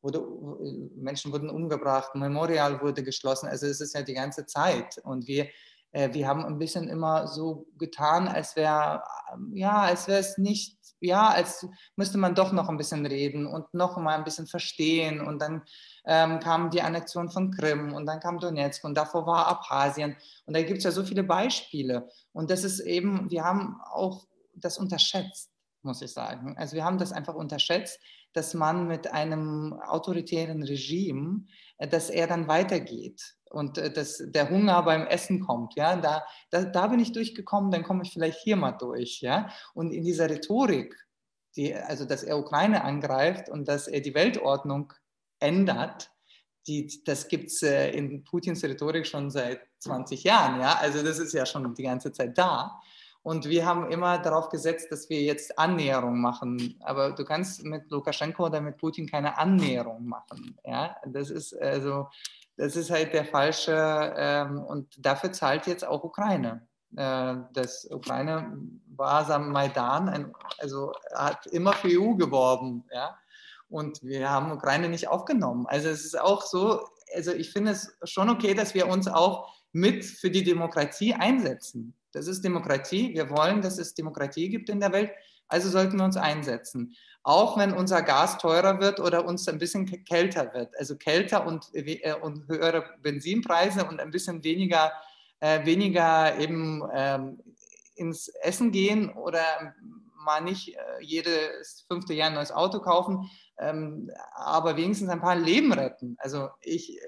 wurde, 0.00 0.24
Menschen 0.94 1.32
wurden 1.32 1.50
umgebracht, 1.50 2.14
Memorial 2.14 2.80
wurde 2.80 3.02
geschlossen, 3.02 3.48
also 3.48 3.66
es 3.66 3.80
ist 3.80 3.94
ja 3.94 4.02
die 4.02 4.14
ganze 4.14 4.46
Zeit. 4.46 4.98
Und 4.98 5.26
wir 5.26 5.44
äh, 5.44 5.50
wir 6.12 6.28
haben 6.28 6.44
ein 6.44 6.58
bisschen 6.58 6.88
immer 6.88 7.26
so 7.26 7.66
getan, 7.78 8.28
als 8.28 8.56
wäre 8.56 9.02
ja, 9.52 9.82
als 9.82 10.08
wäre 10.08 10.18
es 10.18 10.38
nicht, 10.38 10.78
ja, 11.00 11.28
als 11.28 11.66
müsste 11.96 12.18
man 12.18 12.34
doch 12.34 12.52
noch 12.52 12.68
ein 12.68 12.76
bisschen 12.76 13.04
reden 13.06 13.46
und 13.46 13.72
noch 13.74 13.96
mal 13.96 14.16
ein 14.16 14.24
bisschen 14.24 14.46
verstehen. 14.46 15.20
Und 15.20 15.40
dann 15.40 15.62
ähm, 16.04 16.40
kam 16.40 16.70
die 16.70 16.82
Annexion 16.82 17.30
von 17.30 17.50
Krim 17.50 17.92
und 17.92 18.06
dann 18.06 18.20
kam 18.20 18.38
Donetsk 18.38 18.84
und 18.84 18.96
davor 18.96 19.26
war 19.26 19.46
Abhasien. 19.46 20.16
Und 20.46 20.54
da 20.56 20.62
gibt 20.62 20.78
es 20.78 20.84
ja 20.84 20.90
so 20.90 21.04
viele 21.04 21.24
Beispiele. 21.24 22.08
Und 22.32 22.50
das 22.50 22.64
ist 22.64 22.80
eben, 22.80 23.30
wir 23.30 23.44
haben 23.44 23.80
auch 23.92 24.26
das 24.54 24.78
unterschätzt, 24.78 25.50
muss 25.82 26.02
ich 26.02 26.12
sagen. 26.12 26.56
Also 26.56 26.76
wir 26.76 26.84
haben 26.84 26.98
das 26.98 27.12
einfach 27.12 27.34
unterschätzt, 27.34 27.98
dass 28.32 28.54
man 28.54 28.86
mit 28.86 29.12
einem 29.12 29.72
autoritären 29.72 30.62
Regime, 30.62 31.46
äh, 31.78 31.88
dass 31.88 32.10
er 32.10 32.26
dann 32.26 32.48
weitergeht 32.48 33.35
und 33.50 33.78
äh, 33.78 33.92
dass 33.92 34.22
der 34.26 34.50
Hunger 34.50 34.82
beim 34.82 35.06
Essen 35.06 35.40
kommt, 35.40 35.74
ja, 35.76 35.96
da, 35.96 36.24
da, 36.50 36.64
da 36.64 36.86
bin 36.88 37.00
ich 37.00 37.12
durchgekommen, 37.12 37.70
dann 37.70 37.82
komme 37.82 38.02
ich 38.02 38.12
vielleicht 38.12 38.40
hier 38.40 38.56
mal 38.56 38.72
durch, 38.72 39.20
ja, 39.20 39.48
und 39.74 39.90
in 39.92 40.04
dieser 40.04 40.28
Rhetorik, 40.28 40.94
die, 41.56 41.74
also 41.74 42.04
dass 42.04 42.22
er 42.22 42.38
Ukraine 42.38 42.84
angreift 42.84 43.48
und 43.48 43.66
dass 43.68 43.88
er 43.88 44.00
die 44.00 44.14
Weltordnung 44.14 44.92
ändert, 45.38 46.10
die, 46.66 47.02
das 47.04 47.28
gibt 47.28 47.50
es 47.50 47.62
äh, 47.62 47.90
in 47.90 48.24
Putins 48.24 48.64
Rhetorik 48.64 49.06
schon 49.06 49.30
seit 49.30 49.60
20 49.78 50.24
Jahren, 50.24 50.60
ja, 50.60 50.76
also 50.80 51.02
das 51.02 51.18
ist 51.18 51.32
ja 51.32 51.46
schon 51.46 51.74
die 51.74 51.84
ganze 51.84 52.12
Zeit 52.12 52.36
da. 52.36 52.80
Und 53.26 53.48
wir 53.48 53.66
haben 53.66 53.90
immer 53.90 54.18
darauf 54.18 54.50
gesetzt, 54.50 54.92
dass 54.92 55.10
wir 55.10 55.20
jetzt 55.20 55.58
Annäherung 55.58 56.20
machen. 56.20 56.78
Aber 56.84 57.10
du 57.10 57.24
kannst 57.24 57.64
mit 57.64 57.90
Lukaschenko 57.90 58.46
oder 58.46 58.60
mit 58.60 58.76
Putin 58.76 59.08
keine 59.08 59.36
Annäherung 59.36 60.06
machen. 60.06 60.56
Ja, 60.64 60.94
das 61.04 61.30
ist 61.30 61.52
also, 61.60 62.06
das 62.56 62.76
ist 62.76 62.90
halt 62.90 63.12
der 63.12 63.24
falsche, 63.24 64.14
ähm, 64.16 64.58
und 64.62 65.04
dafür 65.04 65.32
zahlt 65.32 65.66
jetzt 65.66 65.86
auch 65.86 66.04
Ukraine. 66.04 66.66
Äh, 66.96 67.36
das 67.52 67.86
Ukraine 67.90 68.58
war 68.94 69.28
am 69.30 69.52
Maidan, 69.52 70.08
ein, 70.08 70.32
also 70.58 70.92
hat 71.14 71.46
immer 71.46 71.72
für 71.72 71.88
EU 71.88 72.14
geworben, 72.14 72.84
ja. 72.92 73.16
Und 73.68 74.02
wir 74.02 74.30
haben 74.30 74.52
Ukraine 74.52 74.88
nicht 74.88 75.08
aufgenommen. 75.08 75.66
Also 75.66 75.88
es 75.88 76.04
ist 76.04 76.18
auch 76.18 76.42
so, 76.42 76.86
also 77.14 77.32
ich 77.32 77.50
finde 77.50 77.72
es 77.72 77.96
schon 78.04 78.30
okay, 78.30 78.54
dass 78.54 78.74
wir 78.74 78.86
uns 78.86 79.08
auch 79.08 79.52
mit 79.72 80.04
für 80.04 80.30
die 80.30 80.44
Demokratie 80.44 81.14
einsetzen. 81.14 81.94
Das 82.12 82.28
ist 82.28 82.44
Demokratie. 82.44 83.12
Wir 83.12 83.28
wollen, 83.28 83.60
dass 83.60 83.78
es 83.78 83.94
Demokratie 83.94 84.48
gibt 84.48 84.70
in 84.70 84.80
der 84.80 84.92
Welt. 84.92 85.10
Also 85.48 85.68
sollten 85.68 85.98
wir 85.98 86.04
uns 86.04 86.16
einsetzen. 86.16 86.96
Auch 87.22 87.58
wenn 87.58 87.72
unser 87.72 88.02
Gas 88.02 88.38
teurer 88.38 88.80
wird 88.80 89.00
oder 89.00 89.24
uns 89.24 89.48
ein 89.48 89.58
bisschen 89.58 89.86
kälter 90.04 90.52
wird. 90.54 90.76
Also 90.78 90.96
kälter 90.96 91.46
und, 91.46 91.70
äh, 91.74 92.14
und 92.20 92.48
höhere 92.48 92.84
Benzinpreise 93.02 93.84
und 93.84 94.00
ein 94.00 94.10
bisschen 94.10 94.42
weniger, 94.44 94.92
äh, 95.40 95.64
weniger 95.64 96.38
eben 96.38 96.82
ähm, 96.92 97.38
ins 97.96 98.28
Essen 98.28 98.70
gehen 98.70 99.10
oder 99.12 99.74
mal 100.26 100.40
nicht 100.40 100.76
äh, 100.76 100.80
jedes 101.00 101.86
fünfte 101.88 102.12
Jahr 102.12 102.28
ein 102.28 102.34
neues 102.34 102.52
Auto 102.52 102.80
kaufen, 102.80 103.30
ähm, 103.58 104.10
aber 104.34 104.76
wenigstens 104.76 105.08
ein 105.08 105.20
paar 105.20 105.36
Leben 105.36 105.72
retten. 105.72 106.16
Also 106.18 106.50
ich, 106.60 107.00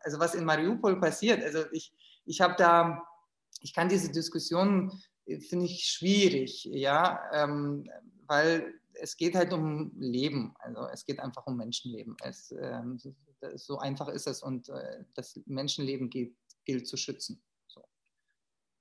also 0.00 0.18
was 0.18 0.34
in 0.34 0.44
Mariupol 0.44 0.98
passiert, 0.98 1.44
also 1.44 1.64
ich, 1.70 1.92
ich 2.24 2.40
habe 2.40 2.54
da, 2.56 3.02
ich 3.60 3.74
kann 3.74 3.88
diese 3.88 4.10
Diskussion 4.10 4.90
finde 5.48 5.66
ich 5.66 5.84
schwierig, 5.84 6.64
ja, 6.64 7.20
ähm, 7.32 7.88
weil 8.26 8.74
es 8.94 9.16
geht 9.16 9.34
halt 9.34 9.52
um 9.52 9.92
Leben, 9.98 10.54
also 10.58 10.86
es 10.92 11.04
geht 11.04 11.20
einfach 11.20 11.46
um 11.46 11.56
Menschenleben. 11.56 12.16
Es, 12.22 12.52
ähm, 12.52 12.98
so 13.54 13.78
einfach 13.78 14.08
ist 14.08 14.26
es 14.26 14.42
und 14.42 14.68
äh, 14.68 15.04
das 15.14 15.40
Menschenleben 15.46 16.10
gilt, 16.10 16.34
gilt 16.64 16.86
zu 16.86 16.96
schützen. 16.96 17.42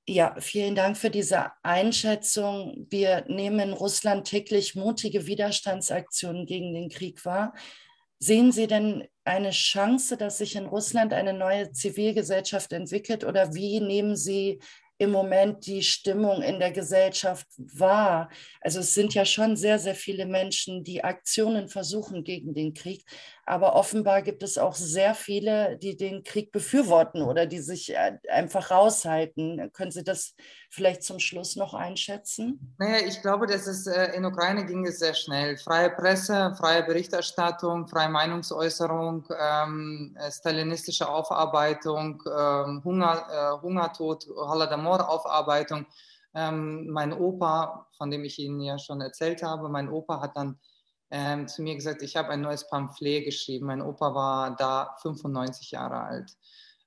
Ja, 0.08 0.36
vielen 0.40 0.76
Dank 0.76 0.98
für 0.98 1.12
diese 1.12 1.52
Einschätzung. 1.62 2.88
Wir 2.90 3.24
nehmen 3.28 3.60
in 3.60 3.74
Russland 3.74 4.28
täglich 4.28 4.76
mutige 4.76 5.28
Widerstandsaktionen 5.28 6.48
gegen 6.48 6.74
den 6.74 6.90
Krieg 6.90 7.24
wahr. 7.24 7.54
Sehen 8.18 8.52
Sie 8.52 8.68
denn 8.68 9.08
eine 9.24 9.52
Chance, 9.52 10.18
dass 10.18 10.40
sich 10.40 10.56
in 10.56 10.66
Russland 10.66 11.14
eine 11.14 11.34
neue 11.34 11.72
Zivilgesellschaft 11.72 12.74
entwickelt 12.74 13.24
oder 13.24 13.54
wie 13.54 13.80
nehmen 13.80 14.16
Sie 14.16 14.60
im 15.02 15.10
Moment 15.10 15.66
die 15.66 15.82
Stimmung 15.82 16.44
in 16.44 16.60
der 16.60 16.72
Gesellschaft 16.72 17.48
wahr? 17.58 18.30
Also 18.62 18.82
es 18.82 18.94
sind 18.94 19.16
ja 19.16 19.26
schon 19.26 19.58
sehr, 19.58 19.80
sehr 19.80 19.96
viele 19.96 20.28
Menschen, 20.28 20.84
die 20.84 21.04
Aktionen 21.04 21.70
versuchen 21.70 22.24
gegen 22.24 22.54
den 22.54 22.76
Krieg, 22.76 23.04
aber 23.52 23.76
offenbar 23.76 24.22
gibt 24.22 24.44
es 24.44 24.58
auch 24.58 24.76
sehr 24.76 25.14
viele, 25.14 25.78
die 25.78 25.98
den 25.98 26.24
Krieg 26.24 26.54
befürworten 26.54 27.22
oder 27.22 27.46
die 27.46 27.60
sich 27.60 27.94
äh, 27.94 28.18
einfach 28.30 28.72
raushalten. 28.72 29.70
Können 29.74 29.92
Sie 29.92 30.06
das 30.06 30.36
vielleicht 30.70 31.04
zum 31.04 31.20
Schluss 31.20 31.58
noch 31.58 31.74
einschätzen? 31.74 32.74
Naja, 32.78 33.06
ich 33.06 33.22
glaube, 33.22 33.48
dass 33.48 33.68
es 33.68 33.88
äh, 33.88 34.16
in 34.16 34.24
Ukraine 34.24 34.66
ging 34.66 34.88
es 34.88 35.00
sehr 35.00 35.14
schnell. 35.14 35.58
Freie 35.58 35.90
Presse, 35.90 36.56
freie 36.58 36.84
Berichterstattung, 36.84 37.90
freie 37.90 38.08
Meinungsäußerung, 38.08 39.26
ähm, 39.38 40.16
äh, 40.18 40.32
stalinistische 40.32 41.10
Aufarbeitung, 41.10 42.24
ähm, 42.26 42.82
Hunger, 42.86 43.26
äh, 43.30 43.62
Hungertod, 43.62 44.28
Holodomor-Aufarbeitung. 44.28 45.86
Ähm, 46.34 46.88
mein 46.88 47.12
Opa, 47.12 47.86
von 47.98 48.12
dem 48.12 48.24
ich 48.24 48.40
Ihnen 48.40 48.62
ja 48.62 48.80
schon 48.80 49.02
erzählt 49.02 49.44
habe, 49.44 49.68
mein 49.68 49.90
Opa 49.90 50.22
hat 50.22 50.38
dann 50.38 50.58
ähm, 51.12 51.48
zu 51.48 51.62
mir 51.62 51.76
gesagt, 51.76 52.02
ich 52.02 52.16
habe 52.16 52.30
ein 52.30 52.42
neues 52.42 52.68
Pamphlet 52.68 53.26
geschrieben. 53.26 53.68
Mein 53.68 53.82
Opa 53.82 54.16
war 54.16 54.56
da 54.56 54.96
95 55.02 55.72
Jahre 55.72 56.02
alt. 56.02 56.38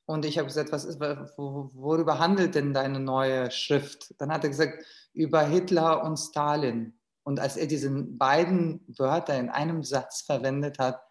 Und 0.06 0.24
ich 0.24 0.38
habe 0.38 0.48
gesagt, 0.48 0.72
was 0.72 0.84
ist, 0.84 1.00
worüber 1.00 2.18
handelt 2.18 2.54
denn 2.54 2.74
deine 2.74 3.00
neue 3.00 3.50
Schrift? 3.50 4.14
Dann 4.18 4.32
hat 4.32 4.44
er 4.44 4.50
gesagt, 4.50 4.84
über 5.12 5.42
Hitler 5.42 6.02
und 6.02 6.18
Stalin. 6.18 6.94
Und 7.22 7.40
als 7.40 7.56
er 7.56 7.66
diese 7.66 7.90
beiden 7.90 8.84
Wörter 8.98 9.38
in 9.38 9.48
einem 9.48 9.82
Satz 9.82 10.22
verwendet 10.22 10.78
hat, 10.78 10.96
habe 10.96 11.06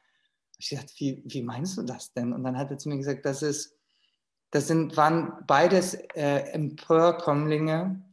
ich 0.60 0.70
gesagt, 0.70 0.94
wie, 0.98 1.24
wie 1.26 1.42
meinst 1.42 1.78
du 1.78 1.84
das 1.84 2.14
denn? 2.14 2.34
Und 2.34 2.44
dann 2.44 2.58
hat 2.58 2.70
er 2.70 2.78
zu 2.78 2.90
mir 2.90 2.98
gesagt, 2.98 3.26
das 3.26 3.42
ist, 3.42 3.76
das 4.52 4.68
sind, 4.68 4.96
waren 4.96 5.34
beides 5.48 5.96
äh, 6.14 6.52
Empörkommlinge, 6.52 8.04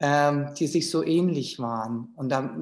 ähm, 0.00 0.54
die 0.58 0.66
sich 0.66 0.90
so 0.90 1.02
ähnlich 1.02 1.58
waren. 1.58 2.12
Und 2.16 2.28
da 2.28 2.54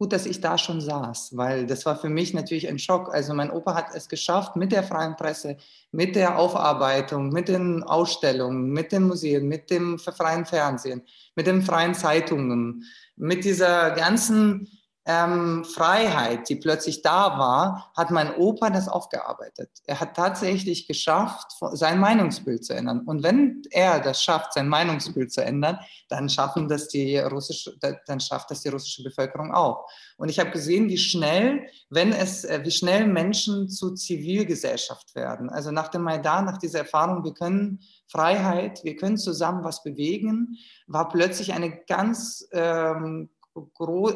gut, 0.00 0.14
dass 0.14 0.24
ich 0.24 0.40
da 0.40 0.56
schon 0.56 0.80
saß, 0.80 1.36
weil 1.36 1.66
das 1.66 1.84
war 1.84 1.94
für 1.94 2.08
mich 2.08 2.32
natürlich 2.32 2.66
ein 2.68 2.78
Schock. 2.78 3.12
Also 3.12 3.34
mein 3.34 3.50
Opa 3.50 3.74
hat 3.74 3.94
es 3.94 4.08
geschafft 4.08 4.56
mit 4.56 4.72
der 4.72 4.82
freien 4.82 5.14
Presse, 5.14 5.58
mit 5.92 6.16
der 6.16 6.38
Aufarbeitung, 6.38 7.28
mit 7.28 7.48
den 7.48 7.82
Ausstellungen, 7.82 8.70
mit 8.70 8.92
den 8.92 9.02
Museen, 9.02 9.46
mit 9.46 9.68
dem 9.68 9.98
freien 9.98 10.46
Fernsehen, 10.46 11.02
mit 11.36 11.46
den 11.46 11.60
freien 11.60 11.94
Zeitungen, 11.94 12.84
mit 13.16 13.44
dieser 13.44 13.90
ganzen 13.90 14.79
ähm, 15.06 15.64
Freiheit, 15.64 16.48
die 16.48 16.56
plötzlich 16.56 17.00
da 17.00 17.38
war, 17.38 17.90
hat 17.96 18.10
mein 18.10 18.34
Opa 18.34 18.68
das 18.68 18.86
aufgearbeitet. 18.86 19.70
Er 19.86 19.98
hat 19.98 20.14
tatsächlich 20.14 20.86
geschafft, 20.86 21.52
sein 21.72 21.98
Meinungsbild 21.98 22.64
zu 22.64 22.74
ändern. 22.74 23.00
Und 23.06 23.22
wenn 23.22 23.62
er 23.70 24.00
das 24.00 24.22
schafft, 24.22 24.52
sein 24.52 24.68
Meinungsbild 24.68 25.32
zu 25.32 25.42
ändern, 25.42 25.78
dann 26.08 26.28
schaffen 26.28 26.68
das 26.68 26.88
die 26.88 27.16
russische, 27.16 27.76
dann 28.06 28.20
schafft 28.20 28.50
das 28.50 28.60
die 28.60 28.68
russische 28.68 29.02
Bevölkerung 29.02 29.54
auch. 29.54 29.88
Und 30.18 30.28
ich 30.28 30.38
habe 30.38 30.50
gesehen, 30.50 30.88
wie 30.88 30.98
schnell, 30.98 31.66
wenn 31.88 32.12
es, 32.12 32.44
äh, 32.44 32.60
wie 32.62 32.70
schnell 32.70 33.06
Menschen 33.06 33.70
zu 33.70 33.94
Zivilgesellschaft 33.94 35.14
werden. 35.14 35.48
Also 35.48 35.70
nach 35.70 35.88
dem 35.88 36.02
Maidan, 36.02 36.44
nach 36.44 36.58
dieser 36.58 36.80
Erfahrung, 36.80 37.24
wir 37.24 37.32
können 37.32 37.80
Freiheit, 38.06 38.84
wir 38.84 38.96
können 38.96 39.16
zusammen 39.16 39.64
was 39.64 39.82
bewegen, 39.82 40.58
war 40.86 41.08
plötzlich 41.08 41.54
eine 41.54 41.70
ganz 41.86 42.46
ähm, 42.52 43.30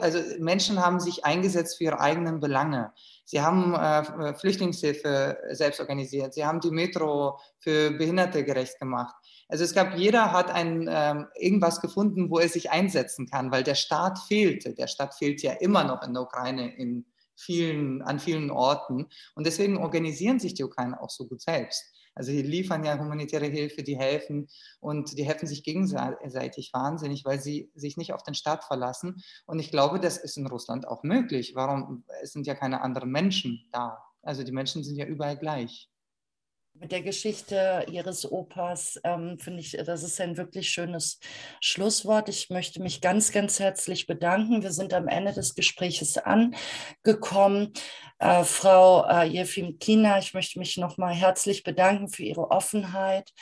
also 0.00 0.18
Menschen 0.38 0.78
haben 0.78 1.00
sich 1.00 1.24
eingesetzt 1.24 1.78
für 1.78 1.84
ihre 1.84 2.00
eigenen 2.00 2.40
Belange. 2.40 2.92
Sie 3.24 3.40
haben 3.40 3.74
äh, 3.74 4.34
Flüchtlingshilfe 4.34 5.38
selbst 5.52 5.80
organisiert. 5.80 6.34
Sie 6.34 6.44
haben 6.44 6.60
die 6.60 6.70
Metro 6.70 7.38
für 7.58 7.90
Behinderte 7.92 8.44
gerecht 8.44 8.78
gemacht. 8.78 9.14
Also 9.48 9.64
es 9.64 9.74
gab, 9.74 9.96
jeder 9.96 10.32
hat 10.32 10.50
ein, 10.50 10.88
ähm, 10.90 11.26
irgendwas 11.34 11.80
gefunden, 11.80 12.30
wo 12.30 12.38
er 12.38 12.48
sich 12.48 12.70
einsetzen 12.70 13.26
kann, 13.28 13.50
weil 13.50 13.62
der 13.62 13.74
Staat 13.74 14.18
fehlte. 14.18 14.74
Der 14.74 14.86
Staat 14.86 15.14
fehlt 15.14 15.42
ja 15.42 15.52
immer 15.52 15.84
noch 15.84 16.02
in 16.02 16.14
der 16.14 16.22
Ukraine 16.22 16.74
in 16.76 17.06
vielen, 17.36 18.02
an 18.02 18.20
vielen 18.20 18.50
Orten. 18.50 19.06
Und 19.34 19.46
deswegen 19.46 19.76
organisieren 19.76 20.38
sich 20.38 20.54
die 20.54 20.64
Ukrainer 20.64 21.02
auch 21.02 21.10
so 21.10 21.26
gut 21.26 21.42
selbst. 21.42 21.84
Also 22.14 22.32
die 22.32 22.42
liefern 22.42 22.84
ja 22.84 22.98
humanitäre 22.98 23.46
Hilfe, 23.46 23.82
die 23.82 23.98
helfen 23.98 24.48
und 24.80 25.18
die 25.18 25.24
helfen 25.24 25.46
sich 25.46 25.64
gegenseitig 25.64 26.70
wahnsinnig, 26.72 27.24
weil 27.24 27.40
sie 27.40 27.70
sich 27.74 27.96
nicht 27.96 28.12
auf 28.12 28.22
den 28.22 28.34
Staat 28.34 28.64
verlassen. 28.64 29.22
Und 29.46 29.58
ich 29.58 29.70
glaube, 29.70 30.00
das 30.00 30.16
ist 30.16 30.36
in 30.36 30.46
Russland 30.46 30.86
auch 30.86 31.02
möglich. 31.02 31.54
Warum? 31.54 32.04
Es 32.22 32.32
sind 32.32 32.46
ja 32.46 32.54
keine 32.54 32.82
anderen 32.82 33.10
Menschen 33.10 33.68
da. 33.72 34.02
Also 34.22 34.42
die 34.42 34.52
Menschen 34.52 34.84
sind 34.84 34.96
ja 34.96 35.06
überall 35.06 35.36
gleich. 35.36 35.90
Mit 36.76 36.90
der 36.90 37.02
Geschichte 37.02 37.86
Ihres 37.88 38.30
Opas 38.30 39.00
ähm, 39.04 39.38
finde 39.38 39.60
ich, 39.60 39.72
das 39.86 40.02
ist 40.02 40.20
ein 40.20 40.36
wirklich 40.36 40.70
schönes 40.70 41.20
Schlusswort. 41.60 42.28
Ich 42.28 42.50
möchte 42.50 42.82
mich 42.82 43.00
ganz, 43.00 43.30
ganz 43.30 43.60
herzlich 43.60 44.06
bedanken. 44.06 44.62
Wir 44.62 44.72
sind 44.72 44.92
am 44.92 45.06
Ende 45.06 45.32
des 45.32 45.54
Gespräches 45.54 46.18
angekommen. 46.18 47.72
Äh, 48.18 48.42
Frau 48.42 49.06
äh, 49.08 49.24
Jefim 49.24 49.78
Kina, 49.78 50.18
ich 50.18 50.34
möchte 50.34 50.58
mich 50.58 50.76
nochmal 50.76 51.14
herzlich 51.14 51.62
bedanken 51.62 52.08
für 52.08 52.24
Ihre 52.24 52.50
Offenheit 52.50 53.32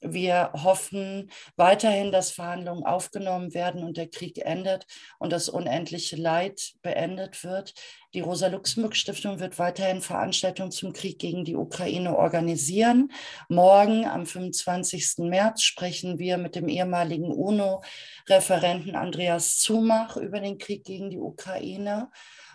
wir 0.00 0.52
hoffen 0.52 1.30
weiterhin, 1.56 2.12
dass 2.12 2.32
Verhandlungen 2.32 2.84
aufgenommen 2.84 3.54
werden 3.54 3.82
und 3.82 3.96
der 3.96 4.08
Krieg 4.08 4.38
endet 4.38 4.86
und 5.18 5.32
das 5.32 5.48
unendliche 5.48 6.16
Leid 6.16 6.74
beendet 6.82 7.42
wird. 7.44 7.74
Die 8.14 8.20
Rosa-Luxemburg-Stiftung 8.20 9.40
wird 9.40 9.58
weiterhin 9.58 10.02
Veranstaltungen 10.02 10.70
zum 10.70 10.92
Krieg 10.92 11.18
gegen 11.18 11.44
die 11.44 11.56
Ukraine 11.56 12.16
organisieren. 12.16 13.10
Morgen, 13.48 14.06
am 14.06 14.26
25. 14.26 15.18
März, 15.18 15.62
sprechen 15.62 16.18
wir 16.18 16.36
mit 16.36 16.54
dem 16.54 16.68
ehemaligen 16.68 17.32
UNO-Referenten 17.32 18.96
Andreas 18.96 19.58
Zumach 19.58 20.16
über 20.18 20.40
den 20.40 20.58
Krieg 20.58 20.84
gegen 20.84 21.08
die 21.08 21.18
Ukraine 21.18 22.10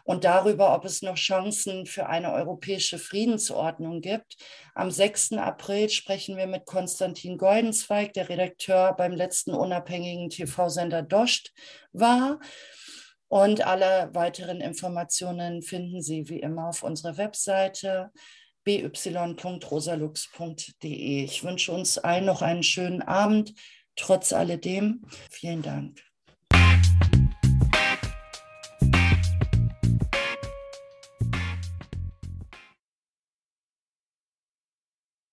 und 0.08 0.24
darüber, 0.24 0.74
ob 0.74 0.86
es 0.86 1.02
noch 1.02 1.16
Chancen 1.16 1.86
für 1.86 2.08
eine 2.08 2.32
europäische 2.32 2.98
Friedensordnung 2.98 4.00
gibt. 4.00 4.38
Am 4.74 4.90
6. 4.90 5.34
April 5.34 5.90
sprechen 5.90 6.38
wir 6.38 6.48
mit 6.48 6.66
Konstantin 6.66 7.38
Goldenzweig, 7.38 8.14
der 8.14 8.30
Redakteur 8.30 8.94
beim 8.94 9.12
letzten 9.12 9.54
unabhängigen 9.54 10.30
TV-Sender 10.30 11.02
Dost 11.02 11.52
war. 11.92 12.40
Und 13.28 13.68
alle 13.68 14.10
weiteren 14.14 14.62
Informationen 14.62 15.62
finden 15.62 16.02
Sie 16.02 16.30
wie 16.30 16.40
immer 16.40 16.70
auf 16.70 16.84
unserer 16.84 17.18
Webseite 17.18 18.10
by.rosalux.de. 18.64 21.24
Ich 21.26 21.44
wünsche 21.44 21.74
uns 21.74 21.98
allen 21.98 22.24
noch 22.24 22.42
einen 22.42 22.64
schönen 22.64 23.02
Abend. 23.02 23.56
Trotz 23.98 24.32
alledem, 24.32 25.02
vielen 25.30 25.64
Dank. 25.64 26.07